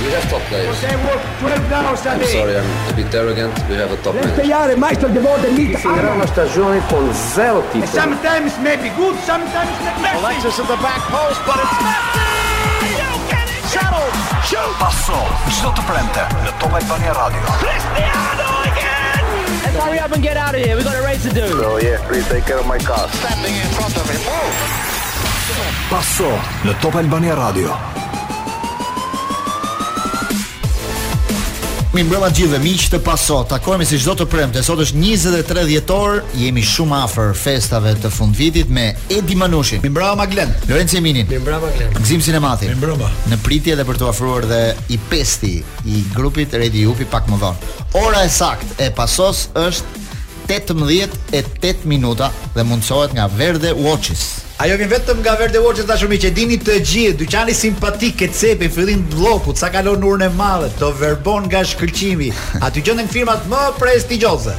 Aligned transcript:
We 0.00 0.08
have 0.16 0.24
top 0.30 0.40
players. 0.48 0.82
I'm 0.82 0.98
sorry, 2.24 2.56
I'm 2.56 2.66
a 2.88 2.90
bit 2.96 3.12
arrogant. 3.14 3.52
We 3.68 3.74
have 3.76 3.92
a 3.92 3.96
top 4.00 4.14
Let's 4.16 4.32
manager. 4.32 4.48
Let's 4.48 4.48
say, 4.48 4.48
yeah, 4.48 4.64
the 4.66 4.76
meister 4.78 5.06
of 5.06 5.12
the 5.12 5.20
world, 5.20 5.42
the 5.44 5.50
sometimes 7.84 8.56
may 8.64 8.76
be 8.80 8.88
good, 8.96 9.20
sometimes 9.28 9.68
it 9.84 9.92
may 10.00 10.16
be 10.16 10.40
good. 10.40 10.56
at 10.56 10.68
the 10.72 10.78
back 10.80 11.02
post, 11.12 11.36
but 11.44 11.60
it's... 11.60 11.76
Messi! 11.84 12.96
You 12.96 13.12
get 13.28 13.44
it! 13.44 13.60
Shuttle! 13.68 14.08
Shoot! 14.48 14.72
Passo, 14.80 15.20
shoot 15.52 15.76
the 15.76 15.84
prente, 15.84 16.24
Albania 16.64 17.12
Radio. 17.12 17.44
Cristiano 17.60 18.72
again! 18.72 19.20
And 19.68 19.74
hurry 19.84 19.98
up 20.00 20.12
and 20.16 20.22
get 20.22 20.38
out 20.38 20.54
of 20.54 20.62
here, 20.64 20.76
we've 20.76 20.84
got 20.84 20.96
a 20.96 21.02
race 21.04 21.22
to 21.24 21.28
do. 21.30 21.46
So 21.60 21.72
oh, 21.76 21.80
yeah, 21.82 21.98
please 22.08 22.26
take 22.28 22.44
care 22.46 22.58
of 22.58 22.66
my 22.66 22.78
car. 22.78 23.06
Standing 23.20 23.52
in 23.52 23.66
front 23.76 23.94
of 23.98 24.08
him. 24.08 24.16
Oh. 24.24 24.50
Passo, 25.92 26.32
Top 26.80 26.94
Albania 26.96 27.34
Radio. 27.36 27.76
Mi 31.90 32.04
mbrëma 32.06 32.28
gjithë 32.30 32.52
dhe 32.54 32.58
miqë 32.62 32.88
të 32.92 32.98
paso 33.02 33.40
Takojme 33.50 33.82
si 33.88 33.96
gjdo 33.98 34.12
të 34.20 34.24
premte 34.30 34.60
Sot 34.62 34.78
është 34.84 35.00
23 35.00 35.62
djetor 35.66 36.20
Jemi 36.38 36.62
shumë 36.62 37.00
afer 37.02 37.32
festave 37.34 37.96
të 37.98 38.10
fund 38.14 38.36
vitit 38.38 38.68
Me 38.70 38.92
Edi 39.10 39.34
Manushi 39.34 39.80
Mi 39.82 39.88
mbrëma 39.90 40.28
Glen 40.30 40.52
Lorenzi 40.70 41.00
Eminin 41.00 41.26
Mi 41.32 41.40
mbrëma 41.42 41.70
Glen 41.74 41.98
Gzim 41.98 42.22
Sinemati 42.22 42.68
Mi 42.70 42.76
mbrëma 42.78 43.08
Në 43.32 43.40
pritje 43.42 43.74
dhe 43.80 43.86
për 43.88 43.98
të 43.98 44.06
afruar 44.12 44.46
dhe 44.46 44.60
i 44.94 45.00
pesti 45.10 45.56
I 45.90 46.02
grupit 46.14 46.54
Redi 46.60 46.84
Upi 46.86 47.08
pak 47.10 47.26
më 47.26 47.40
dhon 47.42 47.58
Ora 48.04 48.22
e 48.22 48.28
sakt 48.36 48.78
e 48.86 48.92
pasos 48.94 49.48
është 49.58 50.06
18 50.46 51.34
e 51.34 51.42
8 51.42 51.90
minuta 51.90 52.30
Dhe 52.54 52.62
mundësohet 52.70 53.18
nga 53.18 53.26
Verde 53.26 53.66
Verde 53.66 53.88
Watches 53.88 54.24
Ajo 54.60 54.74
vjen 54.76 54.90
vetëm 54.92 55.20
nga 55.24 55.32
Verde 55.40 55.60
Watch 55.64 55.80
tash 55.88 56.02
shumë 56.02 56.16
që 56.20 56.30
dini 56.36 56.58
të 56.60 56.74
gjithë, 56.84 57.14
dyqani 57.22 57.54
simpatik 57.56 58.18
ke 58.20 58.26
cepi 58.28 58.68
fillim 58.68 59.00
bllokut, 59.14 59.56
sa 59.56 59.70
kalon 59.72 59.96
në 60.02 60.08
urën 60.10 60.24
e 60.26 60.28
madhe, 60.36 60.68
do 60.76 60.90
verbon 61.00 61.46
nga 61.48 61.62
shkëlqimi. 61.70 62.28
Aty 62.68 62.84
gjenden 62.84 63.08
firmat 63.08 63.46
më 63.48 63.62
prestigjioze 63.80 64.52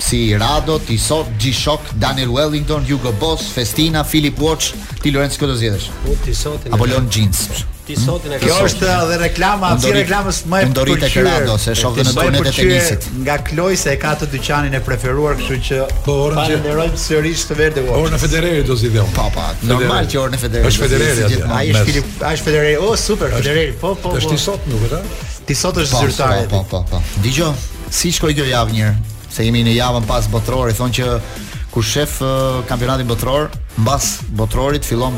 si 0.00 0.20
Rado, 0.36 0.76
Tisot, 0.84 1.28
G-Shock, 1.40 1.94
Daniel 2.02 2.32
Wellington, 2.36 2.84
Hugo 2.88 3.12
Boss, 3.16 3.48
Festina, 3.54 4.04
Philip 4.04 4.36
Watch, 4.44 4.74
ti 5.00 5.12
Lorenz 5.12 5.40
këtë 5.40 5.56
zjedhësh. 5.62 5.88
Po 6.04 6.20
Tisot. 6.26 6.68
Apo 6.74 6.90
leon 6.92 7.08
Jeans 7.12 7.46
ti 7.90 7.96
sot 8.06 8.24
në 8.30 8.38
kjo 8.42 8.58
është 8.68 8.86
edhe 8.92 9.16
reklama 9.24 9.72
aty 9.74 9.90
reklamës 9.94 10.40
më 10.50 10.60
e 10.64 10.66
përdorit 10.68 11.06
e 11.06 11.10
Kerado 11.10 11.56
se 11.60 11.74
shokët 11.78 12.06
në 12.10 12.14
tonet 12.16 12.48
e 12.50 12.52
tenisit 12.58 13.08
nga 13.22 13.38
Kloj 13.48 13.74
se 13.82 13.94
e 13.94 13.98
ka 14.02 14.12
të 14.20 14.28
dyqanin 14.34 14.76
e 14.78 14.80
preferuar 14.86 15.36
kështu 15.40 15.56
që 15.68 15.80
po 16.06 16.16
falenderojmë 16.36 17.00
sërish 17.04 17.46
të 17.50 17.58
verdë 17.60 17.84
u 17.88 17.96
orë 17.96 18.12
në 18.14 18.20
federeri 18.24 18.62
do 18.68 18.76
si 18.80 18.92
dhe 18.94 19.02
unë 19.02 19.14
papa 19.16 19.48
po, 19.48 19.58
po, 19.62 19.72
normal 19.72 20.08
që 20.12 20.20
orë 20.22 20.36
në 20.36 20.40
federeri 20.44 20.70
është 20.70 20.84
federeri 20.84 21.42
ai 21.56 21.64
është 21.72 21.84
Filip 21.90 22.24
ai 22.28 22.32
është 22.38 22.50
federeri 22.50 22.80
oh 22.86 22.96
super 23.04 23.34
federeri 23.36 23.74
po 23.82 23.94
po 24.04 24.14
është 24.20 24.32
po. 24.32 24.38
ti 24.38 24.42
sot 24.46 24.70
nuk 24.70 24.86
e 24.86 24.92
ta 24.94 25.02
ti 25.48 25.58
sot 25.64 25.82
është 25.82 26.06
zyrtar 26.06 26.48
po 26.54 26.62
po 26.70 26.84
po 26.92 27.02
dëgjoj 27.26 27.52
si 27.90 28.12
shkoi 28.18 28.34
kjo 28.38 28.46
javë 28.52 28.78
një 28.78 28.92
se 29.34 29.46
jemi 29.48 29.64
në 29.66 29.74
javën 29.80 30.06
pas 30.10 30.28
botror 30.30 30.72
thonë 30.82 31.00
që 31.00 31.14
Kur 31.70 31.84
shef 31.86 32.16
uh, 32.26 32.64
kampionatin 32.66 33.06
botror, 33.06 33.44
mbas 33.78 34.08
botrorit 34.34 34.82
fillon 34.82 35.14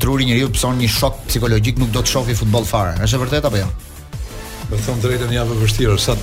truri 0.00 0.24
njeriu 0.26 0.48
pson 0.54 0.78
një 0.80 0.88
shok 0.96 1.20
psikologjik 1.28 1.78
nuk 1.80 1.92
do 1.96 2.02
të 2.02 2.12
shohë 2.16 2.36
futboll 2.42 2.66
fare. 2.72 2.96
Është 3.04 3.18
e 3.18 3.22
vërtetë 3.26 3.50
apo 3.50 3.60
jo? 3.60 3.68
Do 4.12 4.76
të 4.76 4.82
thon 4.88 5.02
drejtën 5.04 5.34
ja 5.36 5.44
vështirë, 5.50 5.98
sa 6.06 6.16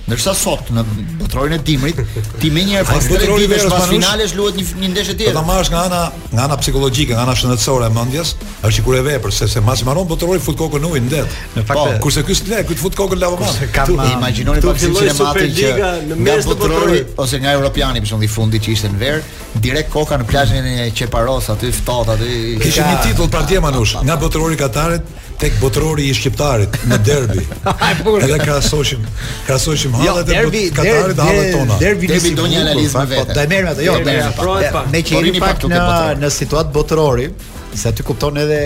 Ndërsa 0.10 0.32
sot 0.34 0.70
në 0.74 0.82
botrorin 1.20 1.54
e 1.54 1.58
dimrit, 1.66 1.98
ti 2.42 2.50
më 2.54 2.64
njëherë 2.66 2.86
pas 2.90 3.10
tre 3.12 3.28
ditësh 3.38 3.66
pas 3.70 3.86
finalesh 3.92 4.32
luhet 4.38 4.56
një, 4.58 4.64
një 4.82 4.90
ndeshje 4.96 5.14
tjetër. 5.20 5.36
Do 5.36 5.44
po 5.44 5.44
ta 5.44 5.44
marrësh 5.52 5.70
nga 5.74 5.84
ana 5.86 6.00
nga 6.32 6.46
ana 6.48 6.58
psikologjike, 6.58 7.14
nga 7.14 7.26
ana 7.28 7.36
shëndetësore 7.38 7.86
e 7.86 7.94
mendjes, 7.94 8.32
është 8.56 8.74
sikur 8.80 8.98
e 8.98 9.04
vepër 9.06 9.36
sepse 9.40 9.62
masi 9.68 9.86
marron 9.86 10.08
botrorin 10.10 10.42
fut 10.42 10.58
kokën 10.58 10.88
ujë 10.90 11.04
ndet. 11.06 11.38
Në 11.60 11.66
fakt, 11.70 11.76
po, 11.78 12.00
kurse 12.08 12.24
ky 12.26 12.40
s'le, 12.42 12.64
ky 12.72 12.80
fut 12.82 12.98
kokën 12.98 13.22
lavë 13.22 13.42
mend. 13.44 13.62
Kam 13.76 13.92
tu, 13.92 14.00
uh, 14.00 14.12
imagjinoni 14.16 14.66
pa 14.66 14.76
fillim 14.80 14.98
të 14.98 15.30
që 15.62 15.94
në 16.02 16.20
mes 16.26 16.48
të 16.50 16.58
botrorit 16.58 17.24
ose 17.28 17.44
nga 17.46 17.54
europiani 17.62 18.02
për 18.02 18.12
shembull 18.16 18.32
i 18.32 18.34
fundit 18.40 18.66
që 18.66 18.76
ishte 18.80 18.90
në 18.90 19.02
ver, 19.06 19.22
direkt 19.62 19.94
koka 19.94 20.18
në 20.24 20.30
plazhin 20.32 20.72
e 20.74 20.90
Çeparos 21.00 21.52
aty 21.54 21.70
ftohtë 21.84 22.18
aty. 22.18 22.36
Kishin 22.66 22.90
një 22.90 22.98
titull 23.12 23.30
pra 23.30 23.46
dje 23.46 23.62
Manush, 23.62 24.00
nga 24.10 24.18
botrori 24.18 24.58
Katarit, 24.58 25.06
tek 25.40 25.54
botrori 25.64 26.08
i 26.10 26.14
shqiptarit 26.18 26.76
në 26.90 26.98
derbi. 27.08 27.44
edhe 28.26 28.40
krahasoshim 28.42 29.04
krahasoshim 29.48 29.96
jo, 30.04 30.12
hallet 30.12 30.32
e 30.34 30.68
Katarit 30.76 31.16
dhe 31.18 31.28
hallet 31.30 31.54
tona. 31.56 31.80
Derbi 31.82 32.12
do 32.40 32.48
një 32.52 32.62
analizë 32.66 33.00
më 33.00 33.06
vetë. 33.14 33.38
Do 33.38 33.42
e 33.42 33.52
merrem 33.54 33.72
atë, 33.72 33.88
jo. 33.88 33.96
Po, 34.40 34.86
ne 34.94 35.02
që 35.02 35.24
po, 35.32 35.42
pak 35.46 35.66
në 35.72 35.84
në 36.24 36.32
situatë 36.42 36.76
botrori, 36.76 37.30
se 37.80 37.88
aty 37.94 38.04
kupton 38.08 38.38
edhe 38.44 38.62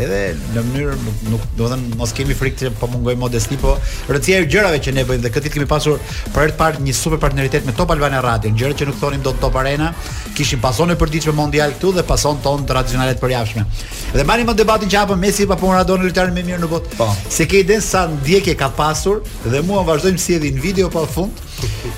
edhe 0.00 0.34
në 0.54 0.62
mënyrë 0.66 0.94
nuk 1.30 1.42
do 1.54 1.68
të 1.68 1.68
thënë 1.72 1.96
mos 2.00 2.12
kemi 2.16 2.34
frikë 2.34 2.56
të 2.58 2.70
po 2.80 2.88
mungoj 2.90 3.14
modesti, 3.20 3.56
po 3.62 3.76
rëndësia 4.10 4.40
e 4.42 4.46
gjërave 4.50 4.80
që 4.82 4.94
ne 4.96 5.04
bëjmë 5.06 5.22
dhe 5.22 5.30
këtë 5.30 5.44
ditë 5.46 5.54
kemi 5.54 5.66
pasur 5.70 6.00
për 6.34 6.40
herë 6.42 6.54
të 6.54 6.58
parë 6.58 6.82
një 6.86 6.94
super 6.98 7.20
partneritet 7.22 7.66
me 7.68 7.74
Top 7.78 7.92
Albana 7.94 8.20
Radio, 8.24 8.50
gjëra 8.58 8.74
që 8.80 8.88
nuk 8.88 8.98
thonim 9.00 9.22
dot 9.24 9.38
Top 9.42 9.54
Arena, 9.60 9.92
kishin 10.36 10.62
pasonë 10.62 10.96
për 10.98 11.12
ditë 11.14 11.34
mondial 11.38 11.76
këtu 11.76 11.92
dhe 12.00 12.04
pason 12.08 12.40
ton 12.42 12.66
tradicionale 12.66 13.14
të 13.18 13.22
përjashtme. 13.22 13.62
Dhe 14.16 14.26
mbani 14.26 14.46
më 14.48 14.56
debatin 14.58 14.90
që 14.90 14.98
hapëm 15.04 15.22
Messi 15.26 15.46
pa 15.46 15.58
punë 15.60 15.76
Ronaldo 15.76 16.00
lojtarin 16.02 16.34
më 16.36 16.44
mirë 16.50 16.62
në 16.64 16.72
botë. 16.74 16.96
Po. 16.98 17.08
Se 17.30 17.46
ke 17.50 17.62
idenë 17.62 17.86
sa 17.86 18.04
ndjekje 18.10 18.56
ka 18.60 18.72
pasur 18.76 19.22
dhe 19.46 19.62
mua 19.66 19.84
vazhdojmë 19.86 20.18
si 20.22 20.34
edhi 20.40 20.50
në 20.58 20.62
video 20.62 20.90
pa 20.90 21.06
fund. 21.06 21.42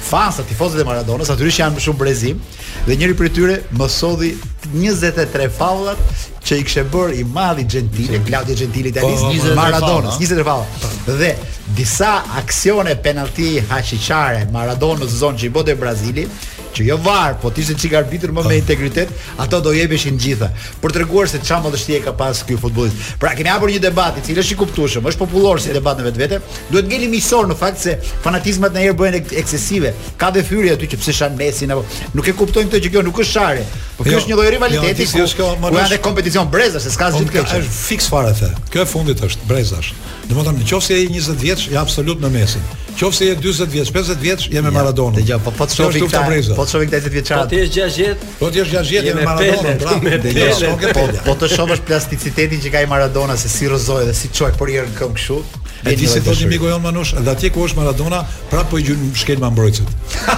Fansa 0.06 0.44
tifozëve 0.46 0.82
të 0.82 0.86
Maradonës, 0.86 1.32
aty 1.32 1.48
janë 1.48 1.80
shumë 1.86 2.00
brezim 2.02 2.44
dhe 2.86 2.94
njëri 2.96 3.14
prej 3.18 3.30
tyre 3.34 3.54
më 3.76 3.86
sodhi 3.90 4.28
23 4.70 5.46
faullat 5.54 5.98
që 6.46 6.58
i 6.60 6.64
kishe 6.66 6.84
bër 6.90 7.14
i 7.18 7.24
malli 7.34 7.64
Gentile, 7.66 8.20
Claudio 8.26 8.54
Gentili, 8.54 8.92
italis 8.94 9.22
po, 9.26 9.32
po, 9.42 9.54
Maradona, 9.58 10.12
23 10.14 10.44
faulla. 10.46 10.92
Dhe 11.18 11.32
disa 11.74 12.12
aksione 12.42 12.94
penalti 13.02 13.56
haçiçare 13.70 14.46
Maradona 14.54 15.06
në 15.06 15.32
që 15.40 15.48
i 15.48 15.54
bote 15.58 15.74
Brazilit, 15.76 16.30
që 16.76 16.84
jo 16.90 16.96
var, 17.00 17.38
po 17.40 17.50
ti 17.54 17.62
ishe 17.64 17.76
çik 17.80 17.94
arbitër 17.96 18.32
më 18.36 18.42
me 18.44 18.52
po. 18.52 18.56
integritet, 18.60 19.12
ato 19.40 19.60
do 19.64 19.72
jepeshin 19.76 20.18
gjitha. 20.20 20.50
Për 20.82 20.94
treguar 20.98 21.28
se 21.32 21.38
çfarë 21.40 21.64
modështie 21.64 22.00
ka 22.04 22.12
pas 22.18 22.42
ky 22.46 22.58
futbollist. 22.60 23.14
Pra 23.22 23.32
kemi 23.38 23.48
hapur 23.50 23.72
një 23.72 23.80
debat 23.86 24.16
i 24.20 24.24
cili 24.26 24.42
është 24.44 24.54
i 24.54 24.58
kuptueshëm, 24.60 25.08
është 25.12 25.20
popullor 25.22 25.60
si 25.62 25.72
debat 25.74 25.96
në 26.02 26.10
vetvete. 26.10 26.40
Duhet 26.72 26.90
ngeli 26.90 27.08
miqësor 27.14 27.48
në 27.50 27.56
fakt 27.60 27.80
se 27.86 27.96
fanatizmat 28.24 28.76
në 28.76 28.84
herë 28.84 28.98
bëhen 29.00 29.18
eksesive. 29.42 29.94
Ka 30.20 30.30
dhe 30.36 30.44
fyri 30.46 30.74
aty 30.74 30.90
që 30.92 31.00
pse 31.00 31.16
shan 31.20 31.36
Messi 31.40 31.68
apo 31.72 31.84
nuk 32.14 32.28
e 32.28 32.36
kuptojnë 32.42 32.70
këtë 32.70 32.82
që 32.86 32.92
kjo 32.94 33.04
nuk 33.08 33.22
është 33.24 33.32
share. 33.32 33.64
Po 33.96 34.04
kjo 34.04 34.12
jo, 34.18 34.22
është 34.22 34.32
një 34.34 34.40
lloj 34.40 34.50
rivaliteti. 34.56 35.06
Jo, 35.16 35.28
kjo 35.36 35.50
më 35.62 35.72
janë 35.78 36.02
kompeticion 36.04 36.50
brezash, 36.52 36.84
se 36.84 36.92
s'ka 36.92 37.08
gjithë 37.14 37.30
po, 37.30 37.36
këtë. 37.38 37.60
Është 37.64 37.78
fix 37.88 38.10
fare 38.12 38.34
the. 38.42 38.50
Kjo 38.72 38.84
e 38.84 38.88
fundit 38.92 39.22
është 39.28 39.48
brezash. 39.48 39.94
Domethënë 40.26 40.64
nëse 40.66 40.96
ai 40.98 41.06
20 41.08 41.38
vjeç, 41.46 41.68
ja 41.72 41.80
absolut 41.86 42.20
në 42.20 42.32
mesin. 42.34 42.64
Qofse 42.96 43.26
je 43.28 43.34
40 43.36 43.68
vjeç, 43.68 43.90
50 43.92 44.22
vjeç, 44.22 44.44
jemi 44.48 44.70
me 44.70 44.70
Maradona. 44.72 45.18
Dhe 45.18 45.26
ja, 45.28 45.36
po 45.38 45.52
po 45.54 45.66
të 45.68 45.74
shohim 45.76 46.06
këtë. 46.08 46.54
Po 46.56 46.64
shohë 46.70 46.86
këta 46.90 47.00
10 47.06 47.14
vjeçar. 47.14 47.42
Po 47.42 47.46
ti 47.50 47.56
je 47.60 47.68
60. 47.78 48.26
Po 48.40 48.50
ti 48.50 48.58
je 48.60 48.64
60 48.70 49.10
e 49.10 49.14
Maradona, 49.22 49.74
bra. 49.82 50.18
Dhe 50.24 50.48
jo, 50.62 50.92
po. 51.24 51.34
të 51.40 51.48
shohësh 51.54 51.82
plasticitetin 51.88 52.60
që 52.64 52.72
ka 52.74 52.82
i 52.84 52.90
Maradona 52.90 53.36
se 53.40 53.48
si 53.52 53.68
rrozoi 53.70 54.06
dhe 54.08 54.14
si 54.16 54.28
çoi 54.34 54.52
për 54.58 54.72
herën 54.74 54.94
këmbë 54.98 55.20
kështu. 55.20 55.40
E 55.86 55.94
di 55.96 56.06
se 56.10 56.22
thotë 56.24 56.48
Miko 56.50 56.70
Jon 56.70 56.82
Manush, 56.82 57.14
edhe 57.20 57.30
atje 57.32 57.50
ku 57.54 57.66
është 57.68 57.80
Maradona, 57.82 58.22
prapë 58.52 58.70
po 58.72 58.80
i 58.82 58.86
gjyn 58.88 59.10
shkel 59.18 59.40
me 59.42 59.50
mbrojtësit. 59.54 59.92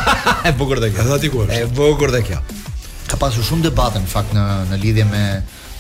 e 0.48 0.52
bukur 0.58 0.82
dhe 0.82 0.90
kjo. 0.92 1.04
Edhe 1.06 1.16
aty 1.18 1.32
ku 1.32 1.44
është. 1.44 1.60
E 1.64 1.70
bukur 1.78 2.12
dhe 2.12 2.22
kjo. 2.28 2.40
Ka 3.08 3.16
pasur 3.20 3.46
shumë 3.46 3.68
debate 3.70 4.02
në 4.02 4.10
fakt 4.12 4.34
në 4.36 4.48
në 4.72 4.82
lidhje 4.82 5.06
me 5.08 5.22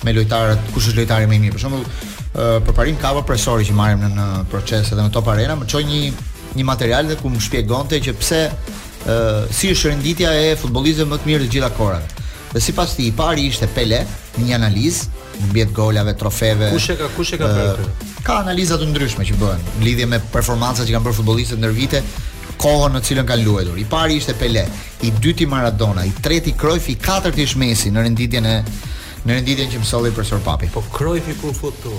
me 0.06 0.12
lojtarët, 0.14 0.60
kush 0.70 0.92
është 0.92 1.00
lojtari 1.02 1.26
më 1.26 1.38
i 1.40 1.42
mirë. 1.42 1.56
Për 1.58 1.62
shembull, 1.64 1.86
përparim 2.68 3.00
kava 3.02 3.24
presori 3.26 3.64
që 3.66 3.74
marrim 3.74 4.04
në, 4.14 4.26
proces 4.50 4.92
edhe 4.94 5.02
në 5.02 5.10
Top 5.16 5.26
Arena, 5.32 5.56
më 5.58 5.66
çoi 5.72 5.82
një 5.88 6.02
një 6.54 6.64
material 6.68 7.10
dhe 7.10 7.16
ku 7.18 7.26
më 7.34 7.40
shpjegonte 7.42 7.98
që 8.04 8.14
pse 8.16 8.38
si 9.50 9.70
është 9.72 9.88
renditja 9.92 10.32
e 10.36 10.52
futbollistëve 10.60 11.08
më 11.14 11.18
të 11.22 11.28
mirë 11.30 11.44
të 11.46 11.52
gjitha 11.54 11.70
kohërat. 11.78 12.10
Dhe 12.52 12.60
sipas 12.64 12.94
ti, 12.96 13.06
i 13.08 13.12
pari 13.16 13.46
ishte 13.48 13.68
Pele, 13.74 14.02
në 14.38 14.44
një 14.46 14.54
analizë 14.56 15.16
mbjet 15.48 15.72
golave, 15.76 16.12
trofeve. 16.18 16.68
Kush 16.72 16.90
e 16.92 16.96
ka, 17.00 17.08
kush 17.16 17.34
e 17.36 17.38
ka 17.40 17.48
bërë? 17.48 17.86
Ka 18.26 18.38
analiza 18.42 18.76
të 18.80 18.88
ndryshme 18.90 19.24
që 19.28 19.36
bëhen, 19.40 19.64
lidhje 19.84 20.08
me 20.10 20.20
performancat 20.32 20.88
që 20.88 20.96
kanë 20.96 21.06
bërë 21.06 21.18
futbollistët 21.22 21.60
ndër 21.62 21.74
vite, 21.76 22.02
kohën 22.60 22.96
në 22.96 23.02
cilën 23.06 23.28
kanë 23.28 23.46
luajtur. 23.46 23.78
I 23.80 23.86
pari 23.88 24.18
ishte 24.20 24.34
Pele, 24.40 24.66
i 25.08 25.12
dyti 25.22 25.46
Maradona, 25.46 26.04
i 26.08 26.12
treti 26.22 26.52
Cruyff, 26.58 26.90
i 26.92 26.98
katërti 27.00 27.48
Messi 27.60 27.92
në 27.94 28.04
renditjen 28.08 28.46
e 28.52 28.56
në 29.24 29.34
renditjen 29.38 29.72
që 29.72 29.82
më 29.84 29.88
solli 29.88 30.12
për 30.16 30.28
Sir 30.34 30.44
Papi. 30.44 30.68
Po 30.72 30.84
Cruyff 30.92 31.32
kur 31.40 31.54
futu? 31.56 31.96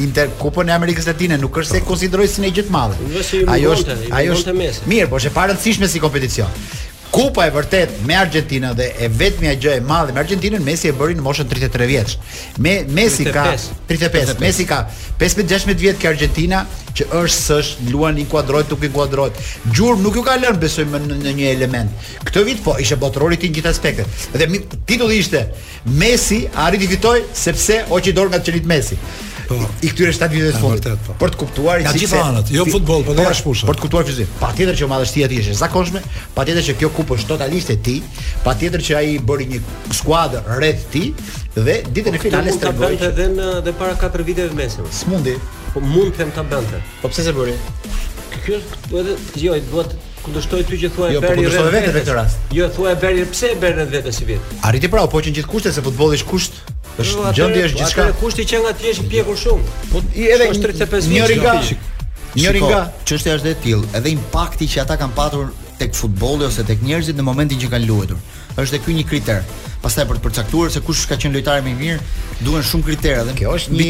Inter 0.03 0.27
Kupën 0.39 0.67
e 0.71 0.75
Amerikës 0.75 1.05
Latine 1.11 1.37
nuk 1.39 1.55
është 1.61 1.77
se 1.79 1.83
po. 1.85 1.93
konsideroj 1.93 2.25
si 2.31 2.41
një 2.43 2.49
gjë 2.57 2.65
të 2.67 2.73
madhe. 2.75 3.19
Ajo 3.53 3.75
është, 3.77 3.99
ajo 4.11 4.33
është 4.37 4.55
Messi. 4.59 4.83
Mirë, 4.91 5.11
po 5.13 5.19
është 5.21 5.31
e 5.33 5.37
parëndësishme 5.39 5.87
si 5.91 6.01
kompeticion. 6.03 6.63
Kupa 7.11 7.45
e 7.47 7.51
vërtet 7.53 8.01
me 8.05 8.13
Argentinën 8.15 8.75
dhe 8.77 8.85
e 9.01 9.07
vetmja 9.09 9.55
gjë 9.57 9.77
e 9.79 9.81
madhe 9.81 10.13
me 10.13 10.21
Argentinën 10.21 10.61
Messi 10.61 10.91
e 10.91 10.93
bëri 10.93 11.15
në 11.17 11.23
moshën 11.25 11.47
33 11.49 11.87
vjeç. 11.89 12.11
Me 12.61 12.75
Messi 12.93 13.25
35, 13.25 13.33
ka 13.33 13.45
35, 13.89 14.11
35, 14.37 14.43
Messi 14.43 14.65
ka 14.69 14.77
15-16 15.21 15.79
vjet 15.81 15.97
kë 16.01 16.11
Argentina 16.11 16.61
që 16.93 17.07
është 17.07 17.39
s'është 17.47 17.87
luan 17.89 18.19
i 18.21 18.27
kuadrojt 18.29 18.69
tuk 18.69 18.85
i 18.85 18.91
kuadrojt. 18.93 19.41
Gjurm 19.73 20.03
nuk 20.05 20.19
ju 20.19 20.23
ka 20.27 20.37
lënë 20.37 20.61
besojmë 20.61 21.01
në, 21.07 21.17
në 21.23 21.33
një 21.39 21.49
element. 21.55 22.11
Këtë 22.29 22.45
vit 22.45 22.61
po 22.65 22.77
ishte 22.83 22.99
botërori 23.01 23.39
ti 23.41 23.49
në 23.49 23.57
gjithë 23.57 23.73
aspektet. 23.73 24.27
Dhe 24.35 24.47
titulli 24.89 25.17
ishte 25.23 25.47
Messi 25.97 26.43
arriti 26.67 26.91
fitoj 26.93 27.23
sepse 27.35 27.81
o 27.89 27.97
që 27.97 28.13
i 28.13 28.15
dorë 28.19 28.35
nga 28.35 28.41
të 28.45 28.51
qenit 28.53 28.69
Messi. 28.69 28.99
Po. 29.49 29.55
I 29.81 29.89
këtyre 29.89 30.11
7 30.13 30.29
viteve 30.37 30.51
të 30.53 30.59
fundit. 30.61 30.87
Po. 31.07 31.15
Për 31.23 31.31
të 31.33 31.37
kuptuar, 31.41 31.79
ja 31.81 31.93
gjithë 31.95 32.19
anët, 32.21 32.51
jo 32.53 32.65
futboll, 32.69 33.01
po 33.07 33.15
dash 33.17 33.39
pushë. 33.41 33.65
Për 33.65 33.79
të 33.79 33.81
kuptuar 33.81 34.05
fizik. 34.05 34.29
Patjetër 34.37 34.77
që 34.81 34.89
madhështia 34.91 35.29
ti 35.31 35.39
është 35.41 35.55
e 35.55 35.57
zakonshme, 35.57 36.01
patjetër 36.35 36.65
që 36.67 36.75
kjo 36.81 36.89
kupë 36.99 37.17
është 37.17 37.31
totalisht 37.31 37.71
e 37.73 37.77
ti, 37.87 37.95
patjetër 38.45 38.83
që 38.85 38.97
ai 38.99 39.09
bëri 39.25 39.47
një 39.55 39.61
skuadër 39.97 40.51
rreth 40.59 40.85
ti 40.93 41.03
dhe 41.57 41.79
ditën 41.95 42.19
e 42.19 42.21
finales 42.21 42.59
të 42.61 42.75
bëri. 42.77 42.99
Ata 42.99 43.09
edhe 43.09 43.27
në 43.33 43.47
edhe 43.63 43.73
para 43.81 43.97
4 44.05 44.27
viteve 44.29 44.53
mesëm. 44.61 44.85
S'mundi, 44.99 45.33
po 45.73 45.81
mund 45.81 46.13
të 46.19 46.29
ta 46.37 46.45
bënte. 46.53 46.83
Po 47.01 47.09
pse 47.09 47.25
se 47.25 47.33
bëri? 47.39 47.57
Kjo 48.45 48.61
edhe 49.01 49.17
zgjoi 49.33 49.63
të 49.65 49.73
bëhet 49.73 49.97
Kundëstoi 50.19 50.65
ty 50.67 50.75
që 50.81 50.87
thua 50.91 51.07
e 51.15 51.19
bëri 51.23 51.39
vetë. 51.47 51.51
Jo, 51.53 51.53
po, 51.55 51.61
kundëstoi 51.63 51.75
vetë 51.75 51.91
në 51.93 51.93
këtë 51.95 52.15
rast. 52.17 52.41
Jo, 52.57 52.65
thua 52.75 52.91
e 52.91 52.97
bëri 52.99 53.21
pse 53.31 53.53
e 53.53 53.55
bën 53.61 53.77
vetë 53.93 54.11
si 54.11 54.25
vit. 54.27 54.51
Arriti 54.67 54.89
pra 54.91 55.05
po 55.09 55.21
që 55.23 55.31
në 55.31 55.37
gjithë 55.37 55.47
kushtet 55.53 55.77
se 55.77 55.83
futbolli 55.85 56.17
është 56.19 56.27
kusht 56.27 56.57
është 57.03 57.31
gjendja 57.37 57.67
është 57.69 57.79
gjithçka. 57.81 58.07
Atë 58.07 58.19
kushti 58.23 58.45
që 58.49 58.59
nga 58.63 58.73
ti 58.79 58.91
është 58.93 59.05
pjekur 59.11 59.37
shumë. 59.43 59.77
Po 59.93 60.01
i 60.19 60.27
edhe 60.33 60.49
35 60.55 61.13
vjeç. 61.13 61.37
nga 61.43 61.55
Njëri 62.29 62.59
nga 62.61 62.81
çështja 63.09 63.31
është 63.39 63.47
e 63.49 63.55
tillë, 63.63 63.87
edhe 63.97 64.09
impakti 64.13 64.67
që 64.69 64.83
ata 64.83 64.99
kanë 65.01 65.15
patur 65.17 65.47
tek 65.79 65.95
futbolli 65.97 66.45
ose 66.45 66.61
tek 66.61 66.83
njerëzit 66.85 67.17
në 67.17 67.23
momentin 67.25 67.57
që 67.57 67.71
kanë 67.71 67.87
luajtur. 67.89 68.19
Është 68.53 68.75
edhe 68.75 68.79
ky 68.85 68.93
një 68.99 69.05
kriter. 69.09 69.39
Pastaj 69.81 70.03
për 70.11 70.19
të 70.19 70.23
përcaktuar 70.27 70.69
se 70.69 70.79
kush 70.85 71.07
ka 71.09 71.17
qenë 71.17 71.33
lojtari 71.39 71.63
më 71.65 71.71
i 71.73 71.77
mirë, 71.79 72.05
duhen 72.45 72.61
shumë 72.69 72.85
kritere 72.85 73.23
dhe 73.31 73.33
kjo 73.39 73.53
është 73.57 73.77
një 73.79 73.87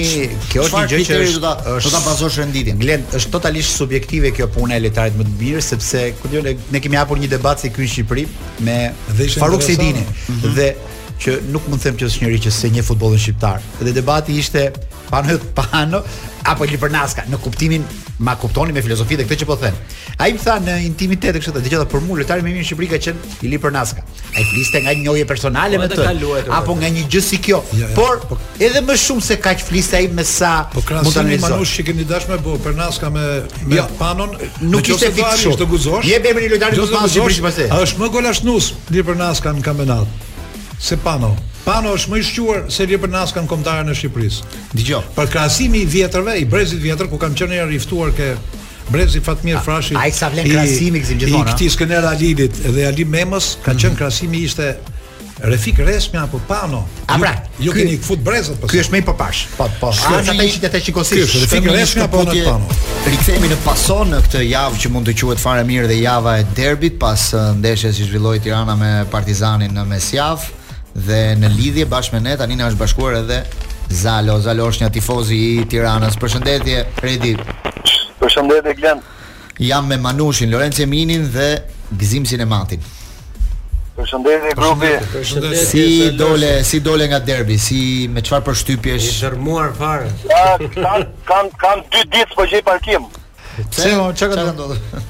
kjo 0.53 0.63
është 0.69 0.83
një 0.85 0.89
gjë 0.93 1.01
që 1.09 1.17
është 1.25 1.41
ta, 1.43 1.51
është 1.81 1.91
ta 1.97 2.01
bazosh 2.05 2.37
renditin. 2.39 2.79
Glen, 2.79 3.03
është 3.17 3.31
totalisht 3.35 3.75
subjektive 3.75 4.31
kjo 4.37 4.47
puna 4.55 4.77
e 4.79 4.83
lojtarit 4.85 5.19
më 5.19 5.27
të 5.29 5.35
mirë 5.41 5.63
sepse 5.67 6.05
ku 6.21 6.31
ne, 6.37 6.55
kemi 6.79 6.95
hapur 7.01 7.19
një 7.19 7.31
debat 7.35 7.59
si 7.59 7.73
ky 7.75 7.81
në 7.83 7.91
Shqipëri 7.95 8.25
me 8.69 8.77
Faruk 9.37 9.65
Sidini 9.67 10.05
mhm. 10.05 10.55
dhe 10.55 10.69
që 11.23 11.39
nuk 11.51 11.65
mund 11.69 11.81
të 11.83 11.89
them 11.89 11.97
që 11.99 12.07
është 12.11 12.25
njëri 12.25 12.39
që 12.47 12.53
se 12.61 12.71
një 12.73 12.85
futbollist 12.87 13.27
shqiptar. 13.27 13.63
Dhe 13.83 13.95
debati 13.97 14.37
ishte 14.41 14.69
Pano 15.09 15.39
Pano 15.57 16.03
apo 16.49 16.65
Gibernaska 16.69 17.25
në 17.27 17.37
kuptimin 17.43 17.83
ma 18.23 18.33
kuptoni 18.39 18.71
me 18.75 18.81
filozofi 18.83 19.17
dhe 19.19 19.25
këtë 19.27 19.41
që 19.41 19.47
po 19.47 19.55
them. 19.59 19.75
Ai 20.21 20.31
më 20.35 20.41
tha 20.43 20.53
në 20.63 20.73
intimitet 20.85 21.35
e 21.35 21.41
kështu 21.41 21.51
të 21.55 21.61
dëgjova 21.65 21.87
për 21.91 22.01
mua 22.05 22.19
lojtari 22.19 22.43
më 22.43 22.51
i 22.51 22.53
mirë 22.55 22.63
në 22.63 22.67
Shqipëri 22.67 22.87
ka 22.91 22.99
qen 23.03 23.19
Ili 23.47 23.59
Pernaska. 23.63 24.03
Ai 24.35 24.43
fliste 24.49 24.81
nga 24.83 24.93
një 24.95 25.03
njohje 25.05 25.25
personale 25.29 25.79
po, 25.79 25.83
me 25.83 25.89
të 25.93 26.49
apo 26.57 26.75
nga 26.79 26.89
një 26.95 27.05
gjë 27.13 27.21
si 27.29 27.39
kjo. 27.43 27.59
Ja, 27.73 27.89
ja, 27.89 27.89
por, 27.97 28.23
po- 28.29 28.39
edhe 28.59 28.81
më 28.89 28.95
shumë 29.03 29.25
se 29.29 29.37
kaq 29.43 29.63
fliste 29.67 29.99
ai 30.01 30.07
me 30.19 30.25
sa 30.27 30.53
mund 30.73 30.79
të 30.79 30.79
analizoj. 30.79 30.79
Po 30.79 30.85
krahasim 30.87 31.45
Manushi 31.47 31.79
që 31.81 31.87
keni 31.89 32.07
dashme 32.09 32.39
po 32.45 32.55
Pernaska 32.67 33.11
me 33.15 33.25
me 33.65 33.79
ja, 33.79 33.83
jo. 33.83 33.99
Panon 34.01 34.35
nuk 34.75 34.89
ishte 34.93 35.11
fikshu. 35.19 35.55
Je 36.11 36.21
bëmë 36.27 36.45
një 36.45 36.53
lojtarin 36.55 36.79
më 36.79 36.87
të 36.87 36.97
pasur 36.97 37.27
në 37.27 37.35
Shqipëri 37.35 37.47
pastaj. 37.47 37.69
Është 37.83 38.03
më 38.03 38.11
golashnus 38.17 38.73
Ili 38.91 39.05
Pernaska 39.11 39.55
në 39.59 39.67
kampionat 39.71 40.27
se 40.79 40.95
Pano. 40.97 41.35
Pano 41.65 41.91
është 41.93 42.09
më 42.13 42.17
i 42.19 42.23
shquar 42.23 42.61
se 42.71 42.85
vjen 42.87 43.01
për 43.03 43.11
naskën 43.13 43.47
kombëtare 43.51 43.83
në 43.89 43.95
Shqipëri. 43.99 44.29
Dgjoj. 44.79 45.01
Për 45.17 45.29
krahasimi 45.33 45.83
i 45.83 45.89
vjetrave, 45.89 46.37
i 46.39 46.45
brezit 46.45 46.79
vjetër 46.81 47.09
ku 47.11 47.17
kam 47.19 47.35
qenë 47.35 47.67
i 47.75 47.79
ftuar 47.83 48.13
ke 48.15 48.29
brezi 48.89 49.21
Fatmir 49.21 49.59
Frashi. 49.61 49.95
Ai 49.99 50.11
sa 50.11 50.29
vlen 50.31 50.47
krahasimi 50.47 50.97
i 50.97 51.03
gjithë 51.03 51.35
I 51.35 51.43
këtij 51.51 51.73
Skënder 51.75 52.07
Alilit 52.09 52.61
dhe 52.63 52.87
Ali 52.87 53.05
Memës, 53.05 53.57
ka 53.61 53.73
mm 53.73 53.75
-hmm. 53.75 53.83
qenë 53.83 53.97
krahasimi 53.99 54.37
ishte 54.45 54.77
Refik 55.41 55.79
Resmi 55.79 56.19
apo 56.19 56.39
Pano? 56.47 56.85
A 57.07 57.17
pra, 57.17 57.33
ju 57.59 57.71
keni 57.71 57.97
fut 58.01 58.19
brezat 58.19 58.59
po. 58.59 58.67
Ky 58.67 58.79
është 58.79 58.91
më 58.91 58.97
i 58.97 59.01
papash. 59.01 59.47
Po, 59.57 59.69
po. 59.79 59.87
A 59.87 60.17
ata 60.17 60.33
me 60.33 60.43
qytetë 60.43 60.71
të 60.75 60.79
shikosi? 60.85 61.15
Ky 61.15 61.39
Refik 61.41 61.65
Resmi 61.65 62.01
apo 62.01 62.17
Pano? 62.25 62.65
Rikthehemi 63.05 63.47
në 63.47 63.55
pason 63.65 64.11
në 64.13 64.19
këtë 64.19 64.41
javë 64.41 64.75
që 64.81 64.89
mund 64.89 65.05
të 65.07 65.13
quhet 65.21 65.39
fare 65.39 65.63
mirë 65.63 65.87
dhe 65.87 66.01
java 66.01 66.39
e 66.39 66.45
derbit 66.55 66.99
pas 66.99 67.33
uh, 67.33 67.55
ndeshjes 67.57 67.99
që 67.99 68.03
zhvilloi 68.03 68.39
Tirana 68.39 68.75
me 68.75 69.05
Partizanin 69.11 69.71
në 69.71 69.85
mesjavë 69.85 70.58
dhe 71.07 71.19
në 71.39 71.49
lidhje 71.57 71.85
bashkë 71.91 72.17
me 72.19 72.23
ne 72.27 72.35
tani 72.39 72.55
na 72.59 72.67
është 72.69 72.79
bashkuar 72.81 73.17
edhe 73.23 73.41
Zalo, 74.01 74.35
Zalo 74.43 74.67
është 74.69 74.85
një 74.85 74.89
tifoz 74.97 75.31
i 75.33 75.41
Tiranës. 75.71 76.15
Përshëndetje 76.21 76.83
Redi. 77.03 77.33
Përshëndetje 78.19 78.73
Glen. 78.77 79.01
Jam 79.69 79.87
me 79.89 79.97
Manushin, 79.97 80.51
Lorenzo 80.51 80.85
Minin 80.87 81.25
dhe 81.35 81.47
Gzim 81.99 82.25
Sinematin. 82.29 82.81
Përshëndetje 83.97 84.53
grupi. 84.59 84.93
Si 85.57 85.87
dole, 86.19 86.51
si 86.63 86.79
dole 86.85 87.07
nga 87.09 87.19
derbi, 87.27 87.57
si 87.67 87.81
me 88.13 88.21
çfarë 88.21 88.45
përshtypjesh? 88.51 89.09
I 89.09 89.21
dërmuar 89.25 89.71
fare. 89.79 90.11
Ja, 90.29 90.99
kam 91.31 91.49
kam 91.63 91.81
2 91.87 92.09
ditë 92.13 92.33
po 92.35 92.45
gjej 92.45 92.63
parkim. 92.65 93.09
Pse? 93.71 93.89
çka 94.15 94.33
do 94.35 94.35
të 94.37 94.51
ndodhë? 94.53 95.09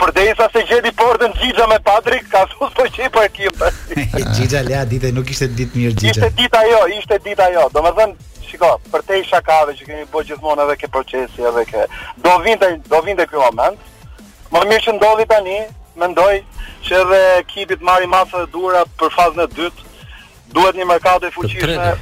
për 0.00 0.12
deza 0.16 0.46
se 0.52 0.62
gjedi 0.68 0.90
portën 1.00 1.32
Gjigja 1.40 1.66
me 1.70 1.78
Patrik, 1.88 2.26
ka 2.32 2.44
thus 2.52 2.72
po 2.76 2.86
qi 2.96 3.08
për 3.16 3.28
kim. 3.36 3.64
Gjigja 4.36 4.62
lea 4.68 4.82
ditë, 4.90 5.10
nuk 5.16 5.30
ishte 5.32 5.48
ditë 5.58 5.78
mirë 5.80 5.94
Gjigja. 5.98 6.16
Ishte 6.16 6.32
ditë 6.40 6.60
ajo, 6.62 6.80
ishte 6.98 7.18
ditë 7.26 7.44
ajo. 7.48 7.64
Do 7.74 7.84
më 7.86 7.92
thënë, 7.98 8.26
shiko, 8.48 8.70
për 8.92 9.06
te 9.08 9.20
i 9.22 9.26
shakave 9.26 9.74
që 9.78 9.88
kemi 9.90 10.06
bo 10.12 10.22
gjithmonë 10.28 10.66
edhe 10.66 10.78
ke 10.82 10.90
procesi 10.94 11.46
edhe 11.50 11.64
ke... 11.70 11.86
Do 12.26 12.34
vinte, 12.44 12.70
do 12.92 13.00
vinte 13.06 13.26
kjo 13.30 13.42
moment. 13.46 13.80
Më 14.52 14.64
mirë 14.72 14.86
që 14.88 14.96
ndodhi 14.98 15.28
tani, 15.32 15.58
mendoj 16.02 16.30
që 16.88 17.00
edhe 17.04 17.22
ekipit 17.44 17.82
marri 17.86 18.10
masë 18.12 18.42
dhe 18.44 18.50
dura 18.56 18.84
për 19.00 19.14
fazën 19.16 19.46
e 19.46 19.48
dytë, 19.54 19.88
duhet 20.54 20.78
një 20.78 20.86
mërkate 20.92 21.32
fuqishme, 21.34 21.94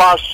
pash 0.00 0.26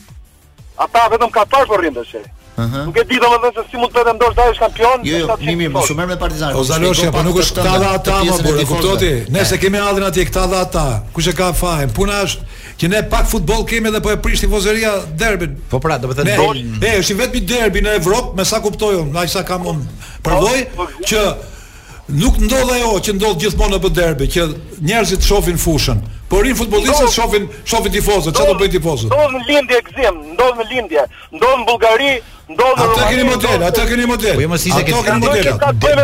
Ata 0.85 1.07
vetëm 1.15 1.31
katar 1.35 1.67
po 1.71 1.79
rrinë 1.79 1.99
të 1.99 2.05
shëjë. 2.13 2.31
Nuk 2.69 2.97
e 3.01 3.05
di 3.09 3.19
domethënë 3.21 3.55
se 3.57 3.67
si 3.71 3.79
mund 3.81 3.93
të 3.95 4.01
vetëm 4.01 4.19
ndoshta 4.21 4.45
ai 4.47 4.55
kampion. 4.59 5.05
Jo, 5.07 5.21
jo, 5.25 5.37
mimi, 5.45 5.69
më 5.73 5.83
shumë 5.89 6.07
me 6.11 6.17
Partizani. 6.21 6.59
O 6.59 6.65
Zalosh, 6.67 7.03
po 7.15 7.23
nuk 7.25 7.39
është 7.43 7.65
këta 7.65 7.81
dha 7.83 7.91
ata, 7.99 8.17
më 8.29 8.39
bëre, 8.47 8.67
kuptoti? 8.69 9.13
Nëse 9.35 9.59
kemi 9.63 9.81
ardhin 9.81 10.07
atje 10.09 10.25
këta 10.29 10.45
dha 10.53 10.61
ata, 10.67 10.85
kush 11.15 11.31
e 11.33 11.37
ka 11.39 11.53
fajin? 11.57 11.93
Puna 11.97 12.21
është 12.27 12.49
që 12.81 12.91
ne 12.95 13.03
pak 13.13 13.29
futboll 13.31 13.65
kemi 13.69 13.91
dhe 13.95 14.01
po 14.05 14.13
e 14.15 14.19
prishti 14.21 14.47
vozeria 14.51 14.95
derbin. 15.21 15.57
Po 15.71 15.79
pra, 15.81 15.99
do 15.99 16.11
të 16.11 16.19
thënë 16.21 16.33
derbin. 16.33 16.75
Ne, 16.81 16.95
është 17.01 17.19
vetëm 17.23 17.47
derbi 17.55 17.85
në 17.87 17.97
Evropë, 18.03 18.37
me 18.41 18.45
sa 18.49 18.61
kuptoj 18.65 18.95
unë, 19.07 19.17
ai 19.23 19.29
sa 19.29 19.43
kam 19.47 19.67
unë. 19.73 19.87
Provoj 20.27 20.65
po, 20.75 20.85
po, 20.85 20.89
po. 20.89 21.07
që 21.07 22.17
nuk 22.21 22.41
ndodh 22.43 22.73
ajo 22.77 22.97
që 23.07 23.17
ndodh 23.21 23.45
gjithmonë 23.45 23.79
në 23.79 23.95
derbi, 23.97 24.27
që 24.37 24.49
njerëzit 24.91 25.23
shohin 25.25 25.59
fushën. 25.61 26.01
Por 26.31 26.47
i 26.47 26.53
futbollistët 26.55 27.11
shohin 27.11 27.49
shohin 27.67 27.91
tifozët, 27.95 28.37
çfarë 28.39 28.53
do 28.53 28.59
bëjnë 28.61 28.75
tifozët? 28.77 29.11
Ndodh 29.11 29.33
në 29.35 29.41
lindje 29.51 29.79
gzim, 29.89 30.19
ndodh 30.37 30.61
në 30.61 30.67
lindje, 30.73 31.07
ndodh 31.35 31.57
në 31.63 31.65
Bullgari, 31.67 32.11
ndodhur. 32.53 32.91
Ata 32.91 33.03
keni 33.11 33.25
model, 33.33 33.61
ata 33.69 33.83
keni 33.91 34.05
model. 34.07 34.35
Po 34.35 34.41
jo, 34.45 34.49
mos 34.49 34.65
ishte 34.67 34.83
keni 34.85 35.19
model. 35.25 35.57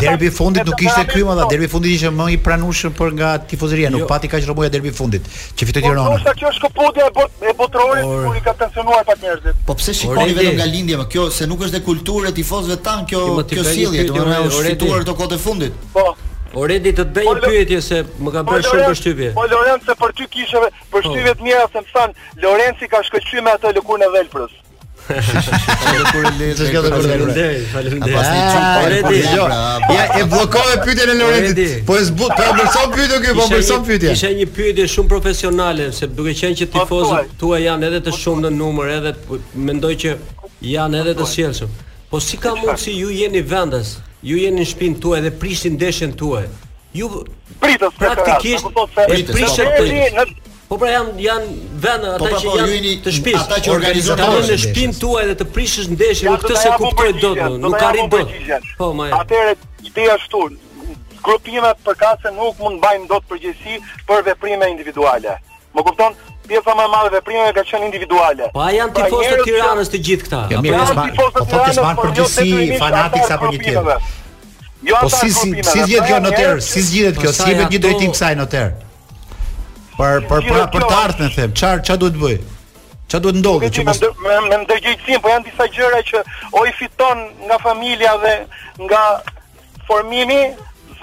Derbi 0.05 0.31
fundit 0.39 0.65
nuk 0.71 0.83
ishte 0.89 1.05
ky 1.13 1.23
madh, 1.29 1.43
derbi 1.51 1.69
fundit 1.73 1.97
ishte 1.99 2.13
më 2.19 2.29
i 2.35 2.39
pranueshëm 2.47 2.95
për 2.99 3.15
nga 3.19 3.31
tifozëria, 3.51 3.91
nuk 3.95 4.05
jo. 4.05 4.11
pati 4.11 4.31
kaq 4.33 4.47
rrobuja 4.49 4.71
derbi 4.77 4.93
fundit 4.99 5.27
që 5.59 5.69
fitoi 5.71 5.83
po, 5.85 5.91
Tirana. 5.91 6.21
Po 6.27 6.35
kjo 6.41 6.53
është 6.53 6.69
kopudja 6.69 7.09
e 7.09 7.25
e 7.51 7.55
botrorit 7.63 8.11
kur 8.11 8.37
i 8.37 8.43
ka 8.47 8.55
tensionuar 8.63 9.05
pak 9.09 9.21
njerëzit. 9.23 9.65
Po 9.67 9.75
pse 9.81 9.95
shikoni 10.01 10.37
vetëm 10.39 10.59
nga 10.61 10.69
lindja, 10.75 11.03
kjo 11.15 11.29
se 11.39 11.49
nuk 11.51 11.67
është 11.67 11.81
e 11.83 11.87
kulturë 11.89 12.35
tifozëve 12.39 12.79
tan 12.87 13.07
kjo 13.11 13.25
kjo 13.55 13.65
sjellje, 13.71 14.07
domethënë 14.11 14.51
është 14.51 14.69
fituar 14.75 15.07
to 15.11 15.17
kotë 15.23 15.41
fundit. 15.49 15.83
Po. 15.97 16.07
Oredi 16.57 16.93
të 16.97 17.05
bëj 17.15 17.25
një 17.27 17.41
pyetje 17.43 17.79
se 17.85 17.97
më 18.25 18.31
ka 18.37 18.43
bërë 18.49 18.63
shumë 18.69 18.85
përshtypje. 18.87 19.33
Po 19.37 19.43
Lorenzo 19.51 19.97
për 20.03 20.13
ty 20.17 20.29
kishave 20.37 20.69
përshtypje 20.95 21.35
të 21.35 21.41
po. 21.43 21.49
mira 21.49 21.67
se 21.73 21.83
më 21.85 21.91
than 21.93 22.15
Lorenzi 22.45 22.89
ka 22.93 23.03
shkëlqyer 23.11 23.45
me 23.45 23.53
atë 23.59 23.75
lëkurën 23.77 24.07
e 24.07 24.13
Velprës. 24.15 24.55
Faleminderit. 25.07 26.59
Faleminderit. 26.59 27.67
Faleminderit. 27.73 29.03
Po, 29.03 29.13
jo. 29.37 29.45
pra, 29.47 29.81
ja, 29.97 30.19
e 30.21 30.25
bllokove 30.31 30.77
pyetjen 30.85 31.09
e 31.09 31.15
Lorentit. 31.21 31.85
Po 31.87 31.97
e 31.97 32.05
zbut, 32.05 32.31
po 32.39 32.49
bërson 32.59 32.89
pyetje 32.97 33.19
kë, 33.25 33.35
po 33.39 33.47
bërson 33.53 33.81
pyetje. 33.87 34.13
Isha 34.17 34.31
një 34.39 34.47
pyetje 34.57 34.89
shumë 34.95 35.11
profesionale, 35.15 35.89
se 35.99 36.09
duke 36.17 36.35
qenë 36.41 36.59
që 36.63 36.67
po, 36.73 36.79
tifozët 36.83 37.29
po. 37.33 37.39
tuaj 37.43 37.63
janë 37.69 37.91
edhe 37.91 38.03
të 38.07 38.17
shumë 38.23 38.47
në 38.49 38.53
numër, 38.59 38.95
edhe 38.99 39.41
mendoj 39.69 39.95
që 40.03 40.17
janë 40.75 41.03
edhe 41.05 41.17
të 41.21 41.31
sjellshëm. 41.35 41.77
Po 42.11 42.21
si 42.29 42.39
ka 42.43 42.55
mundsi 42.59 42.97
ju 42.99 43.11
jeni 43.15 43.43
vendas? 43.47 43.97
Ju 44.27 44.39
jeni 44.43 44.65
në 44.65 44.69
shpinë 44.73 45.01
tuaj 45.03 45.21
dhe 45.29 45.33
prishin 45.41 45.77
ndeshjen 45.79 46.17
tuaj. 46.19 46.49
Ju 46.97 47.09
pritet 47.61 47.95
praktikisht 48.01 48.75
e 49.07 49.23
prishet 49.31 50.43
Po 50.67 50.77
pra 50.79 50.91
janë 50.91 51.07
po 51.07 51.15
pra 51.15 51.15
po, 51.15 51.23
janë 51.23 51.81
vënë 51.83 52.13
ata 52.17 52.39
që 52.43 52.53
janë 52.59 52.93
të 53.07 53.11
shtëpis. 53.15 53.41
Ata 53.45 53.59
që 53.63 53.73
organizojnë 53.77 54.23
ata 54.25 54.39
në 54.51 54.57
shtëpinë 54.65 54.97
tuaj 55.03 55.23
dhe 55.29 55.35
të 55.41 55.47
prishësh 55.55 55.91
ndeshjen, 55.95 56.31
nuk 56.33 56.47
të 56.49 56.55
se 56.63 56.71
po 56.75 56.89
kuptoj 56.89 57.11
dot, 57.23 57.43
nuk 57.63 57.75
ka 57.79 57.91
rrit 57.95 58.09
dot. 58.11 58.33
Po 58.81 58.89
më. 58.99 59.13
Atëherë 59.21 59.91
ti 59.99 60.07
ashtu. 60.15 60.49
Grupimet 61.27 61.79
për 61.87 61.99
kase 62.03 62.33
nuk 62.39 62.59
mund 62.63 62.81
mbajnë 62.81 63.07
dot 63.13 63.25
përgjegjësi 63.31 63.79
për 64.11 64.27
veprime 64.33 64.69
individuale. 64.73 65.37
Më 65.77 65.85
kupton? 65.87 66.19
Pjesa 66.47 66.75
më 66.79 66.83
e 66.87 66.91
madhe 66.93 67.11
e 67.11 67.13
veprimeve 67.17 67.53
ka 67.57 67.63
qenë 67.67 67.89
individuale. 67.89 68.49
Po 68.55 68.61
a 68.63 68.69
janë 68.75 68.95
pra 68.95 69.07
tifozë 69.09 69.39
të 69.41 69.47
Tiranës 69.49 69.89
të 69.93 70.01
gjithë 70.09 70.27
këta? 70.27 70.41
Po 70.51 70.65
janë 70.67 70.97
tifozë 70.99 71.37
të 71.37 71.47
Tiranës, 71.53 72.17
po 72.17 72.49
janë 72.51 72.81
fanatik 72.83 73.27
sa 73.31 73.39
për 73.43 73.53
një 73.53 73.63
tjetër. 73.67 74.11
Jo 74.87 75.01
ata 75.01 75.13
Si 75.17 75.33
si 75.33 75.49
zgjidhet 75.51 75.97
pra 75.97 76.07
kjo 76.07 76.21
noter? 76.29 76.63
Si 76.63 76.85
zgjidhet 76.87 77.19
kjo? 77.23 77.33
Si 77.35 77.51
një 77.59 77.83
drejtim 77.87 78.15
kësaj 78.15 78.37
noter? 78.39 78.71
Për 79.99 80.25
për 80.31 80.45
pra, 80.47 80.65
për 80.75 80.85
të 80.87 80.97
ardhmen 80.97 81.29
është... 81.31 81.41
them, 81.43 81.53
çfarë 81.61 81.83
çfarë 81.89 82.01
duhet 82.03 82.17
bëj? 82.21 82.37
Çfarë 83.09 83.25
duhet 83.27 83.39
ndodhë 83.41 83.71
që 83.77 83.85
mos 83.89 84.01
me 84.27 84.35
me 84.49 84.59
ndërgjegjësim, 84.65 85.23
po 85.27 85.33
janë 85.33 85.47
disa 85.49 85.69
gjëra 85.77 86.01
që 86.11 86.23
o 86.61 86.65
i 86.69 86.75
fiton 86.81 87.23
nga 87.47 87.59
familja 87.65 88.17
dhe 88.25 88.35
nga 88.87 89.03
formimi, 89.89 90.41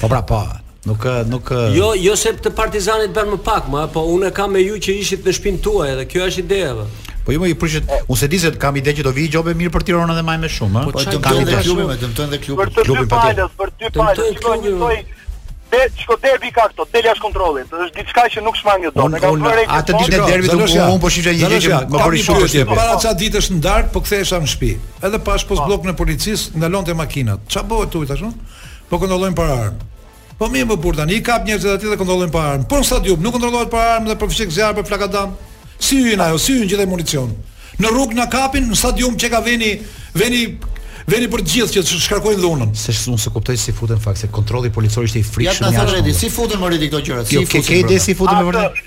Po 0.00 0.08
pra, 0.08 0.22
po. 0.22 0.42
Nuk 0.88 1.04
nuk 1.28 1.50
Jo, 1.76 1.90
jo 2.00 2.14
se 2.16 2.32
të 2.38 2.54
Partizanit 2.56 3.12
bën 3.12 3.28
më 3.36 3.42
pak, 3.44 3.66
më 3.68 3.88
po 3.92 4.06
unë 4.14 4.30
kam 4.32 4.52
me 4.56 4.62
ju 4.64 4.78
që 4.80 4.94
ishit 5.02 5.26
në 5.28 5.34
shtëpinë 5.36 5.60
tuaj, 5.66 5.90
dhe 6.00 6.06
kjo 6.08 6.24
është 6.30 6.44
ideja. 6.46 6.86
Po 7.30 7.34
jo 7.34 7.44
i 7.46 7.54
prishet, 7.54 7.82
u 8.08 8.16
se 8.16 8.26
diset 8.28 8.58
kam 8.58 8.74
ide 8.76 8.90
që 8.90 9.04
do 9.06 9.12
vi 9.14 9.28
gjobe 9.30 9.52
mirë 9.54 9.70
për 9.70 9.84
Tiranën 9.86 10.16
dhe 10.18 10.22
më 10.26 10.34
me 10.42 10.48
shumë, 10.50 10.80
ëh. 10.80 10.86
Po 10.90 11.18
kam 11.24 11.36
ide 11.44 11.58
klubi 11.62 11.84
me 11.86 11.94
dëmton 12.00 12.32
dhe 12.32 12.38
klubi, 12.42 12.64
klubi 12.74 13.02
pa 13.06 13.18
palës, 13.22 13.36
jo. 13.38 13.46
për 13.60 13.70
dy 13.78 13.90
palës, 13.94 14.22
shikoj 14.34 14.54
një 14.64 14.70
soi. 14.80 14.96
Dhe 15.70 15.82
çka 16.00 16.16
derbi 16.24 16.48
ka 16.56 16.64
këto, 16.72 16.86
del 16.90 17.06
jashtë 17.06 17.22
kontrollit. 17.22 17.70
Është 17.84 17.98
diçka 18.00 18.24
që 18.34 18.42
nuk 18.42 18.58
shmang 18.58 18.82
jo 18.82 18.90
dot. 18.96 19.14
Ne 19.14 19.62
atë 19.62 19.94
ditë 19.94 20.18
derbi 20.26 20.50
do 20.50 20.58
ku 20.58 20.78
un 20.82 20.98
po 21.04 21.10
shihja 21.14 21.34
një 21.38 21.60
gjë 21.62 21.78
më 21.84 22.00
bëri 22.00 22.22
shumë 22.26 22.40
të 22.42 22.48
tepër. 22.54 22.80
Para 22.82 22.96
çka 23.04 23.12
ditësh 23.22 23.48
në 23.54 23.60
dark, 23.70 23.92
po 23.94 24.02
kthehesha 24.02 24.40
në 24.42 24.50
shtëpi. 24.56 24.72
Edhe 25.06 25.20
pas 25.28 25.44
po. 25.46 25.54
pos 25.54 25.64
bllokun 25.70 25.92
e 25.92 25.94
policisë 26.02 26.56
ndalonte 26.58 26.96
makinat. 27.02 27.44
Çfarë 27.52 27.70
bëhet 27.70 27.94
tu 27.94 28.02
tash? 28.10 28.24
Po 28.90 28.98
kontrollojnë 29.04 29.38
para 29.38 29.60
armë. 29.68 29.86
Po 30.42 30.48
mirë 30.50 30.72
më 30.72 30.78
burr 30.82 30.98
tani, 30.98 31.20
i 31.20 31.22
kap 31.22 31.46
njerëzit 31.46 31.76
aty 31.78 31.86
dhe 31.94 32.00
kontrollojnë 32.00 32.34
para 32.34 32.56
armë. 32.56 32.66
Po 32.66 32.82
në 32.82 32.90
stadium 32.90 33.22
nuk 33.22 33.38
kontrollohet 33.38 33.70
para 33.70 33.94
armë 34.00 34.10
dhe 34.10 34.18
për 34.18 34.34
fshik 34.34 34.50
zjarr 34.58 34.74
për 34.80 34.90
flakadan. 34.90 35.38
Si 35.80 35.96
hyn 36.04 36.20
ajo, 36.20 36.38
si 36.38 36.52
hyn 36.60 36.68
gjithë 36.68 36.84
municion. 36.92 37.30
Në 37.80 37.90
rrugë 37.94 38.18
na 38.18 38.26
kapin 38.30 38.66
në 38.68 38.76
stadium 38.76 39.16
që 39.16 39.30
ka 39.32 39.40
veni, 39.46 39.72
veni 40.20 40.42
veni 41.10 41.26
për 41.32 41.40
të 41.42 41.54
gjithë 41.54 41.82
që 41.88 42.00
shkarkojnë 42.04 42.40
dhunën. 42.44 42.74
Se 42.76 42.92
s'u 42.94 43.16
se 43.18 43.32
kuptoj 43.32 43.56
si 43.58 43.72
futen 43.74 43.98
fakse 44.04 44.28
kontrolli 44.30 44.70
policor 44.76 45.08
ishte 45.08 45.22
i 45.22 45.26
frikshëm. 45.26 45.72
Ja, 45.72 45.86
na 45.88 45.96
thotë 45.96 46.14
si 46.20 46.28
futen 46.30 46.60
më 46.60 46.74
redi 46.76 46.92
këto 46.92 47.00
gjëra? 47.08 47.24
Si 47.26 47.40
futen? 47.40 47.66
Ke 47.72 47.82
ke 47.88 47.98
si 48.04 48.14
futen 48.18 48.36
më 48.42 48.46
vërtet? 48.52 48.86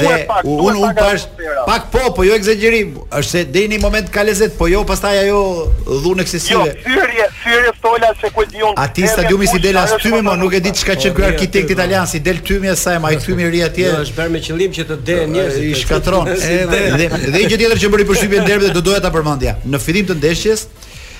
dhe 0.00 0.44
unë 0.44 0.82
unë 0.84 0.94
pash 0.98 1.26
pak 1.68 1.86
po, 1.92 2.02
po 2.16 2.24
jo 2.26 2.34
egzagjerim, 2.36 2.94
është 3.06 3.30
se 3.30 3.44
deri 3.54 3.70
në 3.76 3.80
moment 3.82 4.10
ka 4.14 4.24
lezet, 4.26 4.54
po 4.58 4.68
jo 4.70 4.82
pastaj 4.88 5.18
ajo 5.24 5.40
dhunë 5.86 6.08
jo, 6.08 6.24
eksesive. 6.24 6.66
Jo, 6.66 6.88
fyrje, 6.88 7.26
fyrje 7.44 7.74
stola 7.78 8.12
se 8.20 8.32
ku 8.34 8.44
di 8.50 8.62
un. 8.66 8.74
Ati 8.80 9.06
stadiumi 9.10 9.46
si 9.50 9.60
del 9.62 9.76
as 9.80 9.94
tymi, 10.02 10.22
mo 10.26 10.36
nuk 10.40 10.54
e 10.56 10.60
di 10.64 10.72
çka 10.74 10.96
çon 10.96 11.14
ky 11.16 11.20
po, 11.22 11.26
arkitekt 11.30 11.70
italian 11.76 12.06
si 12.10 12.20
del 12.24 12.40
tymi 12.46 12.74
sa 12.80 12.96
e 12.98 13.04
maj 13.04 13.18
tymi 13.24 13.48
ri 13.52 13.62
atje. 13.68 13.88
Jo, 13.92 14.02
është 14.06 14.18
bërë 14.18 14.34
me 14.36 14.42
qëllim 14.46 14.74
që 14.78 14.88
të 14.90 15.00
de 15.08 15.18
jo, 15.20 15.28
njerëzit. 15.34 15.66
I 15.70 15.80
shkatron. 15.84 16.28
Edhe 16.50 16.82
dhe 16.98 17.10
dhe 17.34 17.44
gjë 17.50 17.58
tjetër 17.64 17.84
që 17.84 17.92
bëri 17.96 18.08
përshtypjen 18.10 18.48
derbi 18.48 18.68
dhe 18.70 18.74
do 18.78 18.84
doja 18.90 19.02
ta 19.04 19.12
përmendja. 19.14 19.58
Në 19.68 19.84
fillim 19.86 20.08
të 20.10 20.18
ndeshjes, 20.22 20.68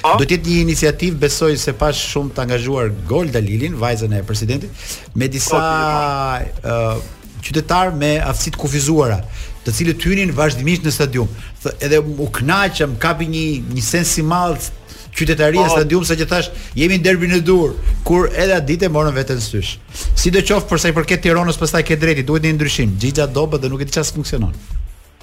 Oh? 0.00 0.14
Do 0.16 0.24
të 0.24 0.38
jetë 0.38 0.48
një 0.54 0.60
iniciativë 0.64 1.18
besoj 1.20 1.58
se 1.60 1.74
pa 1.76 1.90
shumë 1.92 2.30
të 2.32 2.40
angazhuar 2.46 2.86
Gol 3.10 3.28
Dalilin, 3.34 3.74
vajzën 3.76 4.14
e 4.16 4.22
presidentit, 4.24 4.86
me 5.12 5.28
disa 5.28 5.58
po, 5.58 6.60
ë 6.64 6.76
oh, 6.94 7.02
qytetar 7.44 7.92
me 7.96 8.12
aftësi 8.22 8.52
të 8.54 8.60
kufizuara, 8.60 9.20
të 9.64 9.74
cilët 9.76 10.04
hynin 10.06 10.32
vazhdimisht 10.36 10.84
në 10.86 10.92
stadium. 10.94 11.28
Thë 11.64 11.74
edhe 11.86 12.02
u 12.02 12.28
kënaqëm, 12.36 12.98
kapi 13.02 13.28
një 13.32 13.44
një 13.74 13.84
sens 13.84 14.14
i 14.20 14.24
madh 14.26 14.68
qytetaria 15.16 15.64
e 15.64 15.68
po. 15.68 15.74
stadiumit 15.74 16.06
sa 16.08 16.14
që 16.14 16.26
thash, 16.30 16.50
jemi 16.78 16.98
në 16.98 17.04
derbin 17.04 17.32
e 17.34 17.40
dur, 17.42 17.72
kur 18.06 18.28
edhe 18.30 18.60
ditë 18.68 18.90
morën 18.94 19.16
veten 19.16 19.40
sysh. 19.42 19.74
Sidoqoftë 20.16 20.68
për 20.70 20.78
sa 20.80 20.92
i 20.92 20.96
përket 20.96 21.24
Tiranës, 21.24 21.58
pastaj 21.58 21.82
ke 21.88 21.96
drejti, 21.98 22.22
duhet 22.28 22.46
një 22.46 22.54
ndryshim. 22.58 22.94
Gjithçka 23.00 23.26
dobë 23.34 23.58
dhe 23.64 23.72
nuk 23.72 23.82
e 23.82 23.88
di 23.88 23.96
çfarë 23.96 24.14
funksionon. 24.20 24.54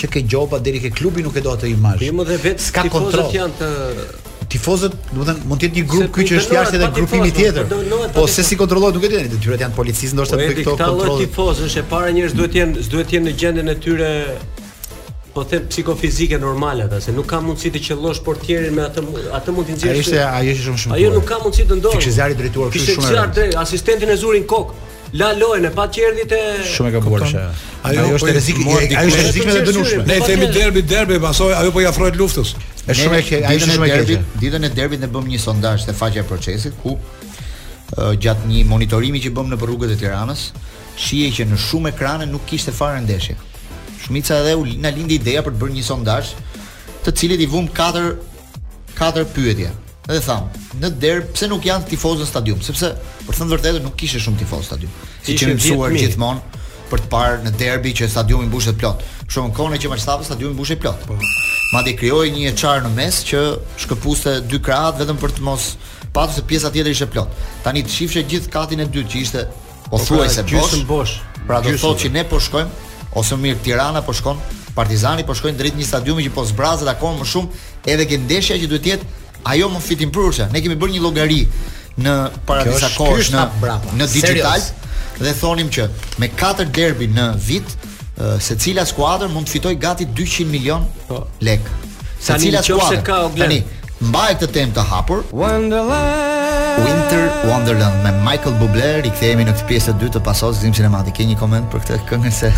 që 0.00 0.08
ke 0.14 0.22
gjoba 0.26 0.62
deri 0.64 0.80
ke 0.80 0.88
klubi 0.96 1.22
nuk 1.26 1.36
e 1.38 1.44
do 1.44 1.52
atë 1.54 1.68
imazh. 1.74 2.00
Po 2.08 2.24
edhe 2.24 2.38
jo, 2.38 2.40
vetë 2.46 2.68
ska 2.70 2.86
kontroll. 2.94 3.28
Tifozët 3.28 3.36
janë 3.36 3.60
të 3.60 4.48
tifozët, 4.54 4.96
do 5.10 5.20
të 5.20 5.28
thënë, 5.28 5.46
mund 5.50 5.62
të 5.62 5.68
jetë 5.68 5.78
një 5.80 5.84
grup 5.92 6.16
ky 6.16 6.24
që 6.28 6.40
është 6.40 6.56
jashtë 6.56 6.78
edhe 6.78 6.88
grupimi 6.94 7.30
tifozën, 7.36 7.70
tifozën, 7.74 8.16
Po 8.16 8.24
se 8.32 8.44
si 8.48 8.58
kontrollohet, 8.60 8.96
duke 8.96 9.10
e 9.10 9.12
di, 9.12 9.20
detyrat 9.36 9.64
janë 9.68 9.76
policisë, 9.76 10.16
ndoshta 10.18 10.38
po, 10.38 10.48
bëj 10.50 10.58
këto 10.60 10.74
kontrolle. 10.80 11.04
Po 11.04 11.14
edhe 11.20 11.28
këto 11.28 11.30
tifozësh 11.34 11.78
e 11.82 11.86
para 11.92 12.12
njerëz 12.14 12.36
duhet 12.36 12.52
të 12.54 12.58
jenë, 12.60 12.84
s'duhet 12.88 13.10
të 13.12 13.16
jenë 13.16 13.30
në 13.32 13.38
gjendën 13.42 13.72
e 13.72 13.78
tyre 13.84 14.10
po 15.34 15.44
them 15.44 15.62
psikofizike 15.68 16.38
normale 16.38 16.82
ata, 16.86 17.00
se 17.02 17.10
nuk 17.16 17.26
ka 17.32 17.40
mundësi 17.42 17.72
të 17.74 17.80
qellosh 17.88 18.22
portierin 18.24 18.74
me 18.78 18.84
atë 18.86 19.02
atë 19.38 19.54
mund 19.56 19.68
të 19.70 19.76
nxjerrësh. 19.76 20.06
Ai 20.06 20.06
ishte 20.06 20.20
ajo 20.22 20.50
ishte 20.54 20.66
shumë 20.68 20.82
shumë. 20.84 20.96
Ajo 20.98 21.10
nuk 21.16 21.24
ka 21.30 21.38
mundësi 21.42 21.66
të 21.70 21.78
ndodhë. 21.80 22.00
Kishte 22.02 22.34
drejtuar 22.40 22.72
kështu 22.74 22.94
shumë. 22.96 23.08
Kishte 23.08 23.22
drejt 23.38 23.56
asistentin 23.64 24.12
e 24.14 24.18
zurin 24.22 24.44
kok. 24.52 24.74
La 25.18 25.28
lojën 25.38 25.66
e 25.68 25.72
pa 25.74 25.84
qerdhit 25.94 26.32
e 26.34 26.38
Shumë 26.74 26.88
e 26.90 26.94
gabuar 26.96 27.22
që. 27.30 27.42
Ajo 27.90 28.04
është 28.16 28.30
rrezik, 28.34 28.56
ajo 28.82 29.10
është 29.10 29.18
po 29.18 29.26
rrezik 29.26 29.48
me 29.48 29.56
dënueshme. 29.68 30.04
Ne 30.10 30.16
themi 30.26 30.48
derbi, 30.54 30.82
derbi, 30.92 31.18
pasoj 31.22 31.50
ajo 31.54 31.70
po 31.76 31.82
i 31.84 31.88
afrohet 31.90 32.16
luftës. 32.18 32.54
Është 32.86 32.98
shumë 33.00 33.18
e 33.20 33.24
keq, 33.30 33.46
ajo 33.50 33.62
është 33.62 33.76
shumë 33.78 33.88
e 33.92 33.96
keq. 34.00 34.26
Ditën 34.42 34.66
e 34.68 34.70
derbit 34.74 35.02
ne 35.04 35.10
bëmë 35.14 35.34
një 35.36 35.40
sondazh 35.44 35.86
te 35.86 35.94
faqja 35.94 36.22
e 36.24 36.28
procesit 36.30 36.74
ku 36.82 36.94
gjatë 38.24 38.50
një 38.50 38.64
monitorimi 38.74 39.22
që 39.22 39.30
bëmë 39.38 39.54
në 39.54 39.60
rrugët 39.62 39.94
e 39.94 39.98
Tiranës, 40.02 40.48
shihej 41.06 41.30
që 41.38 41.46
në 41.52 41.60
shumë 41.68 41.94
ekrane 41.94 42.26
nuk 42.34 42.42
kishte 42.50 42.74
fare 42.74 42.98
ndeshje 43.06 43.38
Shmica 44.06 44.42
dhe 44.42 44.54
u 44.56 44.66
na 44.78 44.90
lindi 44.92 45.16
ideja 45.16 45.42
për 45.46 45.54
të 45.56 45.60
bërë 45.62 45.74
një 45.78 45.84
sondazh, 45.86 46.34
të 47.06 47.12
cilit 47.16 47.40
i 47.40 47.48
vum 47.48 47.68
4 47.68 48.12
4 48.98 49.24
pyetje. 49.32 49.70
Dhe 50.04 50.18
tham, 50.26 50.50
në 50.80 50.90
der 51.00 51.22
pse 51.32 51.48
nuk 51.48 51.64
janë 51.64 51.88
tifozë 51.94 52.24
në 52.24 52.28
stadium, 52.28 52.60
sepse 52.62 52.90
për 53.24 53.38
thënë 53.40 53.54
vërtetë 53.54 53.80
nuk 53.86 53.94
kishte 53.98 54.20
shumë 54.20 54.42
tifoz 54.42 54.60
në 54.66 54.68
stadium. 54.68 54.92
Si 55.24 55.38
që 55.40 55.50
mësuar 55.54 55.96
gjithmonë 55.96 56.60
për 56.90 57.04
të 57.06 57.10
parë 57.14 57.38
në 57.46 57.54
derbi 57.58 57.94
që 57.96 58.10
stadiumi 58.12 58.46
mbushet 58.50 58.76
plot. 58.82 59.00
Për 59.24 59.30
shkakun 59.32 59.54
kohën 59.56 59.80
që 59.80 59.92
Manchester 59.94 60.18
City 60.20 60.28
stadiumi 60.30 60.56
mbushej 60.58 60.78
plot. 60.84 61.08
Po. 61.08 61.16
Madje 61.72 61.94
krijoi 62.02 62.28
një 62.36 62.52
çar 62.60 62.84
në 62.84 62.92
mes 63.00 63.22
që 63.30 63.40
shkëpuste 63.86 64.36
dy 64.52 64.60
krahat 64.68 65.00
vetëm 65.00 65.18
për 65.24 65.32
të 65.38 65.48
mos 65.48 65.70
pasur 66.14 66.34
se 66.36 66.44
pjesa 66.50 66.70
tjetër 66.70 66.90
ishte 66.92 67.08
plot. 67.16 67.32
Tani 67.64 67.82
të 67.88 67.96
shifshe 67.96 68.22
gjithë 68.28 68.52
katin 68.52 68.84
e 68.84 68.86
dytë 68.86 69.10
që 69.14 69.24
ishte 69.24 69.46
po, 69.48 69.96
pra, 69.96 69.96
pothuajse 70.04 70.84
bosh. 70.92 71.16
Pra 71.48 71.62
do 71.64 71.72
thotë 71.80 72.04
që 72.04 72.12
ne 72.14 72.22
po 72.30 72.38
shkojmë 72.40 72.92
ose 73.14 73.34
më 73.38 73.42
mirë 73.48 73.62
Tirana 73.62 74.02
po 74.04 74.12
shkon, 74.14 74.38
Partizani 74.74 75.22
po 75.22 75.34
shkojnë 75.38 75.58
drejt 75.58 75.76
një 75.78 75.84
stadiumi 75.86 76.24
që 76.26 76.32
po 76.34 76.42
zbrazet 76.48 76.88
akoma 76.90 77.20
më 77.20 77.26
shumë, 77.30 77.60
edhe 77.92 78.06
ke 78.10 78.18
ndeshja 78.24 78.56
që 78.58 78.68
duhet 78.70 78.82
të 78.82 78.90
jetë 78.90 79.42
ajo 79.52 79.68
më 79.70 79.82
fitim 79.84 80.10
prurshë. 80.10 80.48
Ne 80.50 80.62
kemi 80.64 80.74
bërë 80.80 80.96
një 80.96 81.02
llogari 81.04 81.44
në 82.02 82.16
para 82.48 82.64
disa 82.66 82.90
kohësh 82.96 83.30
në 83.36 83.44
në 84.00 84.08
digital 84.16 84.64
serios. 84.64 85.20
dhe 85.20 85.34
thonim 85.40 85.68
që 85.70 85.88
me 86.18 86.28
katër 86.34 86.68
derbi 86.74 87.06
në 87.06 87.28
vit, 87.48 87.76
se 88.42 88.58
cila 88.58 88.82
skuadër 88.84 89.28
mund 89.30 89.46
të 89.46 89.52
fitoj 89.58 89.76
gati 89.78 90.04
200 90.10 90.50
milion 90.50 90.82
po. 91.08 91.22
lekë. 91.40 91.70
Se 92.20 92.38
cila 92.42 92.62
skuadër? 92.62 93.02
Tani, 93.38 93.62
mbaj 94.10 94.30
këtë 94.40 94.52
temp 94.58 94.74
të 94.74 94.82
hapur. 94.90 95.22
Winter 96.86 97.24
Wonderland 97.50 97.98
me 98.04 98.12
Michael 98.30 98.54
Bublé, 98.58 98.88
rikthehemi 99.04 99.44
në 99.46 99.52
këtë 99.54 99.66
pjesë 99.68 99.92
të 99.94 100.00
dytë 100.02 100.14
të 100.16 100.20
pasos 100.26 100.58
Zim 100.62 100.74
sinematik. 100.74 101.14
Ke 101.18 101.26
një 101.28 101.36
koment 101.38 101.66
për 101.72 101.82
këtë 101.84 101.98
këngë 102.08 102.32
se 102.38 102.50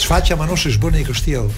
çfarë 0.03 0.31
që 0.33 0.41
Manushi 0.43 0.73
është 0.75 0.83
bënë 0.85 1.05
i 1.05 1.09
kështjell 1.11 1.53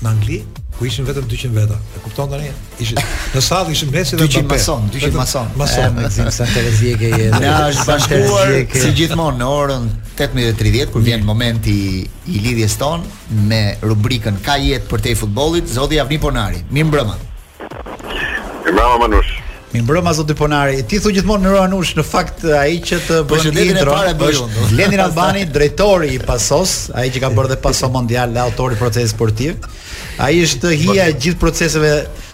në 0.00 0.12
Angli, 0.12 0.40
ku 0.78 0.84
ishin 0.84 1.04
vetëm 1.08 1.26
200 1.28 1.52
veta. 1.54 1.76
E 1.96 2.00
kupton 2.04 2.28
tani? 2.30 2.50
Ishin 2.84 2.98
në 3.34 3.42
sallë 3.48 3.72
ishin 3.76 3.90
mesi 3.92 4.16
dhe 4.16 4.26
200 4.26 4.50
mason, 4.52 4.88
200 4.92 5.16
mason. 5.22 5.48
Mason 5.56 5.94
me 5.96 6.04
Gzim 6.10 6.28
Santerezie 6.36 6.96
ke 7.00 7.10
je. 7.14 7.28
Na 7.32 7.54
është 7.70 7.86
bashkuar 7.88 8.52
si 8.76 8.92
gjithmonë 8.98 9.40
në 9.40 9.48
orën 9.62 9.88
18:30 10.20 10.92
kur 10.94 11.04
vjen 11.08 11.22
mm. 11.22 11.30
momenti 11.32 11.78
i 12.04 12.44
lidhjes 12.44 12.76
ton 12.80 13.04
me 13.48 13.62
rubrikën 13.82 14.36
Ka 14.44 14.58
jetë 14.60 14.90
për 14.92 15.04
te 15.08 15.16
futbollit, 15.24 15.72
zoti 15.78 16.00
Avni 16.02 16.20
Ponari. 16.20 16.62
Mirëmbrëma. 16.70 17.18
Mirëmbrëma 17.64 19.02
Manush. 19.06 19.36
Mi 19.76 19.82
mbrëma 19.84 20.08
zoti 20.16 20.32
Ponari, 20.32 20.78
ti 20.88 20.96
thu 21.04 21.10
gjithmonë 21.12 21.44
në 21.44 21.50
Roanush 21.52 21.90
në 21.98 22.04
fakt 22.08 22.44
eh, 22.48 22.54
ai 22.62 22.78
që 22.80 22.96
të 23.04 23.16
bën 23.28 23.44
intro. 23.50 23.92
Presidenti 23.92 24.22
parë 24.24 24.72
Lendin 24.78 25.02
Albani, 25.04 25.42
drejtori 25.52 26.14
i 26.14 26.16
Pasos, 26.24 26.72
ai 26.96 27.10
që 27.12 27.20
ka 27.20 27.28
bërë 27.36 27.50
dhe 27.50 27.58
Paso 27.60 27.90
Mondial, 27.92 28.32
dhe 28.32 28.40
autori 28.40 28.72
i 28.72 28.80
procesit 28.80 29.12
sportiv. 29.12 29.68
Ai 30.16 30.38
është 30.46 30.72
hija 30.80 31.10
e 31.10 31.16
gjithë 31.20 31.36
proceseve 31.42 31.90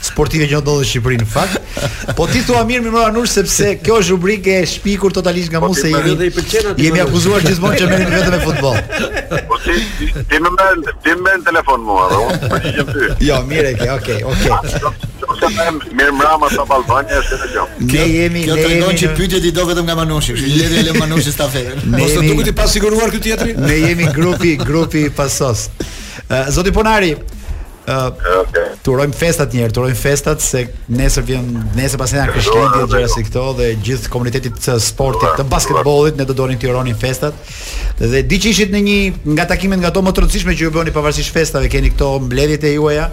sportive 0.07 0.47
që 0.53 0.61
ndodhin 0.63 0.87
në 0.87 0.91
Shqipëri 0.93 1.19
në 1.19 1.27
fakt. 1.33 1.77
Po 2.21 2.29
ti 2.31 2.45
thua 2.47 2.63
mirë 2.69 2.85
Mimro 2.87 3.03
Anush 3.09 3.35
sepse 3.41 3.73
kjo 3.83 3.99
është 4.05 4.15
rubrikë 4.15 4.55
e 4.61 4.65
shpikur 4.77 5.17
totalisht 5.17 5.51
nga 5.51 5.65
po 5.65 5.73
Musa 5.73 5.91
i. 5.91 5.97
Jemi 5.97 7.01
po. 7.01 7.09
akuzuar 7.09 7.43
gjithmonë 7.49 7.83
që 7.83 7.91
merrim 7.91 8.15
vetëm 8.15 8.37
me 8.37 8.45
futboll. 8.47 9.49
Po 9.51 9.59
ti 9.67 9.81
ti 10.31 10.43
më 10.47 10.55
mend, 10.61 10.93
ti 11.03 11.11
më 11.11 11.27
mend 11.27 11.51
telefon 11.51 11.83
mua, 11.91 12.07
unë 12.21 12.53
po 12.53 12.61
ty. 12.61 13.33
Jo, 13.33 13.43
mirë 13.51 13.75
ke, 13.83 13.91
okay, 13.99 14.23
okay 14.31 15.11
të 15.43 15.51
them 15.59 15.79
mirë 15.99 16.15
mbrama 16.17 16.49
sa 16.55 16.65
Ballbania 16.69 17.21
është 17.23 17.39
e 17.39 17.51
gjallë. 17.55 17.87
Ne 17.89 18.07
jemi 18.15 18.45
ne. 18.47 18.55
Ne 18.55 18.67
tregon 18.67 18.99
që 19.03 19.11
pyetjet 19.17 19.49
i 19.49 19.53
do 19.57 19.67
vetëm 19.71 19.89
nga 19.89 19.97
Manushi. 19.99 20.37
Le 20.43 20.71
të 20.71 20.85
lë 20.89 20.95
Manushi 21.01 21.35
sta 21.37 21.49
fetën. 21.53 21.83
Ose 22.05 22.25
duhet 22.25 22.51
të 22.51 22.57
pasiguruar 22.63 23.13
këtë 23.15 23.25
teatri? 23.29 23.57
Ne 23.59 23.81
jemi 23.85 24.11
grupi, 24.17 24.55
grupi 24.61 25.07
pasos. 25.23 25.69
Zoti 26.59 26.73
Ponari. 26.75 27.15
Okej 27.87 28.72
të 28.83 28.91
urojmë 28.91 29.15
festat 29.15 29.53
një 29.55 29.61
herë, 29.63 29.75
të 29.75 29.79
urojmë 29.79 29.99
festat 29.99 30.43
se 30.43 30.63
nesër 30.91 31.25
vjen, 31.29 31.51
nesër 31.79 32.01
pasi 32.01 32.17
na 32.19 32.25
krishtin 32.31 32.65
ti 32.73 32.79
gjëra 32.81 33.03
jo? 33.05 33.11
si 33.13 33.23
këto 33.29 33.45
dhe 33.61 33.69
gjithë 33.87 34.11
komuniteti 34.11 34.51
të 34.57 34.75
sportit, 34.83 35.37
të 35.39 35.47
basketbollit 35.53 36.19
ne 36.19 36.27
do 36.27 36.35
dorin 36.35 36.59
të 36.59 36.71
uronin 36.73 36.99
festat. 36.99 37.37
Dhe, 38.01 38.23
di 38.27 38.41
që 38.43 38.51
ishit 38.51 38.73
në 38.75 38.81
një 38.89 38.97
nga 39.37 39.47
takimet 39.53 39.79
nga 39.83 39.93
ato 39.95 40.03
më 40.03 40.15
të 40.17 40.25
rëndësishme 40.25 40.57
që 40.59 40.67
ju 40.67 40.73
bëni 40.75 40.95
pavarësisht 40.99 41.31
festave, 41.37 41.71
keni 41.71 41.93
këto 41.95 42.11
mbledhjet 42.27 42.67
e 42.67 42.75
juaja. 42.75 43.07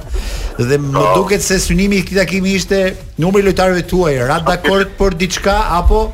Dhe 0.58 0.80
më 0.82 0.90
po. 0.96 1.06
duket 1.22 1.46
se 1.46 1.60
synimi 1.62 2.02
i 2.02 2.06
këtij 2.08 2.18
takimi 2.24 2.56
ishte 2.58 2.80
numri 3.22 3.46
lojtarëve 3.46 3.86
tuaj, 3.94 4.18
ra 4.28 4.40
dakord 4.50 4.98
për 4.98 5.20
diçka 5.22 5.56
apo 5.78 6.08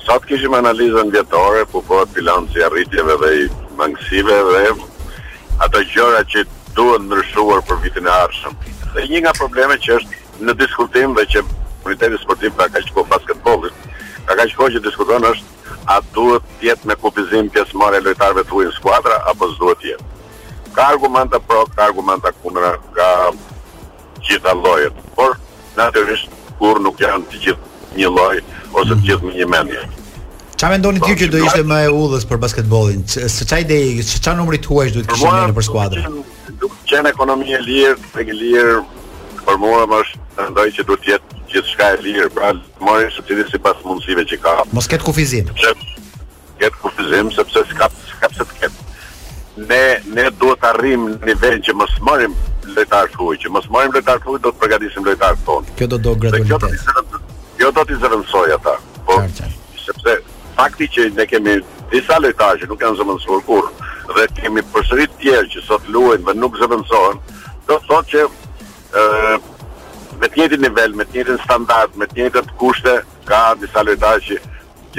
Sot 0.00 0.24
kishim 0.26 0.52
analizën 0.56 1.10
vjetore, 1.12 1.64
ku 1.72 1.80
po 1.88 2.04
bilanci 2.14 2.62
arritjeve 2.64 3.16
dhe 3.20 3.30
i 3.40 3.48
mangësive 3.78 4.38
dhe 4.52 4.64
ato 5.64 5.78
gjëra 5.92 6.22
që 6.32 6.44
duhet 6.76 7.02
ndryshuar 7.08 7.62
për 7.68 7.80
vitin 7.84 8.06
e 8.06 8.12
ardhshëm. 8.14 8.56
Dhe 8.94 9.06
një 9.10 9.20
nga 9.24 9.32
problemet 9.38 9.82
që 9.86 9.96
është 9.98 10.44
në 10.46 10.54
diskutim 10.60 11.14
dhe 11.18 11.26
që 11.34 11.42
Komiteti 11.82 12.18
Sportiv 12.20 12.52
ka 12.58 12.66
kaq 12.74 12.84
shumë 12.90 13.06
basketbollit, 13.08 13.76
ka 14.28 14.34
kaq 14.36 14.56
që 14.74 14.82
diskuton 14.84 15.24
është 15.30 15.76
a 15.88 15.96
duhet 16.14 16.44
të 16.60 16.66
jetë 16.68 16.90
me 16.90 16.96
kufizim 17.02 17.48
pjesëmarrja 17.54 18.02
e 18.02 18.04
lojtarëve 18.06 18.42
të 18.46 18.58
në 18.66 18.74
skuadra 18.76 19.16
apo 19.30 19.48
s'do 19.54 19.72
të 19.80 19.88
jetë. 19.94 20.04
Ka 20.74 20.90
argumenta 20.92 21.40
pro, 21.40 21.62
ka 21.74 21.86
argumenta 21.88 22.34
kundër, 22.42 22.76
ka 22.96 23.06
gjitha 24.26 24.52
llojet, 24.60 24.92
por 25.16 25.38
natyrisht 25.80 26.28
kur 26.60 26.82
nuk 26.84 27.00
janë 27.00 27.24
të 27.32 27.40
gjithë 27.46 27.94
një 27.98 28.10
lloj 28.12 28.36
ose 28.76 28.92
të 28.98 29.06
gjithë 29.08 29.30
me 29.30 29.32
një 29.40 29.46
mendje. 29.56 29.86
Ça 30.60 30.68
mendoni 30.68 31.00
ti 31.00 31.16
që 31.16 31.30
do 31.32 31.40
pra, 31.40 31.48
ishte 31.48 31.64
më 31.64 31.80
e 31.86 31.88
udhës 31.96 32.28
për 32.28 32.42
basketbollin? 32.44 33.06
Ç'ç'a 33.08 33.62
ide, 33.64 33.80
ç'ç'a 34.04 34.36
numri 34.36 34.60
tuaj 34.60 34.92
duhet 34.92 35.08
të 35.08 35.16
kishim 35.16 35.40
ne 35.48 35.56
për 35.56 35.66
skuadrën? 35.70 36.20
duke 36.62 36.76
qenë 36.92 37.10
ekonomi 37.14 37.54
e 37.56 37.60
lirë, 37.64 37.96
të 38.14 38.26
një 38.28 38.36
lirë, 38.40 38.74
për 39.46 39.58
mua 39.62 39.84
më 39.88 40.00
është 40.04 40.24
të 40.36 40.46
ndoj 40.54 40.66
që 40.76 40.84
duke 40.90 41.10
jetë 41.14 41.38
gjithë 41.52 41.72
shka 41.72 41.88
e 41.96 42.00
lirë, 42.04 42.28
pra 42.36 42.52
mori 42.84 43.08
së 43.14 43.24
të 43.28 43.46
si 43.50 43.60
pas 43.64 43.80
mundësive 43.88 44.26
që 44.32 44.38
ka. 44.44 44.52
Mos 44.76 44.88
ketë 44.92 45.06
kufizim? 45.08 45.50
Që 45.58 45.72
ketë 46.60 46.82
kufizim, 46.84 47.32
sepse 47.34 47.64
s'ka 47.72 47.88
pëse 47.94 48.44
të 48.44 48.58
ketë. 48.60 48.88
Ne, 49.70 49.82
ne 50.16 50.28
duhet 50.40 50.60
të 50.62 50.68
arrim 50.74 51.08
në 51.10 51.30
nivel 51.32 51.58
që 51.66 51.74
mos 51.76 51.96
mërim 52.06 52.36
lojtar 52.76 53.08
të 53.12 53.18
huaj, 53.20 53.40
që 53.44 53.50
mos 53.54 53.66
mërim 53.74 53.96
lojtar 53.96 54.20
të 54.22 54.28
huaj, 54.30 54.42
do 54.44 54.52
të 54.54 54.60
përgatisim 54.64 55.08
lojtar 55.08 55.34
të 55.40 55.44
tonë. 55.48 55.74
Kjo 55.80 55.88
do 55.92 55.98
do 56.06 56.14
gradualitet. 56.22 57.16
Kjo 57.60 57.70
do 57.76 57.82
t'i 57.88 57.96
zërënsoj 58.00 58.54
ata, 58.56 58.76
po, 59.08 59.18
sepse 59.84 60.18
fakti 60.56 60.86
që 60.94 61.08
ne 61.18 61.26
kemi 61.28 61.56
disa 61.92 62.16
lojtarë 62.22 62.62
që 62.62 62.68
nuk 62.70 62.84
janë 62.86 63.00
zëmënsur 63.02 63.42
kurë, 63.48 63.88
dhe 64.16 64.26
kemi 64.42 64.62
përsërit 64.74 65.12
tjerë 65.20 65.48
që 65.54 65.62
sot 65.66 65.86
luajnë 65.94 66.26
dhe 66.26 66.34
nuk 66.40 66.56
zëvendësohen, 66.60 67.18
do 67.68 67.76
të 67.78 67.90
thotë 67.90 68.12
që 68.12 68.22
ë 69.00 69.40
me 70.20 70.28
të 70.28 70.38
njëjtin 70.40 70.64
nivel, 70.66 70.94
me 71.00 71.04
të 71.06 71.14
njëjtin 71.16 71.38
standard, 71.44 71.96
me 71.96 72.06
të 72.10 72.18
njëjtat 72.18 72.50
kushte 72.60 72.96
ka 73.28 73.40
disa 73.60 73.84
lojtarë 73.86 74.24
që 74.26 74.40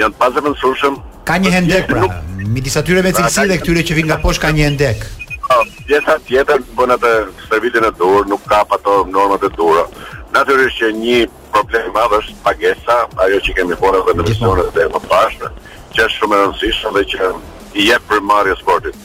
janë 0.00 0.18
pa 0.20 0.30
zëvendësueshëm. 0.36 0.96
Ka 1.28 1.36
një 1.38 1.52
hendek 1.56 1.86
pra, 1.90 2.00
nuk... 2.06 2.46
midis 2.56 2.76
atyre 2.80 3.04
me 3.06 3.12
cilësi 3.18 3.46
dhe 3.52 3.60
këtyre 3.62 3.84
që 3.90 3.98
vinë 3.98 4.10
nga 4.10 4.18
poshtë 4.24 4.42
ka 4.46 4.50
një 4.56 4.64
hendek. 4.70 5.04
Po, 5.44 5.60
gjithashtu 5.84 6.32
tjetër 6.32 6.62
bën 6.78 6.96
atë 6.96 7.12
servitin 7.46 7.86
e 7.86 7.92
dorë, 8.00 8.24
nuk 8.32 8.44
ka 8.50 8.62
ato 8.78 9.02
normat 9.12 9.44
e 9.46 9.52
dora. 9.58 9.84
Natyrisht 10.32 10.78
që 10.80 10.92
një 10.96 11.18
problem 11.52 11.90
i 11.90 11.92
madh 11.92 12.14
është 12.18 12.38
pagesa, 12.46 12.98
ajo 13.26 13.40
që 13.44 13.54
kemi 13.58 13.76
bërë 13.82 14.00
edhe 14.02 14.14
në 14.18 14.26
misionet 14.30 14.78
e 14.80 14.86
mëparshme, 14.94 15.52
që 15.92 16.06
është 16.08 16.18
shumë 16.22 16.38
e 16.40 16.44
rëndësishme 16.46 16.94
dhe 16.96 17.04
që 17.12 17.30
i 17.78 17.86
jep 17.88 18.04
për 18.08 18.20
marrje 18.24 18.56
sportit. 18.60 18.96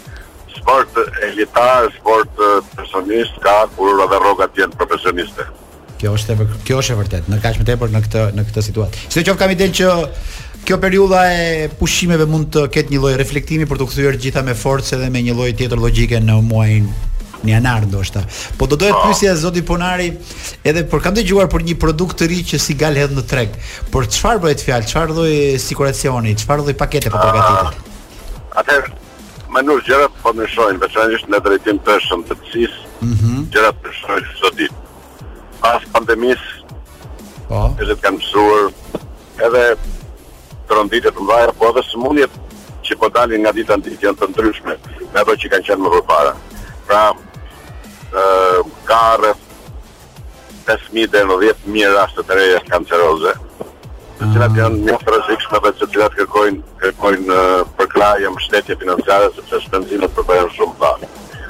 Sport 0.58 0.98
elitar, 1.28 1.88
sport 1.98 2.34
profesionist 2.74 3.38
ka 3.44 3.60
kur 3.78 4.02
edhe 4.04 4.20
rrogat 4.22 4.58
janë 4.60 4.76
profesioniste. 4.80 5.46
Kjo 6.02 6.14
është 6.18 6.36
e 6.44 6.48
kjo 6.68 6.82
është 6.82 6.96
e 6.96 7.00
vërtet, 7.00 7.30
në 7.32 7.40
kaq 7.44 7.62
më 7.62 7.68
tepër 7.72 7.94
në 7.96 8.02
këtë 8.08 8.26
në 8.38 8.48
këtë 8.50 8.66
situatë. 8.68 9.06
Sidoqoftë 9.08 9.42
kam 9.44 9.56
idenë 9.58 9.80
që 9.82 9.94
Kjo 10.68 10.76
periudha 10.84 11.22
e 11.32 11.68
pushimeve 11.80 12.26
mund 12.28 12.50
të 12.52 12.66
ketë 12.74 12.92
një 12.92 12.98
lloj 13.00 13.14
reflektimi 13.22 13.64
për 13.70 13.80
të 13.80 13.86
kthyer 13.88 14.18
gjitha 14.20 14.42
me 14.44 14.52
forcë 14.58 14.98
edhe 14.98 15.08
me 15.14 15.22
një 15.24 15.36
lloj 15.38 15.54
tjetër 15.62 15.80
logjike 15.80 16.20
në 16.20 16.36
muajin 16.44 16.90
në 17.46 17.54
janar 17.54 17.86
ndoshta. 17.88 18.26
Po 18.60 18.68
do 18.68 18.76
doja 18.76 18.92
ah. 18.98 19.00
të 19.06 19.14
pyesja 19.14 19.36
zoti 19.46 19.64
Ponari 19.64 20.10
edhe 20.68 20.84
për 20.92 21.06
kam 21.06 21.16
dëgjuar 21.16 21.48
për 21.54 21.64
një 21.70 21.78
produkt 21.80 22.20
të 22.20 22.28
ri 22.34 22.42
që 22.52 22.60
si 22.60 22.76
gal 22.84 23.00
hedh 23.00 23.16
në 23.16 23.24
treg. 23.32 23.56
Për 23.96 24.12
çfarë 24.18 24.44
bëhet 24.44 24.68
fjalë? 24.68 24.92
Çfarë 24.92 25.16
lloj 25.16 25.32
sikuracioni? 25.70 26.36
Çfarë 26.44 26.66
lloj 26.68 26.76
pakete 26.84 27.14
po 27.16 27.22
përgatitet? 27.24 27.86
Atëherë, 28.58 28.90
më 29.54 29.62
nus 29.68 29.84
gjërat 29.86 30.16
po 30.24 30.32
më 30.36 30.48
shojnë, 30.56 30.82
veçanërisht 30.82 31.28
në 31.30 31.40
drejtim 31.46 31.78
të 31.86 31.98
shëm 32.08 32.24
të 32.26 32.38
pësis. 32.42 32.76
Mhm. 33.02 33.18
Mm 33.18 33.44
gjërat 33.54 33.78
të 33.78 33.84
po 33.84 33.96
shojnë 34.00 34.34
çdo 34.38 34.50
ditë. 34.62 34.80
Pas 35.62 35.86
pandemisë. 35.94 36.50
Po. 37.48 37.58
Oh. 37.58 37.94
kanë 38.02 38.18
mësuar 38.18 38.66
edhe 39.48 39.62
tronditë 40.68 41.14
të 41.16 41.24
mbajë 41.24 41.54
po 41.60 41.70
edhe 41.72 41.84
smundjet 41.88 42.34
që 42.84 42.98
po 43.00 43.08
dalin 43.16 43.46
nga 43.46 43.54
ditën 43.56 43.86
ditën 43.86 44.04
janë 44.10 44.20
të 44.20 44.28
ndryshme 44.34 44.76
me 45.14 45.22
ato 45.22 45.36
që 45.44 45.52
kanë 45.54 45.68
qenë 45.70 45.84
më 45.96 46.02
parë. 46.12 46.34
Pra, 46.90 47.04
ë 48.14 48.66
karë 48.90 49.32
5000 50.68 51.12
deri 51.14 51.30
në 51.32 51.40
10000 51.40 51.96
rastë 52.00 52.28
të 52.28 52.42
reja 52.42 52.60
kanceroze 52.72 53.36
të 54.18 54.26
cilat 54.34 54.56
janë 54.58 54.86
më 54.88 54.96
të 55.04 55.12
rrezikshme 55.14 55.60
për 55.62 55.74
të 55.78 55.88
cilat 55.94 56.16
kërkojnë 56.18 56.62
kërkojnë 56.82 57.36
përkrajë 57.78 58.32
më 58.36 58.44
shtetje 58.48 58.78
financiare 58.82 59.28
sepse 59.36 59.60
shpenzimet 59.68 60.14
për 60.18 60.26
bëjnë 60.32 60.54
shumë 60.56 60.74
të 60.80 60.88
mëdha. 60.88 61.10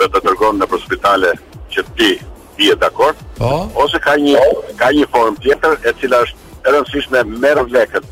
dhe 0.00 0.08
të 0.12 0.20
dërgon 0.26 0.58
në 0.60 0.66
për 0.70 0.82
spitale 0.84 1.30
që 1.72 1.84
ti 1.98 2.10
bie 2.56 2.74
dakor, 2.80 3.16
po? 3.38 3.52
ose 3.84 3.98
ka 4.02 4.14
një 4.20 4.40
ka 4.80 4.88
një 4.96 5.08
form 5.12 5.36
tjetër 5.44 5.76
e 5.88 5.92
cila 6.00 6.22
është 6.24 6.44
e 6.66 6.72
rëndësishme 6.74 7.20
merr 7.42 7.66
lekët. 7.72 8.02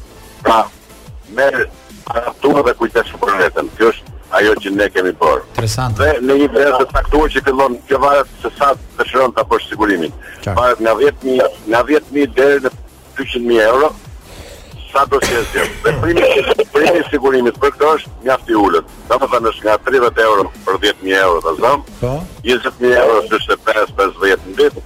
Pra, 0.44 0.64
merr 1.37 1.64
faturën 2.07 2.62
dhe 2.68 2.75
kujdes 2.79 3.09
për 3.20 3.33
vetën. 3.40 3.70
Kjo 3.79 3.88
është 3.92 4.12
ajo 4.38 4.53
që 4.62 4.70
ne 4.77 4.87
kemi 4.94 5.12
por. 5.18 5.42
Interesant. 5.55 5.99
Dhe 5.99 6.12
në 6.23 6.37
një 6.42 6.49
vend 6.55 6.77
të 6.81 6.87
faktuar 6.92 7.33
që 7.35 7.42
fillon 7.49 7.75
që 7.88 7.99
varet 8.05 8.31
se 8.42 8.53
sa 8.59 8.70
dëshiron 8.99 9.35
ta 9.37 9.42
bësh 9.51 9.68
sigurimin. 9.73 10.14
Varet 10.55 10.81
nga 10.85 10.94
10000 11.01 11.61
nga 11.73 11.83
10000 11.90 12.35
deri 12.38 12.62
në 12.68 12.73
200000 13.18 13.62
euro 13.68 13.90
sa 14.95 15.03
do 15.11 15.19
të 15.21 15.35
jetë. 15.35 15.63
Me 15.85 15.93
jo. 15.93 16.01
primin 16.03 16.51
e 16.53 16.67
primin 16.75 17.05
sigurimit 17.11 17.59
për 17.61 17.71
këtë 17.75 17.91
është 17.99 18.17
mjaft 18.25 18.51
i 18.55 18.59
ulët. 18.65 18.87
Domethënë 19.11 19.51
është 19.51 19.67
nga 19.67 19.75
30 19.91 20.23
euro 20.29 20.45
për 20.67 20.79
10000 20.87 21.21
euro 21.27 21.41
ta 21.47 21.53
zëm. 21.61 21.83
Po. 22.01 22.15
20000 22.47 22.99
euro 23.03 23.19
është 23.25 23.59
5-50 23.69 24.51
në 24.51 24.57
ditë. 24.61 24.85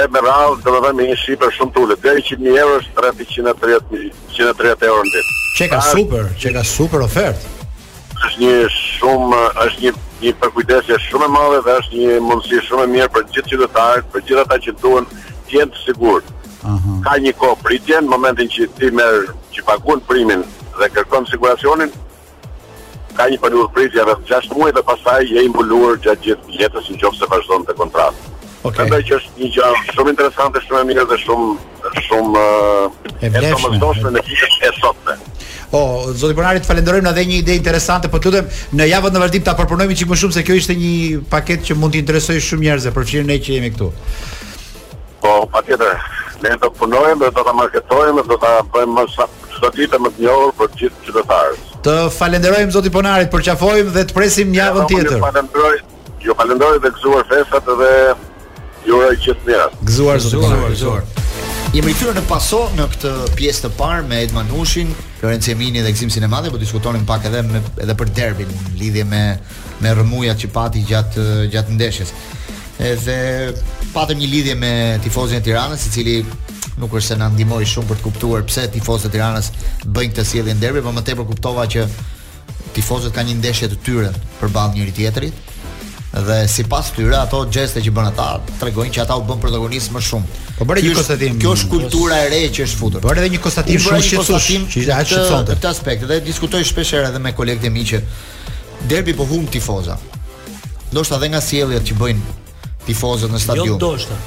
E 0.00 0.06
me 0.08 0.22
radhë 0.24 0.60
do 0.64 0.78
të 0.80 0.92
me 0.96 1.08
një 1.10 1.18
shqipër 1.22 1.52
shumë 1.58 1.74
të 1.74 1.82
ulët. 1.86 2.00
Deri 2.06 2.24
100000 2.28 2.62
euro 2.64 2.78
është 2.82 2.94
3330 3.00 4.14
130 4.38 4.88
euro 4.90 5.04
në 5.08 5.12
ditë. 5.16 5.40
Çe 5.58 5.68
ka 5.72 5.80
super, 5.92 6.24
çe 6.40 6.50
ka 6.56 6.64
super 6.64 7.04
ofertë. 7.08 7.58
Është 8.24 8.40
një 8.44 8.54
shumë 8.72 9.42
është 9.66 9.80
një 9.88 9.92
një 10.22 10.30
përkujdesje 10.40 10.96
shumë 11.08 11.26
e 11.26 11.30
madhe 11.36 11.60
dhe 11.66 11.72
është 11.82 11.94
një 12.00 12.18
mundësi 12.28 12.60
shumë 12.68 12.82
e 12.84 12.90
mirë 12.94 13.08
për 13.14 13.24
gjithë 13.34 13.50
qytetarët, 13.52 14.04
për 14.12 14.20
gjithë 14.28 14.42
ata 14.46 14.56
që 14.64 14.72
duan 14.80 15.04
të 15.48 15.56
jenë 15.58 15.72
të 15.76 15.80
sigurt. 15.84 16.26
Aha. 16.62 16.70
Uh 16.70 16.76
-huh. 16.84 16.98
Ka 17.04 17.16
një 17.18 17.32
kohë 17.40 17.56
pritjen, 17.64 18.04
momentin 18.14 18.48
që 18.54 18.62
ti 18.78 18.86
merr 18.94 19.32
që 19.56 19.64
paguën 19.68 20.00
primin 20.08 20.42
dhe 20.78 20.88
kërkon 20.94 21.26
siguracionin, 21.30 21.92
ka 23.16 23.26
një 23.28 23.40
periudhë 23.42 23.72
pritje 23.76 24.04
rreth 24.06 24.24
6 24.30 24.52
muaj 24.56 24.72
dhe 24.78 24.84
pastaj 24.88 25.24
je 25.28 25.46
mbuluar 25.52 25.98
gjatë 26.00 26.30
gjithë 26.30 26.56
jetës 26.62 26.92
nëse 26.94 27.28
vazhdon 27.34 27.66
të 27.68 27.76
kontratë. 27.80 28.30
Okay. 28.62 28.78
Këndaj 28.86 29.02
që 29.08 29.14
është 29.16 29.32
një 29.42 29.48
gjë 29.56 29.68
shumë 29.96 30.10
interesante, 30.14 30.60
shumë 30.68 30.80
e 30.84 30.88
mirë 30.92 31.04
dhe 31.10 31.16
shumë 31.24 31.46
shumë 32.08 32.42
e 33.26 33.30
vlefshme 33.36 34.12
në 34.14 34.22
fikën 34.28 34.66
e 34.68 34.70
sotme. 34.80 35.16
Po, 35.72 35.80
oh, 35.80 36.08
zoti 36.12 36.36
Bonari, 36.36 36.60
të 36.60 36.68
falenderojmë 36.68 37.10
edhe 37.14 37.22
një 37.30 37.36
ide 37.40 37.54
interesante, 37.56 38.10
po 38.12 38.20
lutem 38.20 38.48
në 38.76 38.88
javën 38.92 39.16
e 39.18 39.22
vazhdim 39.24 39.44
ta 39.46 39.54
përpunojmë 39.58 39.96
çik 39.98 40.10
më 40.12 40.18
shumë 40.22 40.36
se 40.36 40.42
kjo 40.46 40.58
ishte 40.60 40.76
një 40.78 41.22
paketë 41.32 41.70
që 41.70 41.78
mund 41.80 41.96
të 41.96 42.02
interesoj 42.04 42.40
shumë 42.46 42.66
njerëz 42.68 42.88
përfshirë 42.96 43.28
ne 43.32 43.38
që 43.42 43.56
jemi 43.56 43.70
këtu. 43.74 43.90
Po, 45.24 45.34
patjetër. 45.54 45.98
Ne 46.42 46.54
do 46.58 46.68
punojmë, 46.74 47.30
do 47.34 47.42
ta 47.46 47.52
marketojmë, 47.54 48.22
do 48.30 48.36
ta 48.42 48.56
bëjmë 48.74 48.94
më 48.98 49.02
sa 49.14 49.26
çdo 49.62 49.68
ditë 49.78 49.98
më 50.02 50.10
të 50.16 50.22
njohur 50.26 50.52
për 50.58 50.70
gjithë 50.80 51.00
qytetarët. 51.06 51.70
Të 51.86 51.94
falenderojmë 52.16 52.74
zoti 52.74 52.90
Ponarit 52.94 53.30
për 53.30 53.44
qafojmë 53.46 53.92
dhe 53.94 54.04
të 54.08 54.14
presim 54.16 54.52
javën 54.56 54.88
tjetër. 54.90 55.16
Ju 55.16 55.22
falenderoj, 55.22 55.76
ju 56.26 56.36
falenderoj 56.40 56.80
dhe 56.82 56.90
gëzuar 56.98 57.26
festat 57.30 57.68
dhe 57.80 57.94
ju 58.88 58.96
uroj 58.98 59.16
gjithë 59.22 59.48
mirë. 59.48 59.68
Gëzuar 59.90 60.22
zoti 60.24 60.42
Ponarit. 60.42 60.76
Gëzuar. 60.76 61.02
gëzuar. 61.02 61.26
Jemi 61.72 61.88
rikthyer 61.92 62.18
në 62.18 62.22
paso 62.28 62.62
në 62.76 62.86
këtë 62.94 63.12
pjesë 63.38 63.66
të 63.68 63.72
parë 63.78 64.02
me 64.10 64.18
Edman 64.26 64.50
Hushin, 64.52 64.90
Lorenzo 65.22 65.54
Emini 65.54 65.80
dhe 65.82 65.92
Gzim 65.94 66.10
Sinemadhe, 66.12 66.50
po 66.52 66.58
diskutonin 66.60 67.06
pak 67.08 67.24
edhe 67.30 67.40
me, 67.46 67.62
edhe 67.80 67.94
për 67.96 68.10
derbin 68.12 68.50
lidhje 68.76 69.06
me 69.08 69.22
me 69.82 69.90
rrëmujat 69.94 70.38
që 70.42 70.48
pati 70.52 70.82
gjatë 70.86 71.48
gjatë 71.54 71.74
ndeshjes. 71.78 72.10
Edhe 72.82 73.16
patëm 73.94 74.20
një 74.20 74.28
lidhje 74.34 74.54
me 74.58 74.74
tifozin 75.02 75.38
e 75.40 75.46
Tiranës, 75.46 75.86
i 75.88 75.94
cili 75.96 76.18
nuk 76.80 76.92
është 76.96 77.06
se 77.12 77.16
na 77.20 77.28
ndihmoi 77.28 77.66
shumë 77.68 77.88
për 77.88 77.98
të 78.00 78.04
kuptuar 78.06 78.44
pse 78.48 78.64
tifozët 78.72 79.10
e 79.10 79.16
Tiranës 79.16 79.50
bëjnë 79.84 80.14
këtë 80.14 80.24
sjellje 80.28 80.54
derbi, 80.62 80.82
por 80.84 80.94
më 80.96 81.02
tepër 81.08 81.26
kuptova 81.28 81.66
që 81.68 81.86
tifozët 82.76 83.12
kanë 83.12 83.32
një 83.34 83.40
ndeshje 83.42 83.68
të 83.74 83.80
tyre 83.86 84.12
përballë 84.40 84.78
njëri 84.78 84.94
tjetrit 84.96 85.50
dhe 86.12 86.38
sipas 86.52 86.90
tyre 86.92 87.16
ato 87.16 87.42
xheste 87.52 87.80
që 87.84 87.92
bën 87.96 88.08
ata 88.10 88.30
tregojnë 88.60 88.92
që 88.96 89.02
ata 89.04 89.16
u 89.16 89.22
bën 89.28 89.38
protagonist 89.40 89.94
më 89.94 90.02
shumë. 90.08 90.40
Po 90.58 90.66
bëre 90.68 90.82
një 90.84 90.90
konstatim. 90.98 91.38
Kjo 91.40 91.54
është 91.56 91.70
kultura 91.72 92.18
e 92.24 92.26
re 92.34 92.40
që 92.52 92.66
është 92.66 92.76
futur. 92.80 93.00
Bëre 93.06 93.22
edhe 93.22 93.30
një 93.32 93.40
konstatim 93.46 93.80
shumë 93.80 94.00
i 94.04 94.18
sotim 94.18 94.68
që 94.74 94.82
është 94.98 95.22
aq 95.24 95.54
Këtë 95.54 95.70
aspekt 95.70 96.04
dhe 96.10 96.20
diskutoj 96.24 96.60
shpesh 96.68 96.98
edhe 97.00 97.18
me 97.18 97.32
kolegët 97.36 97.64
e 97.64 97.72
mi 97.72 97.84
që 97.88 98.02
derbi 98.92 99.14
po 99.16 99.24
humb 99.32 99.48
tifozat. 99.54 100.04
Ndoshta 100.92 101.16
edhe 101.16 101.32
nga 101.32 101.40
sjelljet 101.40 101.88
që 101.88 101.96
bëjnë 102.04 102.36
tifozët 102.84 103.32
në 103.32 103.40
jo 103.40 103.44
stadium. 103.48 103.72
Jo 103.74 103.80
ndoshta. 103.80 104.18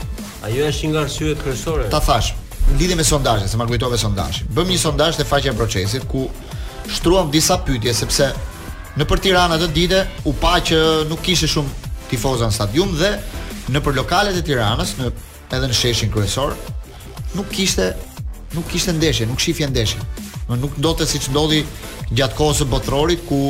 Ajo 0.46 0.66
është 0.70 0.86
një 0.86 0.92
nga 0.94 1.02
arsyet 1.08 1.40
kryesore. 1.42 1.86
Ta 1.90 1.98
thash, 2.06 2.36
lidhim 2.80 3.00
me 3.02 3.04
sondazhin, 3.08 3.50
se 3.50 3.58
më 3.58 3.66
kujtove 3.72 3.98
sondazhin. 3.98 4.50
Bëm 4.54 4.70
një 4.70 4.82
sondazh 4.82 5.18
te 5.18 5.26
faqja 5.26 5.56
e 5.56 5.58
procesit 5.58 6.06
ku 6.12 6.28
shtruam 6.94 7.32
disa 7.34 7.58
pyetje 7.66 7.94
sepse 7.98 8.28
në 9.00 9.08
për 9.10 9.24
Tiranë 9.26 9.58
ato 9.58 9.70
ditë 9.78 10.04
u 10.30 10.36
pa 10.40 10.60
që 10.62 10.82
nuk 11.10 11.24
kishte 11.26 11.50
shumë 11.50 11.92
tifozë 12.12 12.50
në 12.52 12.56
stadium 12.60 12.94
dhe 13.00 13.10
në 13.74 13.82
për 13.86 13.98
lokalet 13.98 14.38
e 14.38 14.46
Tiranës, 14.46 14.94
në 15.02 15.10
edhe 15.58 15.72
në 15.72 15.80
sheshin 15.82 16.14
kryesor, 16.14 16.54
nuk 17.40 17.50
kishte 17.52 17.90
nuk 18.56 18.70
kishte 18.72 18.94
ndeshje, 18.96 19.26
nuk 19.28 19.42
shifje 19.42 19.68
ndeshje. 19.74 20.04
Më 20.46 20.60
nuk 20.62 20.78
ndodhte 20.80 21.08
siç 21.10 21.32
ndodhi 21.34 21.64
gjatë 22.14 22.38
kohës 22.38 22.62
së 22.62 22.70
botrorit 22.70 23.26
ku 23.28 23.42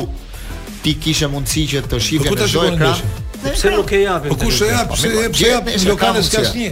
ti 0.82 0.96
kishe 1.02 1.28
mundësi 1.28 1.68
që 1.74 1.84
të 1.92 2.00
shifje 2.08 2.32
në 2.32 2.48
çdo 2.48 2.64
ekran. 2.72 2.92
Ndeshje? 2.96 3.24
Pse 3.54 3.70
nuk 3.70 3.90
e 3.92 4.00
japin? 4.00 4.28
Po 4.30 4.36
kush 4.36 4.60
e 4.62 4.66
jap? 4.66 4.88
Pse 4.92 5.08
po 5.08 5.22
jap? 5.22 5.32
Pse 5.32 5.50
jap? 5.50 5.70
Lokale 5.90 6.22
s'ka 6.24 6.42
asnjë. 6.44 6.70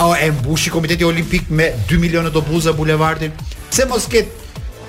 A 0.00 0.08
e 0.24 0.30
mbushi 0.34 0.72
Komiteti 0.74 1.06
Olimpik 1.06 1.50
me 1.54 1.68
2 1.90 2.00
milionë 2.02 2.32
autobuse 2.32 2.72
bulevardin? 2.74 3.34
Pse 3.70 3.86
mos 3.90 4.08
ket 4.10 4.32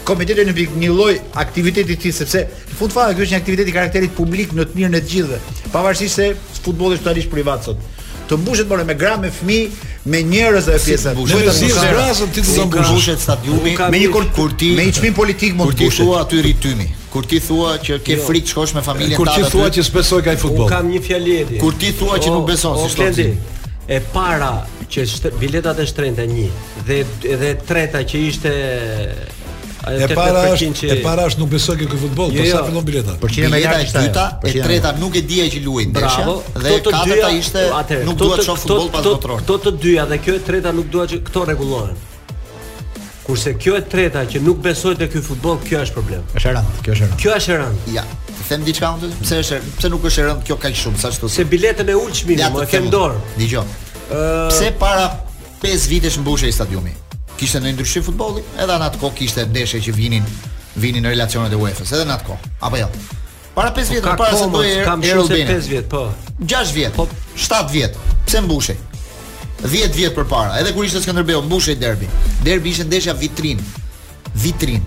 Komiteti 0.07 0.41
Olimpik 0.41 0.73
një 0.81 0.89
lloj 0.93 1.19
aktiviteti 1.43 1.97
i 2.09 2.13
sepse 2.15 2.45
në 2.71 2.79
fund 2.79 2.93
fare 2.93 3.13
ky 3.13 3.25
është 3.25 3.35
një 3.35 3.41
aktivitet 3.43 3.69
i 3.69 3.75
karakterit 3.75 4.15
publik 4.17 4.53
në 4.57 4.65
të 4.71 4.77
mirën 4.79 4.97
e 4.97 5.01
të 5.05 5.11
gjithëve, 5.11 5.38
pavarësisht 5.73 6.19
se 6.21 6.29
futbolli 6.63 6.97
është 6.99 7.07
tani 7.11 7.27
privat 7.31 7.65
sot 7.69 7.81
të 8.29 8.38
mbushet 8.41 8.69
more 8.69 8.83
me 8.85 8.95
gra 8.95 9.15
me 9.21 9.29
fëmijë 9.31 9.91
me 10.13 10.19
njerëz 10.31 10.67
dhe 10.69 10.79
pjesa 10.85 11.13
do 11.17 11.25
të 11.25 11.39
mbushet 11.41 11.47
me 11.53 12.33
ti 12.33 12.41
do 12.41 12.67
të 12.75 12.85
mbushet 12.88 13.21
stadiumi 13.23 13.75
me 13.91 14.01
një 14.03 14.11
kurti 14.38 14.71
me 14.77 14.85
një 14.89 14.95
çmim 14.99 15.15
politik 15.17 15.55
mund 15.59 15.73
të 15.77 15.89
mbushet 15.91 16.03
kur 16.03 16.03
ti 16.03 16.03
thua 16.03 16.21
aty 16.25 16.41
rrytymi 16.47 16.88
kur 17.13 17.27
ti 17.31 17.39
thua 17.47 17.75
që 17.88 17.99
ke 18.03 18.17
jo. 18.17 18.25
frikë 18.29 18.53
shkosh 18.53 18.73
me 18.75 18.83
familjen 18.85 19.19
tënde 19.19 19.23
kur 19.23 19.33
ti 19.35 19.51
thua 19.55 19.69
që 19.77 19.85
s'besoj 19.89 20.21
kaj 20.29 20.38
futboll 20.41 20.69
kam 20.71 20.89
një 20.91 21.01
fjalëti 21.09 21.61
kur 21.63 21.77
ti 21.83 21.93
thua 21.99 22.17
që 22.25 22.33
nuk 22.38 22.47
beson 22.49 22.83
si 22.89 23.29
e 23.88 24.01
para 24.13 24.53
që 24.91 25.05
biletat 25.41 25.79
e 25.79 25.85
shtrenjta 25.89 26.27
një 26.35 26.49
dhe 26.88 27.01
edhe 27.38 27.53
treta 27.67 28.03
që 28.09 28.25
ishte 28.29 28.53
E 29.88 30.08
para 30.17 30.48
është, 30.54 30.69
që... 30.80 30.88
e 30.95 31.02
para 31.06 31.26
është 31.30 31.41
nuk 31.43 31.52
besoj 31.54 31.76
që 31.78 31.88
ky 31.91 31.98
futboll 32.02 32.32
po 32.34 32.39
jo, 32.39 32.45
sa 32.50 32.58
jo. 32.58 32.63
fillon 32.69 32.86
bileta. 32.88 33.13
Për 33.21 33.34
që 33.36 33.50
me 33.54 33.60
jeta 33.62 33.76
e 33.78 34.08
dyta, 34.08 34.24
e 34.50 34.54
treta 34.65 34.93
nuk 34.98 35.17
e 35.19 35.21
dia 35.30 35.45
që 35.52 35.62
luajnë. 35.65 35.93
Bravo. 35.93 36.34
Dhe 36.56 36.71
e 36.71 36.82
katërta 36.88 37.30
ishte 37.38 37.65
nuk 38.08 38.17
dua 38.21 38.39
të 38.39 38.48
shoh 38.48 38.60
futboll 38.63 38.89
pas 38.95 39.06
motorit. 39.06 39.43
Këto 39.43 39.60
të 39.67 39.74
dyja 39.84 40.08
dhe 40.10 40.17
kjo 40.26 40.39
e 40.39 40.43
treta 40.48 40.74
nuk 40.74 40.89
dua 40.93 41.06
që 41.12 41.19
këto 41.30 41.45
rregullohen. 41.52 42.02
Kurse 43.28 43.56
kjo 43.62 43.78
e 43.78 43.84
treta 43.91 44.26
që 44.32 44.41
nuk 44.45 44.60
besoj 44.65 44.95
te 45.04 45.08
ky 45.12 45.21
futboll, 45.26 45.62
kjo 45.65 45.84
është 45.86 45.95
problem. 46.00 46.26
Është 46.34 46.56
rënd, 46.58 46.82
kjo 46.86 46.95
është 46.98 47.06
rënd. 47.06 47.15
Kjo 47.21 47.38
është 47.38 47.62
rënd. 47.62 47.88
Ja. 47.93 48.06
Them 48.50 48.65
diçka 48.65 48.91
unë, 48.98 49.13
pse 49.24 49.39
është, 49.43 49.62
pse 49.78 49.89
nuk 49.93 50.10
është 50.10 50.26
rënd 50.32 50.43
kjo 50.50 50.58
kaq 50.65 50.82
shumë 50.82 51.02
sa 51.02 51.13
ashtu. 51.13 51.30
Se 51.34 51.45
biletën 51.50 51.86
e 51.86 51.95
ulshmi 52.02 52.38
më 52.41 52.67
kanë 52.74 52.93
dorë. 52.93 53.21
Dgjoj. 53.39 53.78
Ëh 54.06 54.28
pse 54.52 54.74
para 54.82 55.08
5 55.65 55.89
vitesh 55.89 56.21
mbushej 56.21 56.54
stadiumi 56.54 56.93
kishte 57.39 57.60
në 57.60 57.74
ndryshim 57.76 58.04
futbolli, 58.06 58.43
edhe 58.60 58.78
në 58.80 58.88
atë 58.89 59.02
kohë 59.02 59.15
kishte 59.19 59.45
ndeshje 59.50 59.82
që 59.88 59.95
vinin 59.95 60.28
vinin 60.76 61.06
në 61.06 61.12
relacionet 61.15 61.54
e 61.56 61.60
UEFA-s, 61.62 61.91
edhe 61.95 62.06
në 62.10 62.15
atë 62.17 62.26
kohë. 62.30 62.50
Apo 62.67 62.80
jo. 62.82 62.89
Para 63.56 63.69
5 63.71 63.88
po 63.88 63.93
vjetë, 63.95 64.15
para 64.19 64.36
se 64.36 64.48
do 64.52 64.63
er, 64.67 64.82
kam 64.84 65.04
er, 65.08 65.21
5 65.24 65.69
vjet, 65.71 65.86
po. 65.91 66.02
6 66.43 66.74
vjet. 66.76 66.98
Po 66.98 67.06
7 67.39 67.69
vjet. 67.71 67.95
Pse 68.26 68.41
mbushej? 68.43 68.76
10 69.63 69.93
vjet 69.95 70.15
përpara, 70.17 70.58
edhe 70.60 70.74
kur 70.76 70.84
ishte 70.86 71.00
Skënderbeu 71.06 71.39
mbushej 71.48 71.78
derbi. 71.80 72.08
Derbi 72.43 72.71
ishte 72.74 72.88
ndeshja 72.89 73.15
vitrin. 73.19 73.63
Vitrin. 74.36 74.84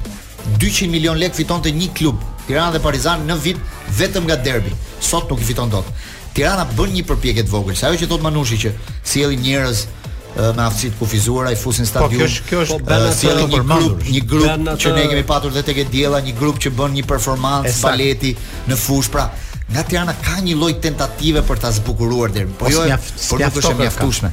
200 0.61 0.89
milion 0.93 1.17
lek 1.21 1.35
fitonte 1.37 1.73
një 1.73 1.89
klub, 1.97 2.21
Tirana 2.47 2.77
dhe 2.77 2.81
Partizani 2.85 3.25
në 3.29 3.39
vit 3.47 3.65
vetëm 3.99 4.29
nga 4.29 4.37
derbi. 4.37 4.73
Sot 5.01 5.31
nuk 5.33 5.41
i 5.41 5.49
fiton 5.49 5.73
dot. 5.73 5.89
Tirana 6.37 6.69
bën 6.77 6.93
një 6.99 7.05
përpjekje 7.09 7.47
të 7.49 7.53
vogël. 7.57 7.77
Sa 7.81 7.89
ajo 7.89 8.03
që 8.05 8.09
thot 8.13 8.25
Manushi 8.25 8.61
që 8.63 8.73
sjellin 9.09 9.41
njerëz, 9.45 9.87
me 10.37 10.62
aftësi 10.67 10.91
kufizuara 10.99 11.53
i 11.53 11.57
fusin 11.57 11.87
stadium. 11.87 12.23
Po 12.23 12.47
kjo 12.49 12.61
është 12.64 12.77
po, 12.79 12.87
benet, 12.87 13.23
një 13.23 13.62
grup, 13.67 14.07
një 14.07 14.23
grup 14.29 14.81
që 14.83 14.93
ne 14.95 15.05
kemi 15.11 15.25
patur 15.27 15.53
dhe 15.55 15.62
tek 15.67 15.81
e 15.85 15.88
djela, 15.91 16.21
një 16.23 16.35
grup 16.38 16.61
që 16.61 16.73
bën 16.79 16.97
një 17.01 17.05
performancë 17.09 17.77
baleti 17.83 18.35
në 18.69 18.79
fush, 18.79 19.11
pra 19.11 19.29
nga 19.69 19.83
Tirana 19.85 20.14
ka 20.25 20.38
një 20.41 20.55
lloj 20.57 20.75
tentative 20.81 21.43
për 21.45 21.59
ta 21.61 21.71
zbukuruar 21.77 22.33
derbin, 22.33 22.55
po 22.57 22.71
jo, 22.73 22.85
por 23.29 23.41
nuk 23.43 23.59
është 23.61 23.75
e 23.75 23.81
mjaftueshme. 23.83 24.31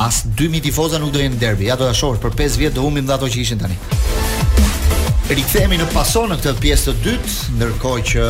As 0.00 0.22
2000 0.30 0.62
tifozë 0.64 1.02
nuk 1.02 1.12
do 1.12 1.20
jenë 1.20 1.42
derbi. 1.42 1.66
Ja 1.68 1.76
do 1.76 1.90
ta 1.90 1.96
shohësh 1.96 2.22
për 2.24 2.38
5 2.46 2.60
vjet 2.62 2.78
do 2.78 2.86
humbim 2.86 3.10
ato 3.10 3.26
që 3.28 3.42
ishin 3.44 3.58
tani. 3.60 3.76
Rikthehemi 5.30 5.76
në 5.78 5.84
paso 5.92 6.24
në 6.26 6.40
këtë 6.42 6.58
pjesë 6.58 6.84
të 6.88 7.00
dytë, 7.04 7.32
ndërkohë 7.54 8.00
që 8.12 8.22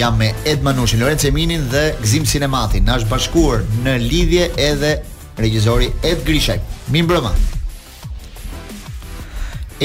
jam 0.00 0.16
me 0.18 0.32
Ed 0.50 0.64
Manushin, 0.66 0.98
Lorenzo 1.04 1.28
Eminin 1.28 1.68
dhe 1.70 1.92
Gzim 2.02 2.24
Sinemati, 2.26 2.80
na 2.82 2.96
është 2.98 3.06
bashkuar 3.12 3.62
në 3.84 3.92
lidhje 4.08 4.48
edhe 4.58 4.90
regjizori 5.38 5.86
Ed 6.02 6.24
Grishaj. 6.26 6.56
Mirë 6.90 7.06
mbrëmë. 7.06 7.30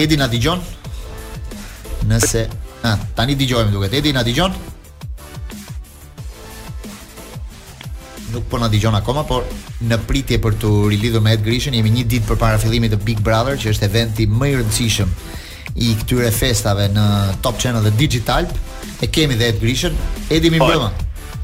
Edi 0.01 0.17
na 0.17 0.25
dëgjon? 0.31 0.65
Nëse, 2.09 2.43
ah, 2.89 2.97
tani 3.19 3.37
dëgjojmë 3.37 3.75
duket. 3.77 3.93
Edi 4.01 4.15
na 4.17 4.25
dëgjon? 4.25 4.57
nuk 8.35 8.49
po 8.51 8.57
na 8.59 8.65
dëgjon 8.67 8.97
akoma, 8.97 9.21
por 9.29 9.45
në 9.87 9.95
pritje 10.09 10.41
për 10.43 10.57
të 10.59 10.69
rilidhur 10.91 11.21
me 11.23 11.31
Ed 11.37 11.45
Grishën, 11.45 11.77
jemi 11.77 11.93
një 11.93 12.07
ditë 12.15 12.27
përpara 12.33 12.57
fillimit 12.59 12.91
të 12.97 13.03
Big 13.07 13.21
Brother, 13.23 13.55
që 13.61 13.71
është 13.75 13.87
eventi 13.93 14.25
më 14.31 14.49
i 14.51 14.57
rëndësishëm 14.63 15.13
i 15.83 15.95
këtyre 15.99 16.29
festave 16.31 16.85
në 16.93 17.03
Top 17.43 17.57
Channel 17.59 17.83
dhe 17.87 17.93
Digital. 17.99 18.47
E 19.03 19.09
kemi 19.11 19.35
dhe 19.35 19.49
Ed 19.51 19.57
Grishën, 19.59 19.95
Edi 20.31 20.49
mi 20.53 20.59
mbrëmë. 20.61 20.91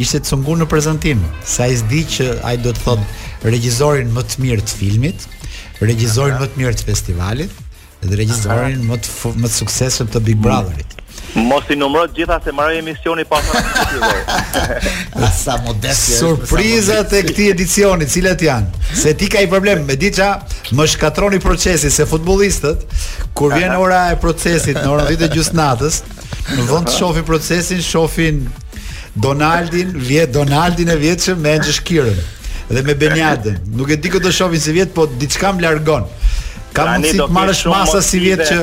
ishte 0.00 0.22
të 0.24 0.30
sungun 0.32 0.62
në 0.62 0.68
prezentim 0.70 1.20
sa 1.44 1.66
i 1.72 1.76
zdi 1.76 2.00
që 2.14 2.28
ai 2.48 2.54
do 2.64 2.72
të 2.72 2.84
thot 2.86 3.44
regjizorin 3.44 4.12
më 4.16 4.24
të 4.32 4.40
mirë 4.46 4.64
të 4.68 4.80
filmit, 4.80 5.28
regjizorin 5.82 6.40
më 6.40 6.48
të 6.54 6.60
mirë 6.62 6.76
të 6.80 6.86
festivalit, 6.88 7.60
dhe 8.04 8.16
regjistrorin 8.18 8.82
më 8.88 8.98
të 9.02 9.32
më 9.40 9.48
të 9.48 9.54
suksesshëm 9.60 10.10
të 10.12 10.20
Big 10.26 10.40
Brotherit. 10.42 10.92
Mos 11.36 11.68
i 11.72 11.76
numëro 11.76 12.06
të 12.08 12.16
gjitha 12.22 12.36
se 12.44 12.52
marrë 12.56 12.78
emisioni 12.80 13.24
pa 13.28 13.38
fare. 13.44 15.26
sa 15.36 15.56
modeste 15.64 16.16
surprizat 16.16 17.12
e 17.12 17.20
këtij 17.26 17.50
edicioni, 17.52 18.08
cilat 18.08 18.40
janë? 18.46 18.84
Se 18.96 19.12
ti 19.20 19.28
ka 19.32 19.42
i 19.44 19.48
problem 19.50 19.84
me 19.88 19.96
diça, 20.00 20.30
më 20.76 20.86
shkatroni 20.94 21.40
procesin 21.44 21.92
se 21.92 22.06
futbollistët 22.08 22.86
kur 23.36 23.52
vjen 23.56 23.76
ora 23.76 24.06
e 24.14 24.18
procesit 24.20 24.80
në 24.80 24.86
orën 24.94 25.10
10 25.12 25.24
të 25.24 25.30
gjysmës 25.34 26.02
në 26.56 26.68
vend 26.70 26.88
të 26.88 26.94
shohin 26.96 27.26
procesin, 27.26 27.82
shohin 27.82 28.46
Donaldin, 29.16 29.92
vjet 30.08 30.32
Donaldin 30.34 30.90
e 30.92 30.96
vjetshëm 31.00 31.40
me 31.40 31.54
Anxhëshkirën 31.58 32.18
dhe 32.68 32.82
me 32.84 32.94
Benjadën. 32.98 33.60
Nuk 33.78 33.92
e 33.92 33.96
di 33.96 34.10
këtë 34.12 34.24
do 34.28 34.32
shohin 34.34 34.60
se 34.60 34.72
vjet, 34.76 34.92
po 34.94 35.08
diçka 35.20 35.52
më 35.56 35.64
largon. 35.64 36.08
Ka 36.76 36.84
pra, 36.84 36.92
mundësi 36.96 37.16
të 37.18 37.26
marrësh 37.32 37.62
masa 37.72 38.02
si 38.04 38.18
vjet 38.20 38.42
që 38.46 38.56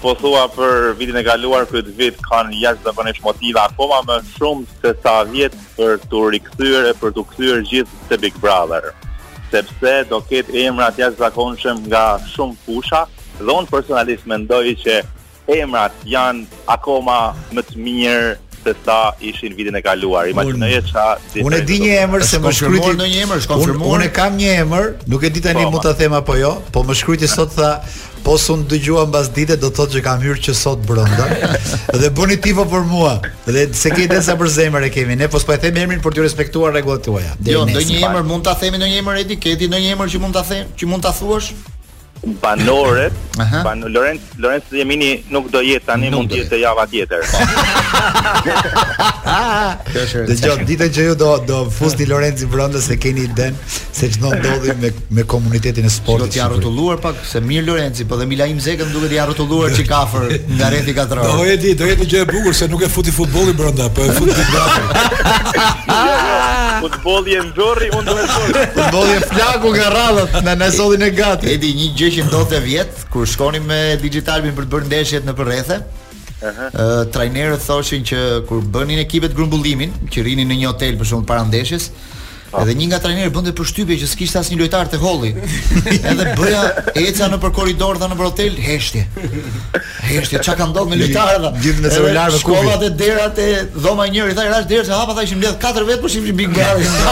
po 0.00 0.14
thua 0.18 0.42
për 0.52 0.94
vitin 0.98 1.18
e 1.20 1.22
kaluar 1.24 1.66
këtë 1.70 1.94
vit 1.98 2.18
kanë 2.26 2.56
jashtë 2.64 2.88
zakonisht 2.90 3.22
motiva 3.24 3.66
akoma 3.70 4.00
më 4.10 4.18
shumë 4.34 4.76
se 4.82 4.92
sa 5.04 5.18
vjet 5.30 5.56
për 5.78 5.96
të 6.10 6.22
rikthyer 6.34 6.90
e 6.90 6.94
për 7.00 7.14
të 7.16 7.26
kthyer 7.32 7.64
gjithë 7.70 8.08
te 8.10 8.20
Big 8.26 8.36
Brother 8.44 8.90
sepse 9.52 9.92
do 10.10 10.18
ketë 10.30 10.64
emrat 10.66 10.98
jashtë 11.00 11.22
zakonshëm 11.24 11.84
nga 11.90 12.04
shumë 12.32 12.56
pusha, 12.64 13.04
dhe 13.38 13.52
unë 13.52 13.70
personalisht 13.70 14.26
mendoj 14.30 14.62
që 14.82 14.96
emrat 15.58 15.94
janë 16.08 16.48
akoma 16.74 17.20
më 17.54 17.66
të 17.68 17.80
mirë 17.84 18.32
se 18.66 18.74
sa 18.84 19.12
ishin 19.20 19.54
vitin 19.56 19.74
e 19.78 19.82
kaluar. 19.86 20.26
Imagjinoje 20.28 20.80
ça. 20.92 21.04
Unë 21.46 21.60
e 21.62 21.66
di 21.68 21.78
një 21.84 21.94
emër 22.06 22.24
se 22.30 22.40
më 22.42 22.52
shkruan 22.58 22.98
në 23.00 23.08
një 23.12 23.22
emër, 23.26 23.40
është 23.42 23.52
konfirmuar. 23.54 23.96
Unë 23.96 24.08
kam 24.18 24.36
një 24.40 24.50
emër, 24.64 24.90
nuk 25.12 25.24
e 25.24 25.30
di 25.36 25.42
tani 25.44 25.62
po, 25.64 25.70
mund 25.76 25.86
ta 25.86 25.92
them 25.98 26.16
apo 26.18 26.38
jo, 26.40 26.52
po 26.74 26.82
më 26.88 26.98
shkruaj 27.00 27.30
sot 27.38 27.56
tha 27.60 27.72
Po 28.26 28.32
sun 28.42 28.64
dëgjua 28.66 29.04
mbas 29.06 29.28
dite 29.30 29.54
do 29.54 29.68
të 29.70 29.76
thotë 29.78 29.92
që 29.96 30.00
kam 30.02 30.18
hyrë 30.22 30.40
që 30.46 30.52
sot 30.58 30.80
brenda. 30.82 31.28
Dhe 32.02 32.08
bëni 32.10 32.40
tipo 32.42 32.64
për 32.66 32.82
mua. 32.90 33.12
Dhe 33.46 33.68
se 33.80 33.92
ke 33.94 34.08
dhe 34.10 34.18
sa 34.26 34.34
për 34.40 34.50
zemër 34.56 34.88
e 34.88 34.88
kemi. 34.96 35.14
Ne 35.20 35.28
po 35.30 35.38
s'po 35.38 35.54
e 35.54 35.60
them 35.62 35.78
emrin 35.84 36.02
për 36.02 36.16
të 36.16 36.24
respektuar 36.26 36.74
rregullat 36.74 37.06
tuaja. 37.06 37.36
Jo, 37.46 37.62
ndonjë 37.70 38.00
emër 38.02 38.26
mund 38.32 38.48
ta 38.50 38.56
themi 38.58 38.82
ndonjë 38.82 38.98
emër 39.04 39.22
etiketi, 39.22 39.70
ndonjë 39.70 39.94
emër 39.94 40.10
që 40.16 40.22
mund 40.24 40.34
ta 40.40 40.42
them, 40.50 40.74
që 40.74 40.90
mund 40.90 41.06
ta 41.06 41.14
thuash 41.14 41.52
banoret 42.42 43.12
ban 43.62 43.76
Lorenz, 43.92 44.20
Lorenz 44.40 44.64
Jemini 44.72 45.22
nuk 45.30 45.50
do 45.52 45.60
jetë 45.62 45.84
tani 45.90 46.08
mund 46.10 46.30
të 46.32 46.38
jetë 46.40 46.48
te 46.54 46.58
java 46.62 46.84
tjetër. 46.88 47.24
Dhe 50.30 50.36
jo 50.40 50.54
ditën 50.70 50.90
që 50.96 51.04
ju 51.10 51.14
do 51.20 51.28
do 51.46 51.58
fusni 51.70 52.06
Lorenzi 52.08 52.46
brenda 52.48 52.80
se 52.80 52.96
keni 52.96 53.26
den 53.36 53.56
se 53.92 54.08
ç'do 54.14 54.30
ndodhi 54.38 54.74
me 54.80 54.90
me 55.10 55.24
komunitetin 55.24 55.84
e 55.84 55.88
sportit. 55.92 56.32
Do 56.32 56.32
të 56.32 56.40
jarrë 56.40 56.60
të 56.64 56.96
pak 57.04 57.16
se 57.30 57.40
mir 57.44 57.64
Lorenzi, 57.66 58.04
po 58.08 58.16
dhe 58.16 58.26
Milaim 58.30 58.60
Zeka 58.60 58.84
nuk 58.86 58.94
duhet 58.96 59.12
të 59.12 59.18
jarrë 59.20 59.36
të 59.38 59.46
lluar 59.52 59.76
çik 59.76 59.92
afër 59.98 60.32
nga 60.56 60.70
rreth 60.72 60.90
katror. 61.00 61.28
Do 61.28 61.44
e 61.44 61.56
di, 61.60 61.74
do 61.76 61.84
e 61.92 61.98
di 62.00 62.06
gjë 62.14 62.24
e 62.24 62.30
bukur 62.32 62.54
se 62.56 62.68
nuk 62.72 62.82
e 62.88 62.88
futi 62.88 63.10
futbolli 63.12 63.52
brenda, 63.60 63.90
po 63.92 64.04
e 64.08 64.16
futi 64.16 64.48
brenda. 64.54 64.86
Futbolli 66.76 67.32
e 67.34 67.40
Zorri 67.56 67.86
undon 67.90 68.18
e 68.20 68.24
Zorri. 68.30 68.64
Futbolli 68.74 69.12
e 69.16 69.20
flaku 69.30 69.70
nga 69.74 69.86
rradhat, 69.94 70.42
na 70.44 70.54
na 70.54 70.68
solli 70.70 70.98
ne 71.00 71.08
gati. 71.10 71.48
Edi 71.54 71.70
një 71.74 71.88
gjë 71.96 72.05
gjë 72.12 72.24
që 72.50 72.58
vjet 72.62 73.00
kur 73.12 73.26
shkonim 73.26 73.64
me 73.66 73.96
Digitalbin 73.98 74.54
për 74.54 74.66
të 74.68 74.72
bërë 74.74 74.86
ndeshjet 74.90 75.24
në 75.26 75.32
Përrethe. 75.38 75.78
Uh 76.36 76.48
-huh. 76.48 77.06
Trajnerët 77.10 77.62
thoshin 77.66 78.04
që 78.04 78.46
kur 78.46 78.60
bënin 78.62 78.98
ekipet 79.02 79.34
grumbullimin, 79.34 79.92
që 80.12 80.22
rinin 80.22 80.48
në 80.52 80.60
një 80.60 80.70
hotel 80.70 80.98
për 81.00 81.06
shkak 81.10 81.26
të 81.30 81.40
ndeshjes, 81.50 81.90
Edhe 82.62 82.74
një 82.76 82.86
nga 82.90 82.98
trajnerët 83.04 83.34
bënte 83.34 83.52
përshtypje 83.58 83.96
që 84.00 84.06
s'kishte 84.08 84.38
asnjë 84.40 84.58
lojtar 84.62 84.88
te 84.92 84.98
holli. 85.00 85.32
Edhe 86.10 86.28
bëja 86.38 86.62
eca 87.00 87.28
nëpër 87.32 87.52
korridor 87.56 87.98
dhe 88.00 88.08
nëpër 88.12 88.26
hotel 88.30 88.56
heshtje. 88.66 89.02
Heshtje 90.06 90.40
çka 90.44 90.54
ka 90.60 90.68
ndodhur 90.70 90.92
me 90.94 90.98
lojtarët. 91.00 91.58
Gjithë 91.64 91.84
me 91.84 91.92
celular 91.92 92.32
me 92.32 92.38
kupë. 92.38 92.44
Shkollat 92.62 92.86
e 92.86 92.92
derat 93.02 93.40
e 93.44 93.48
dhoma 93.84 94.06
e 94.08 94.14
njëri 94.14 94.36
tha 94.38 94.46
i 94.48 94.52
rash 94.54 94.68
derë 94.70 94.86
se 94.88 94.96
hapa 94.96 95.16
tha 95.18 95.26
ishim 95.26 95.40
mbledh 95.42 95.58
katër 95.66 95.88
vjet 95.90 96.02
po 96.04 96.12
shihim 96.12 96.38
Big 96.38 96.56
Brother. 96.56 97.02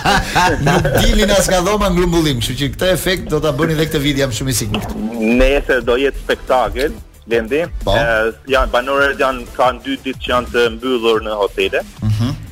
Nuk 0.68 0.88
dilin 1.02 1.34
as 1.38 1.50
nga 1.50 1.62
dhoma 1.66 1.90
ngrumbullim, 1.94 2.38
kështu 2.42 2.58
që 2.62 2.70
këtë 2.76 2.92
efekt 2.94 3.30
do 3.34 3.42
ta 3.42 3.54
bëni 3.56 3.74
edhe 3.76 3.88
këtë 3.90 4.04
video 4.04 4.26
jam 4.28 4.36
shumë 4.38 4.54
i 4.54 4.58
sigurt. 4.60 4.94
Nëse 5.42 5.82
do 5.88 5.98
jetë 6.00 6.22
spektakël 6.26 6.94
Lendi, 7.24 7.62
po. 7.80 7.94
eh, 7.96 8.34
ja, 8.52 8.66
banorët 8.68 9.16
janë 9.22 9.46
kanë 9.56 9.78
dy 9.86 9.94
ditë 10.04 10.20
që 10.26 10.30
janë 10.34 10.50
të 10.52 10.64
mbyllur 10.76 11.22
në 11.24 11.38
hotele. 11.40 11.84
Mhm. 12.04 12.10
Mm 12.30 12.43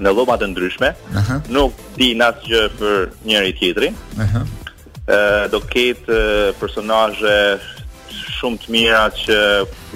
në 0.00 0.12
lloma 0.14 0.36
të 0.40 0.46
ndryshme. 0.50 0.92
Uh 1.10 1.16
-huh. 1.20 1.40
Nuk 1.52 1.72
di 1.98 2.10
asgjë 2.24 2.62
për 2.78 3.08
njëri 3.28 3.54
tjetrin. 3.58 3.94
Uh 4.16 4.22
-huh. 4.32 4.46
do 5.50 5.58
ketë 5.66 6.16
personazhe 6.60 7.32
shumë 8.38 8.58
të 8.62 8.68
mira 8.70 9.00
që 9.18 9.38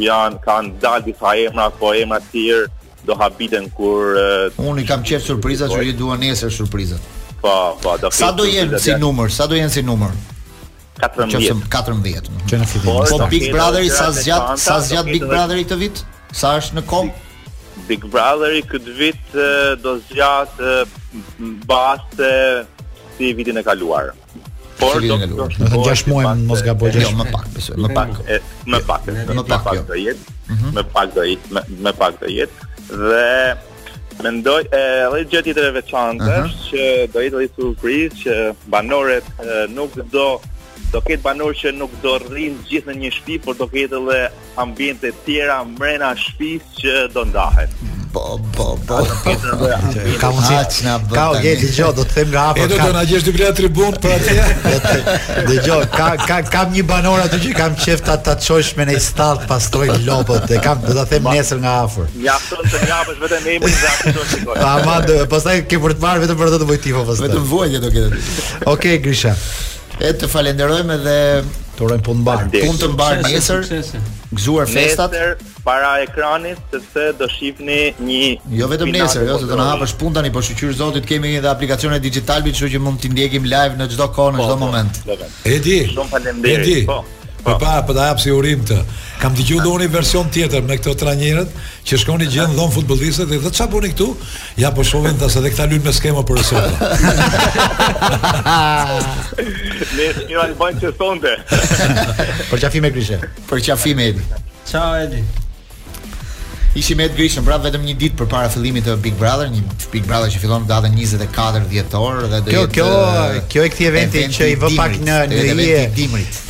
janë 0.03 0.39
kanë 0.45 0.73
dalë 0.83 1.05
disa 1.07 1.31
emra 1.47 1.69
po 1.71 1.93
emra 1.95 2.19
të 2.21 2.27
tjerë 2.33 2.67
do 3.07 3.15
habiten 3.21 3.71
kur 3.71 4.03
uh, 4.03 4.67
unë 4.71 4.83
i 4.83 4.87
kam 4.89 5.03
qef 5.07 5.23
surprizat 5.23 5.71
që 5.71 5.83
ju 5.87 5.93
dua 5.93 6.17
njësër 6.19 6.51
surprizat. 6.53 7.01
Po, 7.43 7.79
po, 7.83 7.97
do 8.03 8.11
Sa 8.11 8.33
do 8.33 8.45
jenë 8.45 8.79
si 8.79 8.93
numër? 8.99 9.31
Sa 9.33 9.47
do 9.47 9.55
jenë 9.55 9.69
si 9.71 9.83
numër? 9.83 10.11
14. 10.99 11.31
Që 11.31 11.39
sëm 11.51 11.63
14. 11.69 12.21
Që 12.51 12.59
në 12.59 12.67
Po 12.85 13.27
Big 13.31 13.53
Brotheri 13.53 13.91
sa 13.91 14.11
zgjat 14.13 14.59
sa 14.59 14.81
zgjat 14.81 15.05
Big 15.07 15.23
Brotheri 15.27 15.65
këtë 15.65 15.77
vit? 15.87 16.05
Sa 16.33 16.49
është 16.59 16.75
në 16.75 16.83
kohë? 16.87 17.11
Big 17.85 18.01
Brother 18.09 18.57
këtë 18.71 18.95
vit 18.97 19.37
do 19.85 19.97
zgjatë 20.09 20.73
baste 21.69 22.31
si 23.19 23.33
vitin 23.37 23.61
e 23.61 23.65
kaluar. 23.67 24.15
Por 24.81 25.01
do 25.05 25.17
të 25.23 25.29
thotë 25.59 25.85
gjashtë 25.87 26.11
muaj 26.13 26.33
mos 26.49 26.65
gaboj 26.67 26.91
jo, 26.93 27.01
gjashtë 27.03 27.21
më 27.21 27.29
pak, 27.33 27.45
më 27.85 27.93
pak, 27.97 28.19
më 28.73 28.81
pak, 28.85 29.07
jo. 29.09 29.15
mhm. 29.27 29.37
më 29.37 29.45
pak 29.69 29.87
do 29.89 29.97
jetë, 30.03 30.43
më 30.49 30.85
pak 30.97 31.15
do 31.17 31.25
jetë, 31.25 31.65
më 31.87 31.95
pak 32.01 32.19
do 32.21 32.33
jetë 32.33 32.73
dhe 32.89 33.31
mendoj 34.27 34.61
e 34.69 34.83
rë 35.13 35.23
gjë 35.33 35.43
tjetër 35.49 35.71
e 35.71 35.73
veçantë 35.79 36.27
mhm. 36.27 36.51
është 36.51 36.69
që 36.69 37.09
do 37.15 37.25
jetë 37.25 37.41
një 37.45 37.51
surprizë 37.57 38.21
që 38.25 38.37
banorët 38.75 39.33
nuk 39.79 39.97
do 40.13 40.29
do 40.95 41.01
ketë 41.03 41.23
banor 41.25 41.57
që 41.59 41.73
nuk 41.81 41.95
do 42.05 42.17
rrinë 42.23 42.65
gjithë 42.69 42.93
në 42.93 42.97
një 43.03 43.13
shpi, 43.19 43.41
por 43.47 43.59
do 43.59 43.67
ketë 43.73 44.01
edhe 44.01 44.21
ambjente 44.63 45.11
tjera 45.27 45.61
mrena 45.77 46.13
shpis 46.21 46.69
që 46.81 47.09
do 47.15 47.27
ndahet. 47.33 47.73
Po, 48.17 48.39
po, 48.57 48.65
po. 48.89 48.99
Ka 50.23 50.31
mundësi. 50.33 50.87
Ka, 50.87 50.95
ka 51.11 51.25
je 51.43 51.51
dëgjoj, 51.61 51.91
do 51.99 52.05
të 52.09 52.15
them 52.15 52.31
nga 52.33 52.45
afër. 52.53 52.71
Edhe 52.71 52.79
do 52.81 52.95
na 52.95 53.03
djesh 53.11 53.27
dy 53.29 53.35
tribun 53.59 53.99
për 54.01 54.15
atje. 54.15 54.95
Dëgjoj, 55.51 55.83
ka 55.93 56.07
ka 56.23 56.39
kam 56.55 56.73
një 56.73 56.87
banor 56.89 57.21
aty 57.27 57.43
që 57.45 57.53
kam 57.59 57.77
qefta 57.77 58.15
ta 58.15 58.31
ta 58.31 58.37
çojsh 58.47 58.73
me 58.79 58.87
në 58.89 58.97
stad 59.05 59.45
pastroj 59.51 59.91
lopët 60.07 60.49
e 60.57 60.63
kam 60.65 60.81
do 60.87 60.97
ta 60.97 61.05
them 61.11 61.29
nesër 61.29 61.61
nga 61.67 61.75
afër. 61.85 62.09
Mjafton 62.17 62.73
të 62.73 62.83
japësh 62.95 63.21
vetëm 63.27 63.51
emrin 63.59 63.79
dhe 63.83 63.93
atë 63.93 64.17
do 64.17 64.25
të 64.25 64.29
shikoj. 64.33 64.61
Ta 64.65 64.75
madh, 64.89 65.15
pastaj 65.35 65.61
ke 65.69 65.85
për 65.85 65.99
të 65.99 66.07
marrë 66.09 66.25
vetëm 66.25 66.41
për 66.43 66.57
të 66.57 66.73
vojtifo 66.73 67.05
pastaj. 67.11 67.29
Vetëm 67.29 67.49
vojtje 67.53 67.85
do 67.85 67.93
ketë. 67.99 68.25
Okej, 68.77 68.99
Grisha. 69.05 69.37
E 69.97 70.11
të 70.13 70.29
falenderojmë 70.29 70.97
edhe 70.99 71.13
të 71.77 71.85
urojmë 71.87 72.05
punë 72.05 72.19
të 72.19 72.23
mbarë. 72.23 72.51
Punë 72.65 72.81
të 72.83 72.89
mbarë 72.93 73.23
nesër. 73.31 73.69
Gëzuar 74.37 74.69
festat 74.69 75.13
nesër 75.13 75.61
para 75.65 75.93
ekranit, 76.05 76.61
sepse 76.73 77.07
do 77.19 77.29
shihni 77.33 77.79
një 78.05 78.59
Jo 78.59 78.69
vetëm 78.71 78.93
nesër, 78.93 79.25
jo, 79.29 79.39
se 79.41 79.49
do 79.51 79.57
na 79.61 79.71
hapësh 79.73 79.97
punë 80.01 80.19
tani, 80.19 80.33
por 80.35 80.45
shqyr 80.47 80.77
Zotit 80.79 81.09
kemi 81.09 81.33
edhe 81.41 81.49
aplikacion 81.51 81.97
e 81.97 82.01
digital, 82.05 82.45
kështu 82.45 82.71
që 82.77 82.83
mund 82.85 83.01
të 83.03 83.13
ndiejim 83.15 83.49
live 83.49 83.81
në 83.81 83.89
çdo 83.95 84.11
kohë, 84.19 84.37
në 84.37 84.43
çdo 84.43 84.55
po, 84.55 84.61
po, 84.61 84.65
moment. 84.67 85.05
Edi. 85.57 85.79
Shumë 85.95 86.11
faleminderit. 86.13 86.85
Po. 86.93 87.01
Po 87.47 87.55
pa, 87.59 87.83
po 87.87 87.95
ta 87.95 87.95
po, 87.95 87.95
po, 87.95 88.01
hapsi 88.03 88.33
urim 88.35 88.63
të. 88.67 88.77
Kam 89.23 89.35
dëgjuar 89.39 89.63
dhe 89.63 89.73
një 89.85 89.87
version 89.93 90.27
tjetër 90.35 90.65
me 90.67 90.75
këto 90.81 90.97
trajnerët 90.99 91.53
që 91.87 91.99
shkonin 92.03 92.31
gjën 92.33 92.57
dhon 92.59 92.73
futbollistët 92.75 93.31
dhe 93.31 93.39
çfarë 93.39 93.73
bënin 93.77 93.93
këtu? 93.95 94.09
Ja 94.59 94.73
po 94.75 94.83
shohin 94.85 95.15
tas 95.21 95.39
edhe 95.39 95.53
këta 95.55 95.69
lund 95.71 95.87
me 95.87 95.95
skema 95.95 96.25
për 96.27 96.43
sot. 96.43 96.77
Ne 99.97 100.07
jemi 100.19 100.35
në 100.35 100.55
banjë 100.59 100.91
sonte. 100.99 101.37
Për 102.51 102.67
çafim 102.67 102.89
e 102.89 102.93
Krishtit. 102.97 103.31
Për 103.49 103.65
çafim 103.71 104.01
e 104.03 104.11
Edit. 104.11 104.43
Ciao 104.67 104.97
Edi. 105.07 105.23
Ishim 106.77 106.99
me 107.01 107.07
të 107.09 107.17
grishëm 107.17 107.45
pra 107.47 107.57
vetëm 107.63 107.87
një 107.89 107.93
dit 107.97 108.15
për 108.19 108.27
para 108.29 108.49
të 108.53 108.97
Big 109.01 109.17
Brother 109.17 109.49
Një 109.49 109.63
Big 109.93 110.05
Brother 110.05 110.29
që 110.33 110.41
fillon 110.43 110.67
datën 110.69 110.93
24 110.99 111.63
dhjetor 111.71 112.19
dhe 112.29 112.41
Kjo, 112.51 112.65
jetë, 112.67 112.73
kjo, 112.75 113.45
kjo 113.53 113.63
e 113.67 113.71
këti 113.73 113.87
eventi, 113.89 114.19
eventi 114.21 114.37
që 114.37 114.49
i 114.53 114.57
vë 114.61 114.71
pak 114.77 114.97
në 115.07 115.21
në 115.31 115.45
rije 115.57 115.85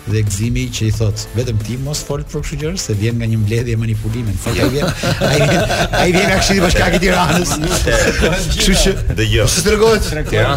dhe 0.07 0.21
gëzimi 0.25 0.63
që 0.73 0.87
i 0.87 0.91
thot 0.97 1.23
vetëm 1.37 1.57
ti 1.65 1.75
mos 1.85 1.99
fol 2.05 2.23
për 2.31 2.41
kështu 2.41 2.57
gjëra 2.63 2.79
se 2.83 2.93
vjen 2.97 3.17
nga 3.21 3.27
një 3.29 3.37
mbledhje 3.43 3.75
manipulimi. 3.77 4.33
ai 4.47 4.69
vjen 4.71 4.89
ai 5.27 5.35
vjen 5.41 5.73
ai 5.99 6.05
vjen 6.13 6.25
nga 6.29 6.37
Këshilli 6.39 6.61
Bashkiake 6.63 6.95
i 6.97 7.01
Tiranës. 7.03 7.51
Kështu 8.17 8.77
që 8.83 8.93
dhe 9.19 9.27
jo. 9.29 9.45
Si 9.51 9.63
tregohet? 9.65 10.07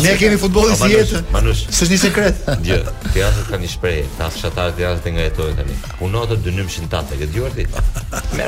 Ne 0.05 0.15
kemi 0.21 0.39
futbollin 0.41 0.77
si 0.81 0.89
jetë. 0.95 1.21
Manush. 1.35 1.65
S'është 1.71 1.91
një 1.93 1.99
sekret. 2.05 2.49
Jo. 2.69 2.79
Tirana 3.13 3.45
ka 3.51 3.61
një 3.61 3.69
shpreh, 3.75 4.15
ka 4.19 4.31
fshatar 4.33 4.73
Tiranës 4.79 5.03
të 5.05 5.13
ngajtohet 5.19 5.57
tani. 5.61 5.77
Puno 6.01 6.25
të 6.31 6.41
dënymshin 6.49 6.89
ta 6.93 7.03
të 7.11 7.21
gjetur 7.25 7.61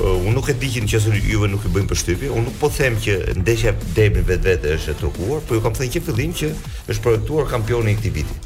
Uh, 0.00 0.16
unë 0.24 0.32
nuk 0.32 0.46
e 0.48 0.54
di 0.56 0.70
që 0.72 0.82
në 1.10 1.18
juve 1.28 1.48
nuk 1.52 1.66
i 1.68 1.70
bëjmë 1.74 1.90
përshtypje, 1.90 2.28
unë 2.32 2.46
nuk 2.46 2.54
po 2.62 2.70
them 2.72 2.94
që 3.04 3.16
ndeshja 3.36 3.74
debi 3.92 4.22
vetë 4.24 4.46
vetë 4.48 4.70
është 4.78 4.94
e 4.94 4.96
tërkuar, 5.02 5.42
po 5.44 5.58
ju 5.58 5.60
kam 5.60 5.74
thënë 5.76 5.92
që 5.92 6.00
fillim 6.06 6.32
që 6.38 6.48
është 6.88 7.02
projektuar 7.04 7.50
kampioni 7.50 7.92
i 7.92 7.98
këti 7.98 8.12
viti. 8.14 8.38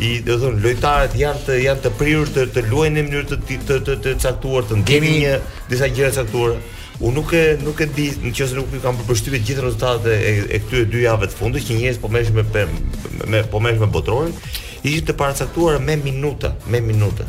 i 0.00 0.10
do 0.24 0.38
thon 0.40 0.56
lojtarët 0.64 1.18
janë 1.20 1.44
të 1.44 1.60
janë 1.60 1.84
të 1.84 1.92
prirur 2.00 2.32
të 2.32 2.46
të 2.56 2.64
luajnë 2.70 3.02
në 3.02 3.06
mënyrë 3.10 3.30
të 3.34 3.60
të 3.68 3.78
të, 3.84 3.98
të 4.08 4.16
caktuar, 4.24 4.64
të 4.70 4.80
ndjenin 4.80 5.18
një 5.26 5.36
disa 5.68 5.92
gjëra 5.92 6.16
caktuara. 6.22 6.56
Unë 7.00 7.16
nuk 7.20 7.36
e 7.36 7.44
nuk 7.64 7.84
e 7.84 7.90
di, 7.96 8.08
nëse 8.24 8.56
nuk 8.56 8.72
kam 8.84 8.96
përshtypje 9.08 9.42
të 9.42 9.46
gjitha 9.52 9.68
rezultatet 9.68 10.08
e, 10.16 10.34
e 10.56 10.64
këtyre 10.64 10.88
dy 10.92 11.04
javëve 11.04 11.28
të 11.32 11.40
fundit 11.40 11.68
që 11.68 11.78
njerëzit 11.78 12.04
po 12.04 12.12
merren 12.16 12.40
me, 12.40 13.30
me 13.36 13.44
po 13.48 13.60
merren 13.64 13.80
me 13.84 13.88
botrorin, 13.96 14.36
ishin 14.84 15.04
të 15.06 15.14
paracaktuar 15.18 15.80
me 15.84 15.96
minuta, 16.00 16.54
me 16.66 16.80
minuta. 16.80 17.26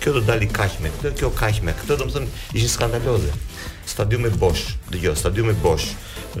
Kjo 0.00 0.12
do 0.18 0.24
dali 0.24 0.48
kaq 0.52 0.78
me, 0.84 0.90
kjo 1.00 1.12
kjo 1.16 1.30
kaq 1.36 1.62
me. 1.64 1.72
Këtë 1.76 1.96
do 2.02 2.06
të 2.10 2.14
thonë 2.16 2.38
ishin 2.56 2.70
skandaloze. 2.72 3.34
Stadiumi 3.88 4.30
bosh, 4.40 4.74
dëgjoj, 4.92 5.16
stadiumi 5.20 5.56
bosh. 5.62 5.90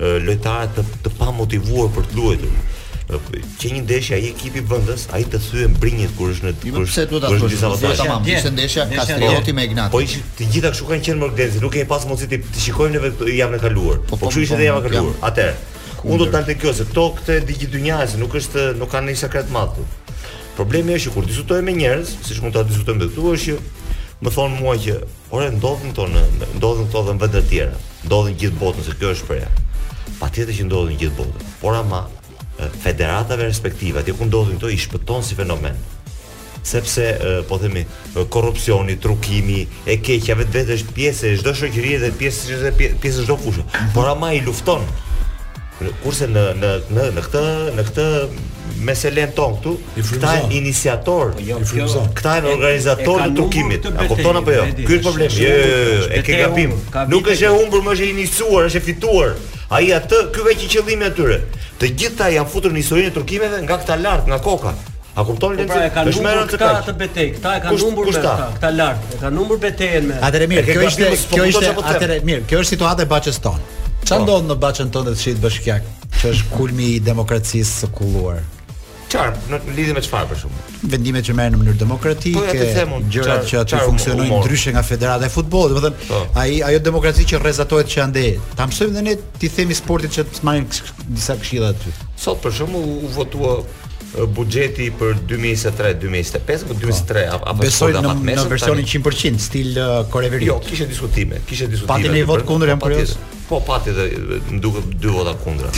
Lojtarët 0.00 0.74
të, 0.78 0.86
të 1.04 1.12
pamotivuar 1.20 1.90
për 1.96 2.08
të 2.10 2.18
luajtur 2.20 2.56
që 3.04 3.68
një 3.68 3.80
ndeshje 3.84 4.14
ai 4.16 4.30
ekipi 4.30 4.62
vendës, 4.64 5.02
ai 5.14 5.26
të 5.28 5.36
thyen 5.44 5.74
brinjit 5.76 6.14
kur 6.16 6.30
është 6.32 6.46
në 6.48 6.52
kur 6.72 6.86
është 6.86 7.02
duhet 7.10 7.50
të 7.52 7.58
thosh 7.82 7.98
tamam, 8.00 8.24
ishte 8.30 8.52
ndeshja, 8.54 8.86
ndeshja 8.86 9.02
Kastrioti 9.18 9.52
me 9.58 9.66
Ignati. 9.68 9.92
Po 9.92 10.00
ishte 10.00 10.22
të 10.38 10.46
gjitha 10.54 10.70
kështu 10.72 10.86
kanë 10.88 11.04
qenë 11.10 11.20
mordezi, 11.20 11.60
nuk 11.60 11.74
kemi 11.76 11.88
pas 11.90 12.06
mundësi 12.08 12.30
të, 12.32 12.38
të 12.56 12.62
shikojmë 12.64 12.94
neve 12.96 13.10
këtë 13.18 13.36
javën 13.42 13.58
e 13.58 13.62
kaluar. 13.66 14.00
Po, 14.06 14.16
po, 14.16 14.20
po 14.24 14.32
kështu 14.32 14.54
po, 14.56 14.60
dhe 14.62 14.70
javën 14.70 14.88
e 14.88 14.94
kaluar. 14.96 15.18
Atëherë, 15.28 15.82
unë 16.00 16.22
do 16.24 16.30
të 16.30 16.34
dalte 16.38 16.56
kjo 16.62 16.72
se 16.80 16.88
to 16.96 17.04
këtë 17.18 17.36
digjit 17.52 17.76
dynjase 17.76 18.22
nuk 18.24 18.38
është 18.40 18.66
nuk 18.80 18.94
kanë 18.96 19.12
një 19.12 19.20
sekret 19.20 19.52
madh. 19.52 19.84
Problemi 20.54 20.94
është 20.94 21.10
kur 21.14 21.26
diskutoj 21.26 21.62
me 21.66 21.72
njerëz, 21.74 22.10
siç 22.28 22.38
mund 22.44 22.54
ta 22.54 22.62
diskutojmë 22.66 23.00
me 23.02 23.08
këtu 23.08 23.30
është 23.30 23.54
që 23.54 23.86
më 24.22 24.30
thon 24.36 24.52
mua 24.60 24.76
që 24.78 24.94
ore 25.34 25.48
ndodhin 25.56 25.90
këto 25.92 26.04
në 26.12 26.22
ndodhin 26.60 26.86
këto 26.86 27.02
në 27.02 27.08
vende 27.08 27.32
të 27.34 27.40
tjera, 27.50 27.80
ndodhin 28.06 28.36
gjithë 28.38 28.60
botën 28.60 28.86
se 28.86 28.94
kjo 29.00 29.10
është 29.16 29.28
përja. 29.32 29.48
Patjetër 30.20 30.54
që 30.60 30.68
ndodhin 30.68 31.00
gjithë 31.00 31.18
botën, 31.18 31.50
por 31.58 31.74
ama 31.74 32.04
federatave 32.84 33.48
respektive 33.50 33.98
atje 34.04 34.14
ku 34.14 34.28
ndodhin 34.30 34.60
këto 34.60 34.70
i 34.70 34.78
shpëton 34.78 35.26
si 35.26 35.34
fenomen. 35.34 35.74
Sepse 36.64 37.08
po 37.50 37.58
themi 37.60 37.82
korrupsioni, 38.32 38.94
trukimi, 39.02 39.64
e 39.90 39.98
keqja 40.06 40.38
vetvete 40.38 40.78
është 40.78 40.94
pjesë 40.96 41.34
e 41.34 41.42
çdo 41.42 41.52
shoqërie 41.58 41.98
dhe 42.04 42.14
pjesë 42.14 42.76
pjesë 43.02 43.26
çdo 43.26 43.36
fushë. 43.42 43.66
Por 43.96 44.06
ama 44.14 44.30
i 44.32 44.40
lufton. 44.46 44.86
Kurse 46.06 46.30
në 46.30 46.46
në 46.62 46.74
në 46.94 47.10
në 47.18 47.26
këtë 47.30 47.46
në 47.74 47.84
këtë 47.90 48.06
meselen 48.80 49.30
ton 49.34 49.54
këtu, 49.58 49.74
këta 49.96 50.30
janë 50.38 50.54
iniciator, 50.58 51.32
po 51.36 51.46
jo, 51.46 51.58
këta 52.16 52.36
janë 52.38 52.52
organizator 52.54 53.22
të 53.24 53.34
tukimit. 53.36 53.88
A 53.90 54.06
kupton 54.10 54.38
apo 54.40 54.54
jo? 54.54 54.64
Ky 54.86 54.98
problemi. 55.02 55.50
e 56.18 56.22
ke 56.24 56.38
kapim, 56.42 56.72
Nuk 57.10 57.28
është 57.34 57.46
e 57.50 57.52
humbur, 57.54 57.82
më 57.86 57.92
është 57.96 58.06
e 58.08 58.14
iniciuar, 58.14 58.68
është 58.70 58.78
e 58.80 58.84
fituar. 58.88 59.34
Ai 59.70 59.86
atë, 59.96 60.20
ky 60.34 60.44
vetë 60.48 60.66
që 60.66 60.80
qëllimi 60.80 61.08
atyre. 61.10 61.38
Të 61.78 61.92
gjitha 62.00 62.28
janë 62.38 62.48
futur 62.50 62.70
në 62.74 62.82
historinë 62.82 63.08
e 63.12 63.14
tërkimeve 63.16 63.62
nga 63.66 63.78
këta 63.78 63.96
lart, 64.00 64.28
nga 64.30 64.38
koka. 64.42 64.74
A 65.14 65.22
kupton 65.22 65.54
po 65.54 65.60
Lenci? 65.60 65.70
Pra 65.70 65.86
e 65.86 65.90
ka 65.94 66.04
numër 66.08 66.40
këta 66.50 66.74
të 66.88 66.94
betej, 66.98 67.28
Kta 67.38 67.56
e 67.56 67.60
kanë 67.62 67.78
numër 67.80 68.08
këta, 68.10 68.32
këta 68.56 68.70
lart, 68.74 69.04
e 69.14 69.18
kanë 69.22 69.34
numër 69.38 69.58
betejën 69.62 70.02
me. 70.10 70.14
Atëre 70.26 70.48
mirë, 70.48 70.74
kjo 70.74 70.82
ishte 70.88 71.12
kjo 71.34 71.44
ishte 71.52 71.70
atëre 71.70 72.16
mirë, 72.26 72.42
kjo 72.50 72.58
është 72.64 72.72
situata 72.74 73.02
e 73.06 73.10
Baçës 73.12 73.38
tonë. 73.44 73.82
Çfarë 74.04 74.18
po. 74.18 74.24
ndodh 74.26 74.46
në 74.50 74.56
Baçën 74.66 74.88
tonë 74.96 75.10
të 75.14 75.20
Shit 75.22 75.38
Bashkiak, 75.44 75.82
që 76.20 76.26
është 76.34 76.50
kulmi 76.58 76.86
i 76.96 76.98
demokracisë 77.10 77.74
së 77.80 77.88
kulluar? 77.94 78.38
Çfarë? 79.14 79.42
Në 79.52 79.58
lidhje 79.76 79.94
me 79.96 80.02
çfarë 80.02 80.26
për 80.32 80.38
shkak? 80.42 80.72
Vendimet 80.92 81.24
që 81.28 81.34
merren 81.38 81.54
në 81.54 81.60
mënyrë 81.60 81.78
demokratike, 81.78 82.42
po, 82.42 82.98
gjërat 83.14 83.46
që 83.50 83.60
aty 83.60 83.78
funksionojnë 83.86 84.40
ndryshe 84.42 84.74
nga 84.74 84.82
Federata 84.84 85.28
e 85.28 85.32
Futbollit, 85.32 85.76
domethënë, 85.78 86.08
po. 86.10 86.18
ai 86.42 86.58
ajo 86.68 86.80
demokraci 86.90 87.24
që 87.30 87.40
rrezatohet 87.42 87.92
që 87.94 88.02
ande. 88.04 88.24
Ta 88.58 88.66
mësojmë 88.68 89.04
ne 89.06 89.14
ti 89.40 89.50
themi 89.56 89.76
sportit 89.78 90.16
që 90.18 90.26
të 90.34 90.44
marrin 90.48 90.66
disa 91.14 91.38
këshilla 91.40 91.70
aty. 91.76 91.94
Sot 92.24 92.42
për 92.44 92.56
shkak 92.58 92.76
u 92.80 92.84
votua 93.16 93.58
buxheti 94.32 94.90
për 94.94 95.16
2023, 95.26 95.94
2025 96.02 96.66
për 96.68 96.76
2023 96.78 97.24
apo 97.34 97.48
apo 97.50 97.62
besoj 97.64 97.88
në, 97.96 98.02
në 98.28 98.44
versionin 98.50 98.86
100% 98.86 99.42
stil 99.42 99.72
uh, 99.74 99.94
Koreveri. 100.12 100.46
Jo, 100.46 100.58
kishte 100.62 100.86
diskutime, 100.90 101.40
kishte 101.48 101.66
diskutime. 101.72 101.94
Pati 101.96 102.12
një 102.14 102.26
vot 102.28 102.44
kundër 102.46 102.74
jam 102.74 102.82
kurioz. 102.84 103.16
Po 103.48 103.58
pati 103.66 103.92
dhe 103.96 104.06
më 104.52 104.60
duket 104.64 104.86
dy 105.02 105.10
vota 105.12 105.34
kundra. 105.42 105.70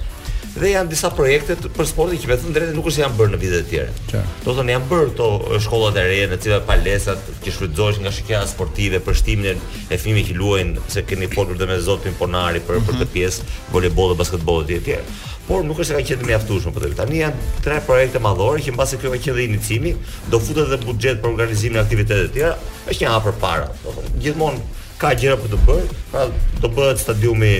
dhe 0.54 0.70
janë 0.74 0.90
disa 0.92 1.08
projekte 1.16 1.54
për 1.76 1.86
sportin 1.88 2.18
që 2.20 2.28
vetëm 2.28 2.52
drejtë 2.54 2.74
nuk 2.76 2.88
është 2.90 3.00
janë 3.02 3.16
bërë 3.16 3.32
në 3.34 3.38
vite 3.40 3.60
e 3.62 3.64
tjera. 3.70 4.24
Do 4.44 4.50
të 4.50 4.54
thonë 4.58 4.74
janë 4.74 4.88
bërë 4.90 5.06
këto 5.10 5.28
shkollat 5.64 5.96
e 6.00 6.04
reja, 6.06 6.26
në 6.28 6.38
cilat 6.44 6.66
palesat 6.68 7.30
që 7.44 7.54
shfrytëzohesh 7.56 8.00
nga 8.04 8.12
shikja 8.12 8.40
sportive 8.50 9.00
për 9.06 9.16
shtimin 9.20 9.62
e 9.88 9.98
fëmijëve 10.00 10.28
që 10.28 10.36
luajnë, 10.42 10.84
se 10.92 11.04
keni 11.08 11.30
folur 11.32 11.56
dhe 11.58 11.68
me 11.72 11.78
Zotin 11.86 12.16
Ponari 12.20 12.60
për 12.66 12.82
për 12.82 12.86
këtë 12.90 12.98
mhm. 12.98 13.14
pjesë, 13.14 13.48
voleboll 13.72 14.12
dhe 14.12 14.18
basketboll 14.20 14.66
dhe 14.68 14.82
të 14.82 14.86
tjerë. 14.90 15.18
Por 15.48 15.64
nuk 15.66 15.80
është 15.80 15.96
se 15.96 15.96
ka 15.96 16.08
qenë 16.12 16.28
mjaftueshëm 16.28 16.74
po 16.76 16.82
tek. 16.84 16.92
Tani 17.00 17.22
janë 17.24 17.48
tre 17.64 17.80
projekte 17.88 18.20
madhore 18.22 18.62
që 18.62 18.76
mbasi 18.76 19.00
kjo 19.00 19.10
ka 19.16 19.22
qenë 19.24 19.40
dhe 19.40 19.48
inicimi, 19.48 19.96
do 20.30 20.38
futet 20.40 20.68
edhe 20.68 20.78
buxhet 20.84 21.24
për 21.24 21.32
organizimin 21.32 21.80
e 21.80 21.82
aktiviteteve 21.82 22.28
të 22.28 22.36
tjera, 22.36 22.54
është 22.92 23.06
një 23.08 23.16
hap 23.16 23.26
para. 23.42 23.66
Do 23.82 23.96
thonë 23.96 24.14
gjithmonë 24.22 24.81
ka 25.02 25.14
gjëra 25.18 25.36
për 25.42 25.50
të 25.54 25.58
bërë, 25.66 26.02
pra 26.12 26.26
do 26.62 26.68
bëhet 26.76 27.00
stadiumi 27.02 27.52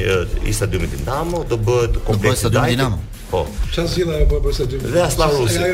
i 0.47 0.53
stadiumit 0.55 0.93
Dinamo, 1.01 1.41
do 1.51 1.59
bëhet 1.67 1.97
kompleksi 2.07 2.47
i 2.47 2.47
stadiumit 2.47 2.77
Dinamo. 2.79 3.01
Po. 3.33 3.47
Çfarë 3.73 3.89
zgjidhja 3.89 4.17
apo 4.27 4.39
për 4.45 4.55
stadiumin? 4.59 4.91
Dhe 4.93 5.01
as 5.03 5.15
Llarusi. 5.17 5.69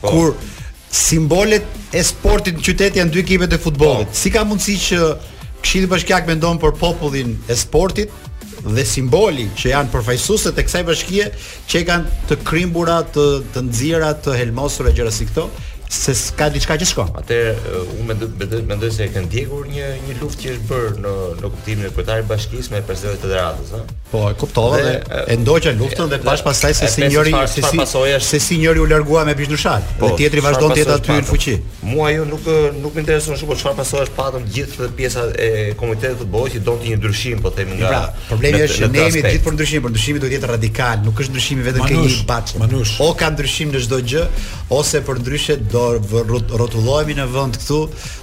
Po. 0.00 0.12
Kur 0.12 0.34
simbolet 0.90 1.64
e 1.94 2.02
sportit 2.04 2.58
në 2.60 2.64
qytet 2.66 2.98
janë 3.00 3.14
dy 3.14 3.22
ekipet 3.24 3.56
e 3.56 3.60
futbollit. 3.62 4.10
Po. 4.10 4.16
Si 4.16 4.32
ka 4.34 4.44
mundësi 4.46 4.76
që 4.88 5.12
Këshilli 5.60 5.88
Bashkiak 5.92 6.24
mendon 6.28 6.56
për 6.62 6.76
popullin 6.80 7.34
e 7.48 7.56
sportit? 7.58 8.18
dhe 8.60 8.82
simboli 8.84 9.46
që 9.56 9.70
janë 9.70 9.88
përfaqësuesët 9.88 10.58
e 10.60 10.62
kësaj 10.66 10.80
bashkie 10.84 11.30
që 11.72 11.78
kanë 11.88 12.16
të 12.28 12.36
krimbura, 12.44 12.98
të 13.08 13.24
të 13.54 13.62
nxjera, 13.70 14.10
të 14.26 14.34
helmosura 14.36 14.92
gjëra 14.92 15.08
si 15.16 15.24
këto, 15.30 15.46
se 15.90 16.14
ka 16.38 16.46
diçka 16.54 16.76
që 16.78 16.86
shkon. 16.86 17.08
Atë 17.18 17.36
uh, 17.56 17.80
unë 17.98 18.04
mendoj 18.38 18.60
mendoj 18.68 18.90
se 18.94 19.06
e 19.08 19.10
kanë 19.10 19.26
ndjekur 19.26 19.64
një 19.66 19.86
një 20.06 20.16
luftë 20.20 20.38
që 20.44 20.50
është 20.54 20.66
bërë 20.68 21.02
në 21.02 21.14
në 21.42 21.48
kuptimin 21.54 21.88
e 21.88 21.88
kryetarit 21.96 22.28
bashkisë 22.30 22.74
me 22.76 22.82
presidentin 22.86 23.18
e 23.18 23.26
federatës, 23.26 23.72
ha. 23.74 23.80
Po, 24.12 24.20
e 24.30 24.36
kuptova 24.38 24.78
dhe, 24.78 24.92
dhe 25.10 25.22
e 25.34 25.36
ndoqa 25.42 25.72
luftën 25.80 26.08
dhe, 26.12 26.20
dhe 26.22 26.28
bash 26.28 26.44
pastaj 26.46 26.76
se 26.78 26.90
si 26.92 27.08
njëri 27.10 27.32
se 27.52 27.64
si 27.66 27.86
se 28.28 28.40
si 28.44 28.58
njëri 28.62 28.84
u 28.84 28.86
largua 28.90 29.24
me 29.26 29.34
bishnushal. 29.38 29.82
Po, 29.98 30.12
dhe 30.12 30.16
tjetri 30.20 30.42
vazhdon 30.46 30.72
të 30.76 30.78
jetë 30.84 30.94
aty 30.94 31.16
në 31.16 31.24
fuqi. 31.32 31.56
Mua 31.90 32.06
ajo 32.12 32.24
nuk 32.30 32.46
nuk 32.84 32.94
më 32.96 33.04
intereson 33.06 33.38
shumë 33.42 33.50
po 33.50 33.58
çfarë 33.60 33.78
pasoi 33.80 34.04
është 34.04 34.18
patëm 34.20 34.46
gjithë 34.54 34.88
pjesa 35.00 35.26
e 35.34 35.50
komitetit 35.80 36.14
të 36.14 36.22
futbollit 36.22 36.54
që 36.54 36.64
don 36.70 36.78
të 36.78 36.90
një 36.92 37.00
ndryshim, 37.00 37.42
po 37.42 37.50
themi 37.56 37.80
nga. 37.80 37.90
Pra, 37.90 38.24
problemi 38.28 38.62
është 38.68 38.86
që 38.86 38.92
ne 38.94 39.04
jemi 39.08 39.24
gjithë 39.26 39.44
për 39.48 39.56
ndryshim, 39.58 39.82
por 39.84 39.94
ndryshimi 39.94 40.22
duhet 40.22 40.30
të 40.30 40.38
jetë 40.38 40.52
radikal, 40.52 41.02
nuk 41.06 41.22
është 41.24 41.34
ndryshimi 41.34 41.64
vetëm 41.68 41.86
ke 41.88 41.98
një 41.98 42.16
batch. 42.30 42.98
O 43.02 43.10
ka 43.18 43.30
ndryshim 43.34 43.72
në 43.74 43.84
çdo 43.88 44.02
gjë 44.10 44.26
ose 44.78 45.00
përndryshe 45.06 45.56
do 45.70 45.79
do 45.80 46.40
rrotullohemi 46.54 47.14
në 47.18 47.24
vend 47.32 47.56
këtu, 47.60 47.78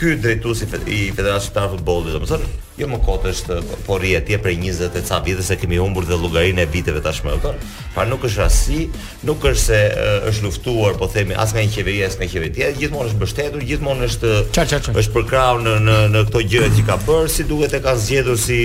ky 0.00 0.16
drejtuesi 0.24 0.66
i 0.66 1.02
Federatës 1.16 1.50
së 1.52 1.66
Futbollit 1.76 2.16
domethënë 2.18 2.54
jo 2.76 2.88
më 2.90 2.98
kot 3.06 3.24
është 3.30 3.56
po 3.86 3.96
rri 3.98 4.12
atje 4.18 4.38
prej 4.44 4.58
20 4.60 4.98
e 4.98 5.02
ca 5.08 5.20
vite 5.24 5.42
se 5.44 5.56
kemi 5.56 5.78
humbur 5.80 6.04
dhe 6.08 6.16
llogarinë 6.20 6.64
e 6.64 6.66
viteve 6.72 7.00
tashmë. 7.04 7.38
Pra 7.94 8.04
nuk 8.08 8.24
është 8.28 8.42
rasti, 8.42 8.80
nuk 9.26 9.44
është 9.48 9.62
se 9.62 9.78
është 10.30 10.44
luftuar, 10.44 10.96
po 11.00 11.08
themi 11.12 11.34
as 11.36 11.54
nga 11.54 11.64
një 11.64 11.72
qeveri 11.76 12.02
as 12.04 12.18
nga 12.18 12.26
një 12.28 12.32
qeveri 12.34 12.52
tjetër, 12.58 12.76
gjithmonë 12.80 13.06
është 13.12 13.20
mbështetur, 13.20 13.66
gjithmonë 13.72 14.08
është 14.08 14.32
qa, 14.54 14.64
qa, 14.68 14.80
qa. 14.88 14.96
është 15.02 15.14
përkrau 15.16 15.60
në 15.64 15.74
në 15.88 15.96
në 16.16 16.24
këto 16.28 16.44
gjë 16.52 16.70
që 16.76 16.86
ka 16.90 16.98
bërë, 17.08 17.32
si 17.38 17.48
duhet 17.50 17.76
e 17.76 17.82
ka 17.88 17.96
zgjedhur 18.04 18.40
si 18.46 18.60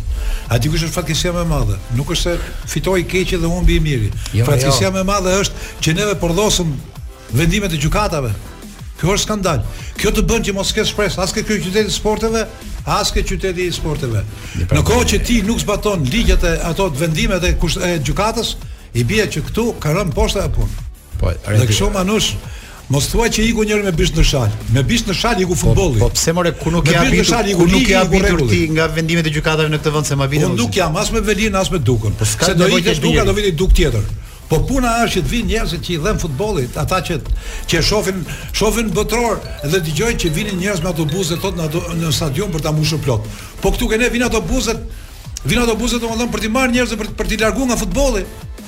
A 0.52 0.58
di 0.60 0.72
kush 0.72 0.84
është 0.84 0.96
fatkeqësia 0.98 1.32
më 1.38 1.44
e 1.46 1.50
madhe? 1.54 1.78
Nuk 1.98 2.12
është 2.18 2.34
se 2.34 2.72
fitoi 2.74 3.04
keq 3.08 3.36
dhe 3.40 3.48
humbi 3.52 3.78
i 3.80 3.84
miri. 3.86 4.10
Jo, 4.36 4.46
fatkesia 4.50 4.90
jo. 4.90 4.94
më 4.98 5.04
e 5.04 5.08
madhe 5.08 5.36
është 5.44 5.70
që 5.84 5.96
neve 6.00 6.18
pordhosëm 6.24 6.74
vendimet 7.40 7.74
e 7.74 7.80
gjykatave. 7.86 8.34
Kjo 9.00 9.16
është 9.16 9.24
skandal. 9.26 9.64
Kjo 10.00 10.12
të 10.16 10.24
bën 10.30 10.46
që 10.48 10.54
mos 10.58 10.72
ke 10.76 10.84
shpresë 10.88 11.20
as 11.24 11.34
ke 11.36 11.42
qytetit 11.44 11.66
qytetin 11.68 11.92
e 11.92 11.96
sporteve, 11.96 12.44
as 13.00 13.12
ke 13.12 13.24
qytetin 13.24 13.72
e 13.72 13.76
sporteve. 13.76 14.22
Pra 14.68 14.78
në 14.80 14.84
kohë 14.90 15.08
që 15.14 15.22
ti 15.28 15.42
nuk 15.48 15.60
zbaton 15.64 16.04
ligjet 16.12 16.44
e 16.48 16.54
ato 16.64 16.90
të 16.92 17.02
vendimeve 17.06 17.56
e 17.56 17.94
gjykatës, 18.04 18.56
i 18.94 19.04
bie 19.04 19.24
që 19.26 19.42
këtu 19.48 19.66
ka 19.82 19.96
rënë 19.96 20.14
posta 20.16 20.46
punë. 20.54 20.82
Po, 21.24 21.32
Dhe 21.32 21.66
kështu 21.68 21.90
manush, 21.96 22.36
Mos 22.92 23.08
thua 23.08 23.30
që 23.32 23.46
iku 23.48 23.64
njëri 23.64 23.84
me 23.88 23.92
bish 23.96 24.12
në 24.18 24.24
shal. 24.28 24.50
Me 24.76 24.84
bish 24.84 25.06
në 25.08 25.14
shal 25.16 25.40
iku 25.42 25.56
futbolli. 25.56 26.02
Po, 26.02 26.10
po 26.12 26.16
pse 26.18 26.34
more 26.36 26.52
ku 26.58 26.72
nuk 26.72 26.90
e 26.92 26.98
habi? 26.98 27.12
Me 27.14 27.18
bish 27.22 27.30
në 27.30 27.30
shal 27.30 27.48
iku 27.54 27.68
nuk 27.70 27.90
e 27.90 27.96
habi 27.96 28.50
ti 28.50 28.60
nga 28.76 28.88
vendimet 28.92 29.28
e 29.28 29.32
gjykatave 29.32 29.70
në 29.72 29.80
këtë 29.80 29.94
vend 29.96 30.10
se 30.10 30.18
ma 30.20 30.28
vjen. 30.28 30.50
Unë 30.50 30.58
nuk 30.60 30.76
jam 30.76 30.98
as 31.00 31.14
me 31.16 31.22
Velin 31.24 31.56
as 31.56 31.72
me 31.72 31.80
Dukën. 31.80 32.18
Po 32.20 32.28
se 32.28 32.58
do 32.60 32.68
të 32.68 32.98
Duka 33.00 33.24
do 33.30 33.36
vitin 33.40 33.56
Duk 33.56 33.72
tjetër. 33.76 34.12
Po 34.50 34.60
puna 34.68 34.98
është 35.06 35.16
që 35.16 35.32
vinë 35.32 35.52
njerëz 35.54 35.76
që 35.88 35.94
i 35.96 36.00
dhan 36.04 36.20
futbollit, 36.20 36.76
ata 36.78 37.00
që 37.08 37.20
që 37.72 37.80
shohin 37.88 38.20
shohin 38.54 38.92
botror 38.94 39.40
dhe 39.64 39.80
dëgjojnë 39.88 40.20
që 40.20 40.34
vinin 40.36 40.60
njerëz 40.62 40.84
me 40.84 40.92
autobuse 40.92 41.40
tot 41.42 41.56
në 41.58 41.72
në 42.04 42.12
stadion 42.14 42.52
për 42.54 42.68
ta 42.68 42.76
mbushur 42.76 43.00
plot. 43.08 43.24
Po 43.64 43.72
këtu 43.72 43.88
kanë 43.96 44.12
vinë 44.18 44.28
autobuset 44.28 44.84
Vinë 45.44 45.60
autobuset 45.66 46.00
domethënë 46.00 46.32
për 46.32 46.40
të 46.44 46.50
marrë 46.56 46.72
njerëz 46.76 46.92
për 47.00 47.10
ti 47.10 47.16
për 47.20 47.28
të 47.34 47.38
larguar 47.48 47.66
nga 47.72 47.76
futbolli 47.82 48.22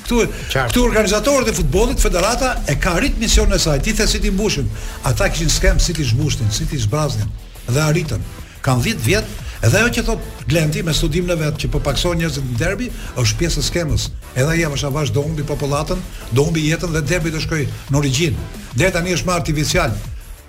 këtu 0.05 0.21
Qartë. 0.27 0.69
këtu 0.71 0.83
organizatorët 0.85 1.49
e 1.51 1.57
futbollit 1.59 1.99
federata 2.01 2.53
e 2.69 2.75
ka 2.77 2.93
rit 3.01 3.17
misionin 3.19 3.55
e 3.55 3.59
saj 3.59 3.81
ti 3.81 3.93
the 3.93 4.07
si 4.07 4.19
ti 4.19 4.29
mbushin. 4.31 4.67
ata 5.03 5.29
kishin 5.29 5.49
skem 5.49 5.79
si 5.79 5.93
ti 5.93 6.03
zhbushtin 6.03 6.51
si 6.51 6.65
ti 6.65 6.77
zbraznin 6.77 7.27
dhe 7.67 7.79
arritën 7.79 8.19
Kan 8.61 8.79
10 8.81 8.97
vjet 9.05 9.23
edhe 9.61 9.77
ajo 9.77 9.87
që 9.89 10.05
thot 10.05 10.19
Glendi 10.47 10.83
me 10.83 10.93
studimin 10.93 11.31
e 11.31 11.35
vet 11.35 11.55
që 11.61 11.69
po 11.71 11.79
pakson 11.79 12.17
njerëz 12.17 12.37
në 12.37 12.57
derbi 12.57 12.91
është 13.17 13.37
pjesë 13.37 13.59
e 13.59 13.63
skemës 13.69 14.01
edhe 14.35 14.49
ajo 14.51 14.69
është 14.75 14.87
avash 14.87 15.11
dombi 15.11 15.43
popullatën 15.43 15.99
dombi 16.33 16.69
jetën 16.71 16.91
dhe 16.93 17.01
derbi 17.01 17.31
do 17.31 17.39
shkojë 17.39 17.67
në 17.91 17.97
origjinë 17.97 18.37
deri 18.77 18.91
tani 18.91 19.13
është 19.13 19.25
marrë 19.25 19.39
artificial 19.39 19.91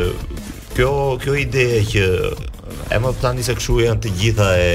kjo 0.73 0.91
kjo 1.23 1.35
ide 1.43 1.65
që 1.91 2.03
e 2.95 2.99
më 3.01 3.13
tani 3.21 3.45
se 3.45 3.55
kshu 3.57 3.79
janë 3.83 4.01
të 4.05 4.15
gjitha 4.21 4.49
e 4.63 4.71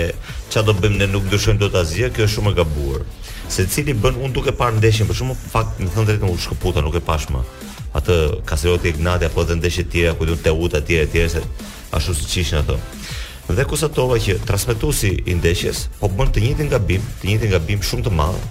qa 0.54 0.62
do 0.66 0.74
bëjmë 0.78 1.02
ne 1.02 1.10
nuk 1.10 1.26
do 1.32 1.40
dot 1.64 1.78
asgjë, 1.82 2.12
kjo 2.14 2.26
është 2.28 2.34
shumë 2.36 2.54
e 2.54 2.58
gabuar. 2.60 3.02
Se 3.50 3.66
cili 3.68 3.92
bën 3.94 4.18
unë 4.24 4.34
duke 4.38 4.54
parë 4.56 4.78
ndeshjen, 4.78 5.08
për 5.10 5.18
shumë 5.20 5.36
fakt 5.50 5.80
në 5.82 5.90
thënë 5.94 6.08
drejtë 6.10 6.30
u 6.32 6.38
shkëputa, 6.46 6.82
nuk 6.86 6.94
e 6.94 7.02
pash 7.04 7.28
më 7.34 7.42
atë 7.94 8.14
Kaseroti 8.48 8.90
Ignati 8.90 9.26
apo 9.28 9.42
edhe 9.44 9.54
ndeshje 9.54 9.84
të 9.86 9.92
tjera 9.92 10.14
ku 10.18 10.26
të 10.26 10.34
Teuta 10.42 10.80
të 10.80 10.86
tjera 10.88 11.10
tjera 11.12 11.28
se 11.30 11.42
ashtu 11.98 12.14
siç 12.18 12.36
ishin 12.42 12.58
ato 12.62 12.78
dhe 13.52 13.64
konstatova 13.68 14.16
që 14.18 14.38
transmetuesi 14.48 15.10
i 15.28 15.34
ndeshjes 15.36 15.84
po 16.00 16.08
bën 16.08 16.30
të 16.32 16.40
njëjtin 16.44 16.70
gabim, 16.72 17.02
të 17.20 17.28
njëjtin 17.28 17.50
gabim 17.52 17.82
shumë 17.84 18.06
të 18.06 18.12
madh, 18.16 18.46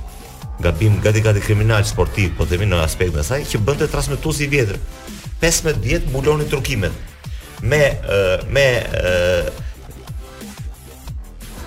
gabim 0.61 0.99
gati 1.03 1.23
gati 1.25 1.41
kriminal 1.41 1.81
sportiv, 1.87 2.35
po 2.37 2.45
themi 2.45 2.67
në 2.69 2.83
aspekt 2.85 3.15
me 3.17 3.23
saj 3.25 3.41
që 3.49 3.61
bënte 3.65 3.87
transmetuesi 3.91 4.45
i 4.45 4.51
vjetër. 4.53 4.77
15 5.41 5.81
vjet 5.83 6.05
mbulonin 6.09 6.49
turkimet 6.49 6.93
me 7.63 7.81
me 8.51 8.65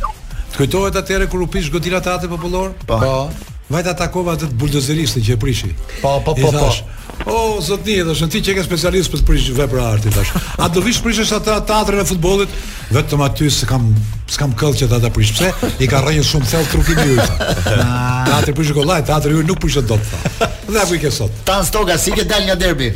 Të 0.55 0.61
kujtohet 0.63 1.01
atëherë 1.03 1.29
kur 1.31 1.43
u 1.43 1.47
pish 1.47 1.71
godila 1.71 1.99
teatrit 2.03 2.29
popullor? 2.33 2.75
Po. 2.85 2.99
po. 2.99 3.53
Vajta 3.67 3.93
takova 3.99 4.37
atë 4.37 4.47
buldozeristin 4.55 5.23
që 5.27 5.33
e 5.35 5.39
prishi. 5.41 5.69
Po 5.99 6.21
po 6.23 6.31
po 6.37 6.51
po. 6.55 6.67
O 7.25 7.35
oh, 7.35 7.55
zotni, 7.63 7.97
do 8.05 8.13
shënë 8.15 8.31
ti 8.31 8.39
që 8.45 8.53
ke 8.55 8.61
specialist 8.63 9.11
për 9.11 9.23
prish 9.27 9.47
vepra 9.57 9.87
arti 9.95 10.11
tash. 10.13 10.29
A 10.61 10.69
do 10.71 10.79
vish 10.85 11.01
prishësh 11.03 11.33
atë 11.35 11.55
teatrin 11.67 11.99
e 11.99 12.05
futbollit 12.07 12.53
vetëm 12.95 13.25
aty 13.25 13.49
së 13.51 13.67
kam 13.67 13.89
s'kam 14.31 14.53
këll 14.59 14.77
që 14.79 14.87
ta 14.93 15.01
prish. 15.11 15.33
Pse? 15.35 15.51
I 15.83 15.89
ka 15.91 15.99
rënë 16.05 16.23
shumë 16.29 16.47
thellë 16.51 16.69
truki 16.71 16.95
i 16.95 17.07
yjet. 17.09 17.33
Teatri 18.29 18.55
prish 18.55 18.71
gollaj, 18.77 19.01
teatri 19.09 19.35
yjet 19.35 19.49
nuk 19.51 19.59
prish 19.65 19.75
dot. 19.89 20.13
Dhe 20.39 20.79
apo 20.85 20.95
i 20.95 21.01
ke 21.03 21.11
sot. 21.11 21.41
Tan 21.49 21.67
stoga 21.67 21.99
si 21.99 22.15
ke 22.15 22.23
dal 22.23 22.47
nga 22.47 22.55
derbi? 22.55 22.93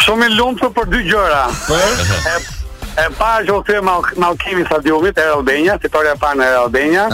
Shumë 0.00 0.30
i 0.30 0.34
lumtur 0.38 0.72
për 0.72 0.88
dy 0.94 1.04
gjëra. 1.10 1.44
Po. 1.66 2.56
E 2.98 3.06
pa 3.14 3.28
që 3.46 3.52
u 3.54 3.60
këtë 3.62 3.76
e 3.78 3.80
malkimi 4.20 4.64
së 4.66 4.80
e 4.82 5.22
Albania, 5.30 5.78
si 5.78 5.86
e 5.86 6.16
pa 6.18 6.34
në 6.34 6.46
Albania, 6.56 7.06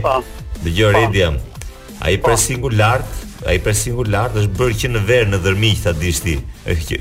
dhe 0.63 0.71
gjë 0.77 0.91
rrit 0.95 1.99
A 2.01 2.11
i 2.15 2.19
presingu 2.23 2.71
lartë 2.71 3.19
A 3.49 3.55
i 3.57 3.61
presingu 3.65 4.05
lartë 4.07 4.39
është 4.43 4.53
bërë 4.61 4.77
që 4.83 4.91
në 4.93 5.01
verë 5.09 5.29
në 5.33 5.41
dërmi 5.47 5.71
që 5.77 5.83
ta 5.87 5.93
dishti 5.97 6.35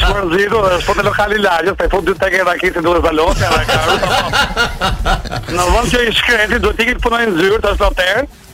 shumë 0.03 0.23
zizë, 0.33 0.49
dhe 0.65 0.79
shpo 0.83 0.93
të 0.95 1.01
lokali 1.07 1.37
lagjës, 1.43 1.75
pa 1.79 1.83
i 1.83 1.91
fut 1.91 2.03
dy 2.07 2.13
teke 2.21 2.37
e 2.39 2.45
rakitin 2.47 2.83
duhe 2.87 2.99
zalosh, 3.03 3.39
jam 3.41 3.51
e 3.51 3.53
karu, 3.71 3.93
Në 5.57 5.63
vënd 5.73 5.87
që 5.93 5.99
i 6.03 6.05
shkreti, 6.21 6.57
Do 6.63 6.69
t'i 6.77 6.83
këtë 6.91 7.01
punojnë 7.03 7.33
zyrë, 7.41 7.59
të 7.63 7.69
është 7.73 7.87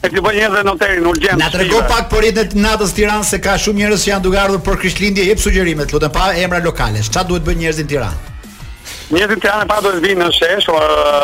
e 0.05 0.11
t'i 0.13 0.19
bëjnë 0.27 0.49
dhe 0.55 0.61
noterin, 0.67 1.01
në 1.05 1.09
urgjent. 1.11 1.39
Në 1.43 1.49
të 1.53 1.57
rego 1.63 1.79
pak 1.91 2.05
për 2.13 2.21
jetë 2.29 2.43
të 2.53 2.57
natës 2.63 2.91
tiran, 2.97 3.23
se 3.27 3.37
ka 3.41 3.53
shumë 3.61 3.79
njërës 3.83 4.01
që 4.05 4.09
janë 4.13 4.25
dugardur 4.27 4.61
për 4.67 4.75
kryshlindje, 4.85 5.23
jep 5.29 5.39
sugjerimet, 5.43 5.89
lutën 5.93 6.11
pa 6.13 6.21
emra 6.39 6.59
lokale, 6.65 7.01
Qa 7.13 7.21
duhet 7.27 7.43
bëjnë 7.49 7.59
njërës 7.65 7.79
në 7.83 7.89
tiranë? 7.93 8.36
Një 9.07 9.27
ditë 9.31 9.39
tani 9.45 9.67
pa 9.69 9.77
do 9.79 9.91
të 9.95 9.99
vinë 10.03 10.19
në 10.19 10.25
shesh, 10.35 10.65
po, 10.67 10.79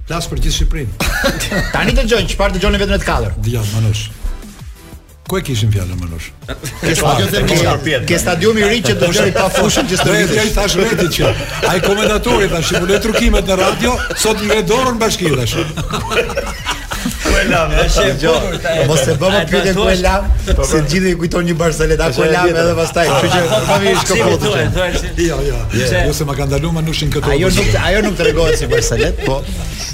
Plas 0.07 0.27
për 0.27 0.41
gjithë 0.45 0.57
Shqipërinë. 0.59 1.11
Tani 1.75 1.97
dëgjojnë, 2.01 2.31
çfarë 2.33 2.57
dëgjojnë 2.57 2.81
vetëm 2.83 2.97
në 2.97 3.03
katër? 3.05 3.37
Dëgjoj, 3.45 3.67
Manush. 3.77 4.07
Ku 5.31 5.37
e 5.39 5.43
kishin 5.47 5.69
fjalën 5.71 5.95
më 5.95 6.07
lush? 6.11 6.25
Ke 8.09 8.17
stadium 8.19 8.57
i 8.59 8.65
ri 8.67 8.81
që 8.83 8.97
do 8.99 9.07
të 9.15 9.29
pa 9.37 9.45
fushën 9.55 9.87
që 9.87 10.01
të 10.01 10.17
vjen 10.35 10.51
tash 10.57 10.75
vetë 10.75 11.07
që. 11.19 11.31
Ai 11.71 11.77
komentatori 11.87 12.51
tash 12.51 12.73
i 12.75 12.81
vënë 12.81 12.99
trukimet 13.07 13.47
në 13.47 13.59
radio, 13.63 13.95
sot 14.25 14.43
ngre 14.43 14.59
dorën 14.73 14.99
bashkëdhësh. 15.05 15.55
ku 17.31 17.39
e 17.39 17.45
lam. 17.53 17.69
Është 17.85 18.03
e 18.09 18.13
bukur. 18.13 18.57
Mos 18.89 19.03
e 19.05 19.13
bëmë 19.21 19.41
pyetën 19.51 19.75
ku 20.57 20.63
se 20.71 20.79
gjithë 20.91 21.11
i 21.11 21.15
kujton 21.21 21.43
një 21.47 21.55
barseleta 21.59 22.05
ku 22.15 22.25
e 22.25 22.29
lam 22.31 22.51
edhe 22.51 22.73
pastaj. 22.79 23.05
Kështu 23.23 23.33
që 23.33 23.61
kam 23.69 23.87
ish 23.93 24.05
kokut. 24.11 24.47
Jo, 25.29 25.39
jo. 25.47 25.63
Jo 26.07 26.13
se 26.19 26.27
ma 26.27 26.35
kanë 26.37 26.51
dalur 26.55 26.75
manushin 26.77 27.11
këtu. 27.13 27.33
Ajo 27.35 27.51
nuk 27.57 27.75
ajo 27.85 28.03
nuk 28.07 28.15
tregohet 28.19 28.59
si 28.61 28.69
barselet, 28.71 29.23
po. 29.25 29.41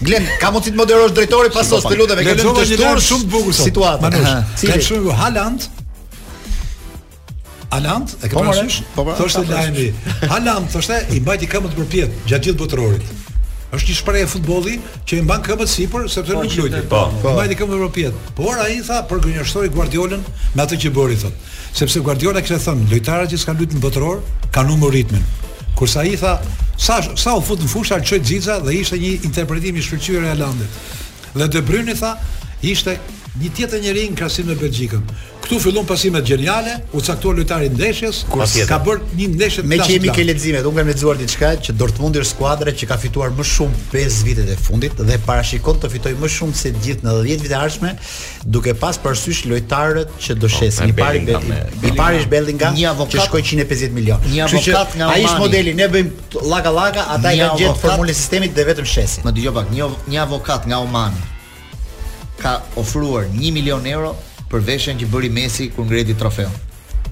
Glen, 0.06 0.26
ka 0.42 0.52
mundsi 0.54 0.70
të 0.74 0.78
moderosh 0.82 1.14
drejtori 1.18 1.50
pasos 1.54 1.82
të 1.86 1.98
lutem, 2.02 2.20
ke 2.22 2.36
lënë 2.42 2.60
të 2.62 2.66
shtuar 2.74 3.00
shumë 3.10 3.26
të 3.26 3.32
bukur 3.34 3.56
sot. 3.58 3.80
Manush, 4.06 4.32
ka 4.70 4.78
shumë 4.90 5.16
Haaland. 5.22 5.66
Haaland, 7.72 8.14
e 8.22 8.28
ke 8.30 8.36
parasysh? 8.38 8.78
Po, 8.96 9.08
thoshte 9.18 9.42
Lajmi. 9.50 9.90
Haaland 10.30 10.70
thoshte 10.74 11.02
i 11.18 11.24
bajti 11.26 11.50
këmbën 11.50 11.74
të 11.74 11.82
përpjet 11.82 12.14
gjatë 12.30 12.46
gjithë 12.52 12.62
botërorit 12.64 13.16
është 13.68 13.92
një 13.92 13.96
shprehje 14.00 14.24
e 14.26 14.30
futbolli 14.32 14.76
që 15.10 15.18
i 15.18 15.24
mban 15.26 15.42
këmbët 15.44 15.70
sipër 15.72 16.06
sepse 16.08 16.36
po, 16.38 16.44
nuk 16.46 16.54
luajti. 16.56 16.86
Po, 16.92 17.02
po. 17.22 17.34
Mbajti 17.36 17.58
këmbën 17.60 17.76
evropian. 17.76 18.22
Por 18.38 18.62
ai 18.64 18.78
tha 18.88 19.02
për 19.10 19.20
gënjeshtori 19.26 19.72
Guardiolën 19.76 20.24
me 20.56 20.64
atë 20.64 20.80
që 20.86 20.92
bëri 20.96 21.18
thotë. 21.24 21.52
Sepse 21.76 22.00
Guardiola 22.06 22.42
kishte 22.44 22.62
thënë, 22.64 22.88
lojtarët 22.94 23.34
që 23.34 23.42
s'kan 23.42 23.60
luajtur 23.60 23.78
në 23.78 23.84
botëror 23.84 24.24
kanë 24.56 24.72
humbur 24.72 24.96
ritmin. 24.96 25.26
Kurse 25.78 26.00
ai 26.00 26.16
tha, 26.18 26.38
sa 26.80 27.02
sa 27.20 27.36
u 27.38 27.44
fut 27.44 27.62
në 27.64 27.70
fushë 27.74 27.98
al 28.00 28.08
çoj 28.08 28.22
dhe 28.24 28.74
ishte 28.80 28.98
një 29.04 29.12
interpretim 29.28 29.76
i 29.78 29.84
shfrytëzuar 29.84 30.30
Alandit. 30.32 30.82
Dhe 31.38 31.48
De 31.54 31.62
Bruyne 31.62 31.94
tha, 31.96 32.16
ishte 32.62 32.96
një 33.38 33.52
tjetër 33.58 33.84
njerëz 33.84 34.40
në 34.40 34.48
me 34.48 34.56
Belgjikën. 34.64 35.04
Ktu 35.48 35.60
fillon 35.64 35.86
pasimet 35.86 36.26
gjeniale, 36.28 36.74
u 36.94 37.02
caktuar 37.02 37.36
lojtari 37.40 37.70
ndeshjes, 37.72 38.18
kur 38.30 38.42
ka 38.68 38.80
bërë 38.84 39.14
një 39.16 39.28
ndeshje 39.32 39.64
të 39.64 39.70
Me 39.72 39.78
që 39.80 39.94
jemi 39.94 40.12
ke 40.12 40.26
leximet, 40.28 40.66
unë 40.68 40.76
kam 40.82 40.90
lexuar 40.92 41.16
diçka 41.22 41.52
që 41.68 41.76
Dortmund 41.80 42.18
është 42.20 42.34
skuadra 42.36 42.74
që 42.82 42.90
ka 42.90 42.98
fituar 43.00 43.30
më 43.38 43.46
shumë 43.54 43.80
5 43.94 44.18
vitet 44.28 44.50
e 44.52 44.58
fundit 44.60 45.00
dhe 45.08 45.16
parashikon 45.30 45.80
të 45.80 45.92
fitojë 45.94 46.20
më 46.20 46.32
shumë 46.36 46.58
se 46.64 46.74
gjithë 46.76 47.08
në 47.08 47.14
10 47.30 47.46
vitet 47.46 47.56
e 47.56 47.60
ardhshme, 47.62 47.94
duke 48.58 48.76
pas 48.84 49.00
parësysh 49.06 49.46
lojtarët 49.48 50.20
që 50.26 50.36
do 50.36 50.52
po, 50.52 50.56
shesin. 50.60 50.92
Oh, 50.92 50.92
I 50.92 51.00
pari 51.00 51.24
i 51.24 51.94
pari 51.96 52.24
Bellingham, 52.36 52.76
një 52.76 52.92
avokat 52.92 53.16
që 53.16 53.30
shkoi 53.30 53.46
150 53.48 53.98
milion. 54.02 54.28
Një 54.28 54.44
avokat 54.50 55.00
nga 55.00 55.12
Ai 55.16 55.24
është 55.24 55.42
modeli, 55.48 55.78
ne 55.80 55.88
bëjmë 55.96 56.40
llaka 56.52 56.76
llaka, 56.82 57.08
ata 57.16 57.32
kanë 57.40 57.62
gjetë 57.64 57.86
formulën 57.86 58.12
e 58.12 58.20
sistemit 58.20 58.52
dhe 58.58 58.68
vetëm 58.74 58.94
shesin. 59.00 59.24
Më 59.24 59.36
dëgjoj 59.40 59.56
pak, 59.62 59.72
një 59.78 59.90
një 60.12 60.22
avokat 60.28 60.68
nga 60.68 60.84
Oman 60.84 61.16
ka 62.44 62.60
ofruar 62.84 63.30
1 63.32 63.54
milion 63.56 63.88
euro 63.98 64.16
për 64.52 64.64
veshjen 64.68 65.00
që 65.02 65.10
bëri 65.12 65.30
Messi 65.36 65.70
kur 65.76 65.86
ngreti 65.90 66.16
trofeun. 66.20 66.54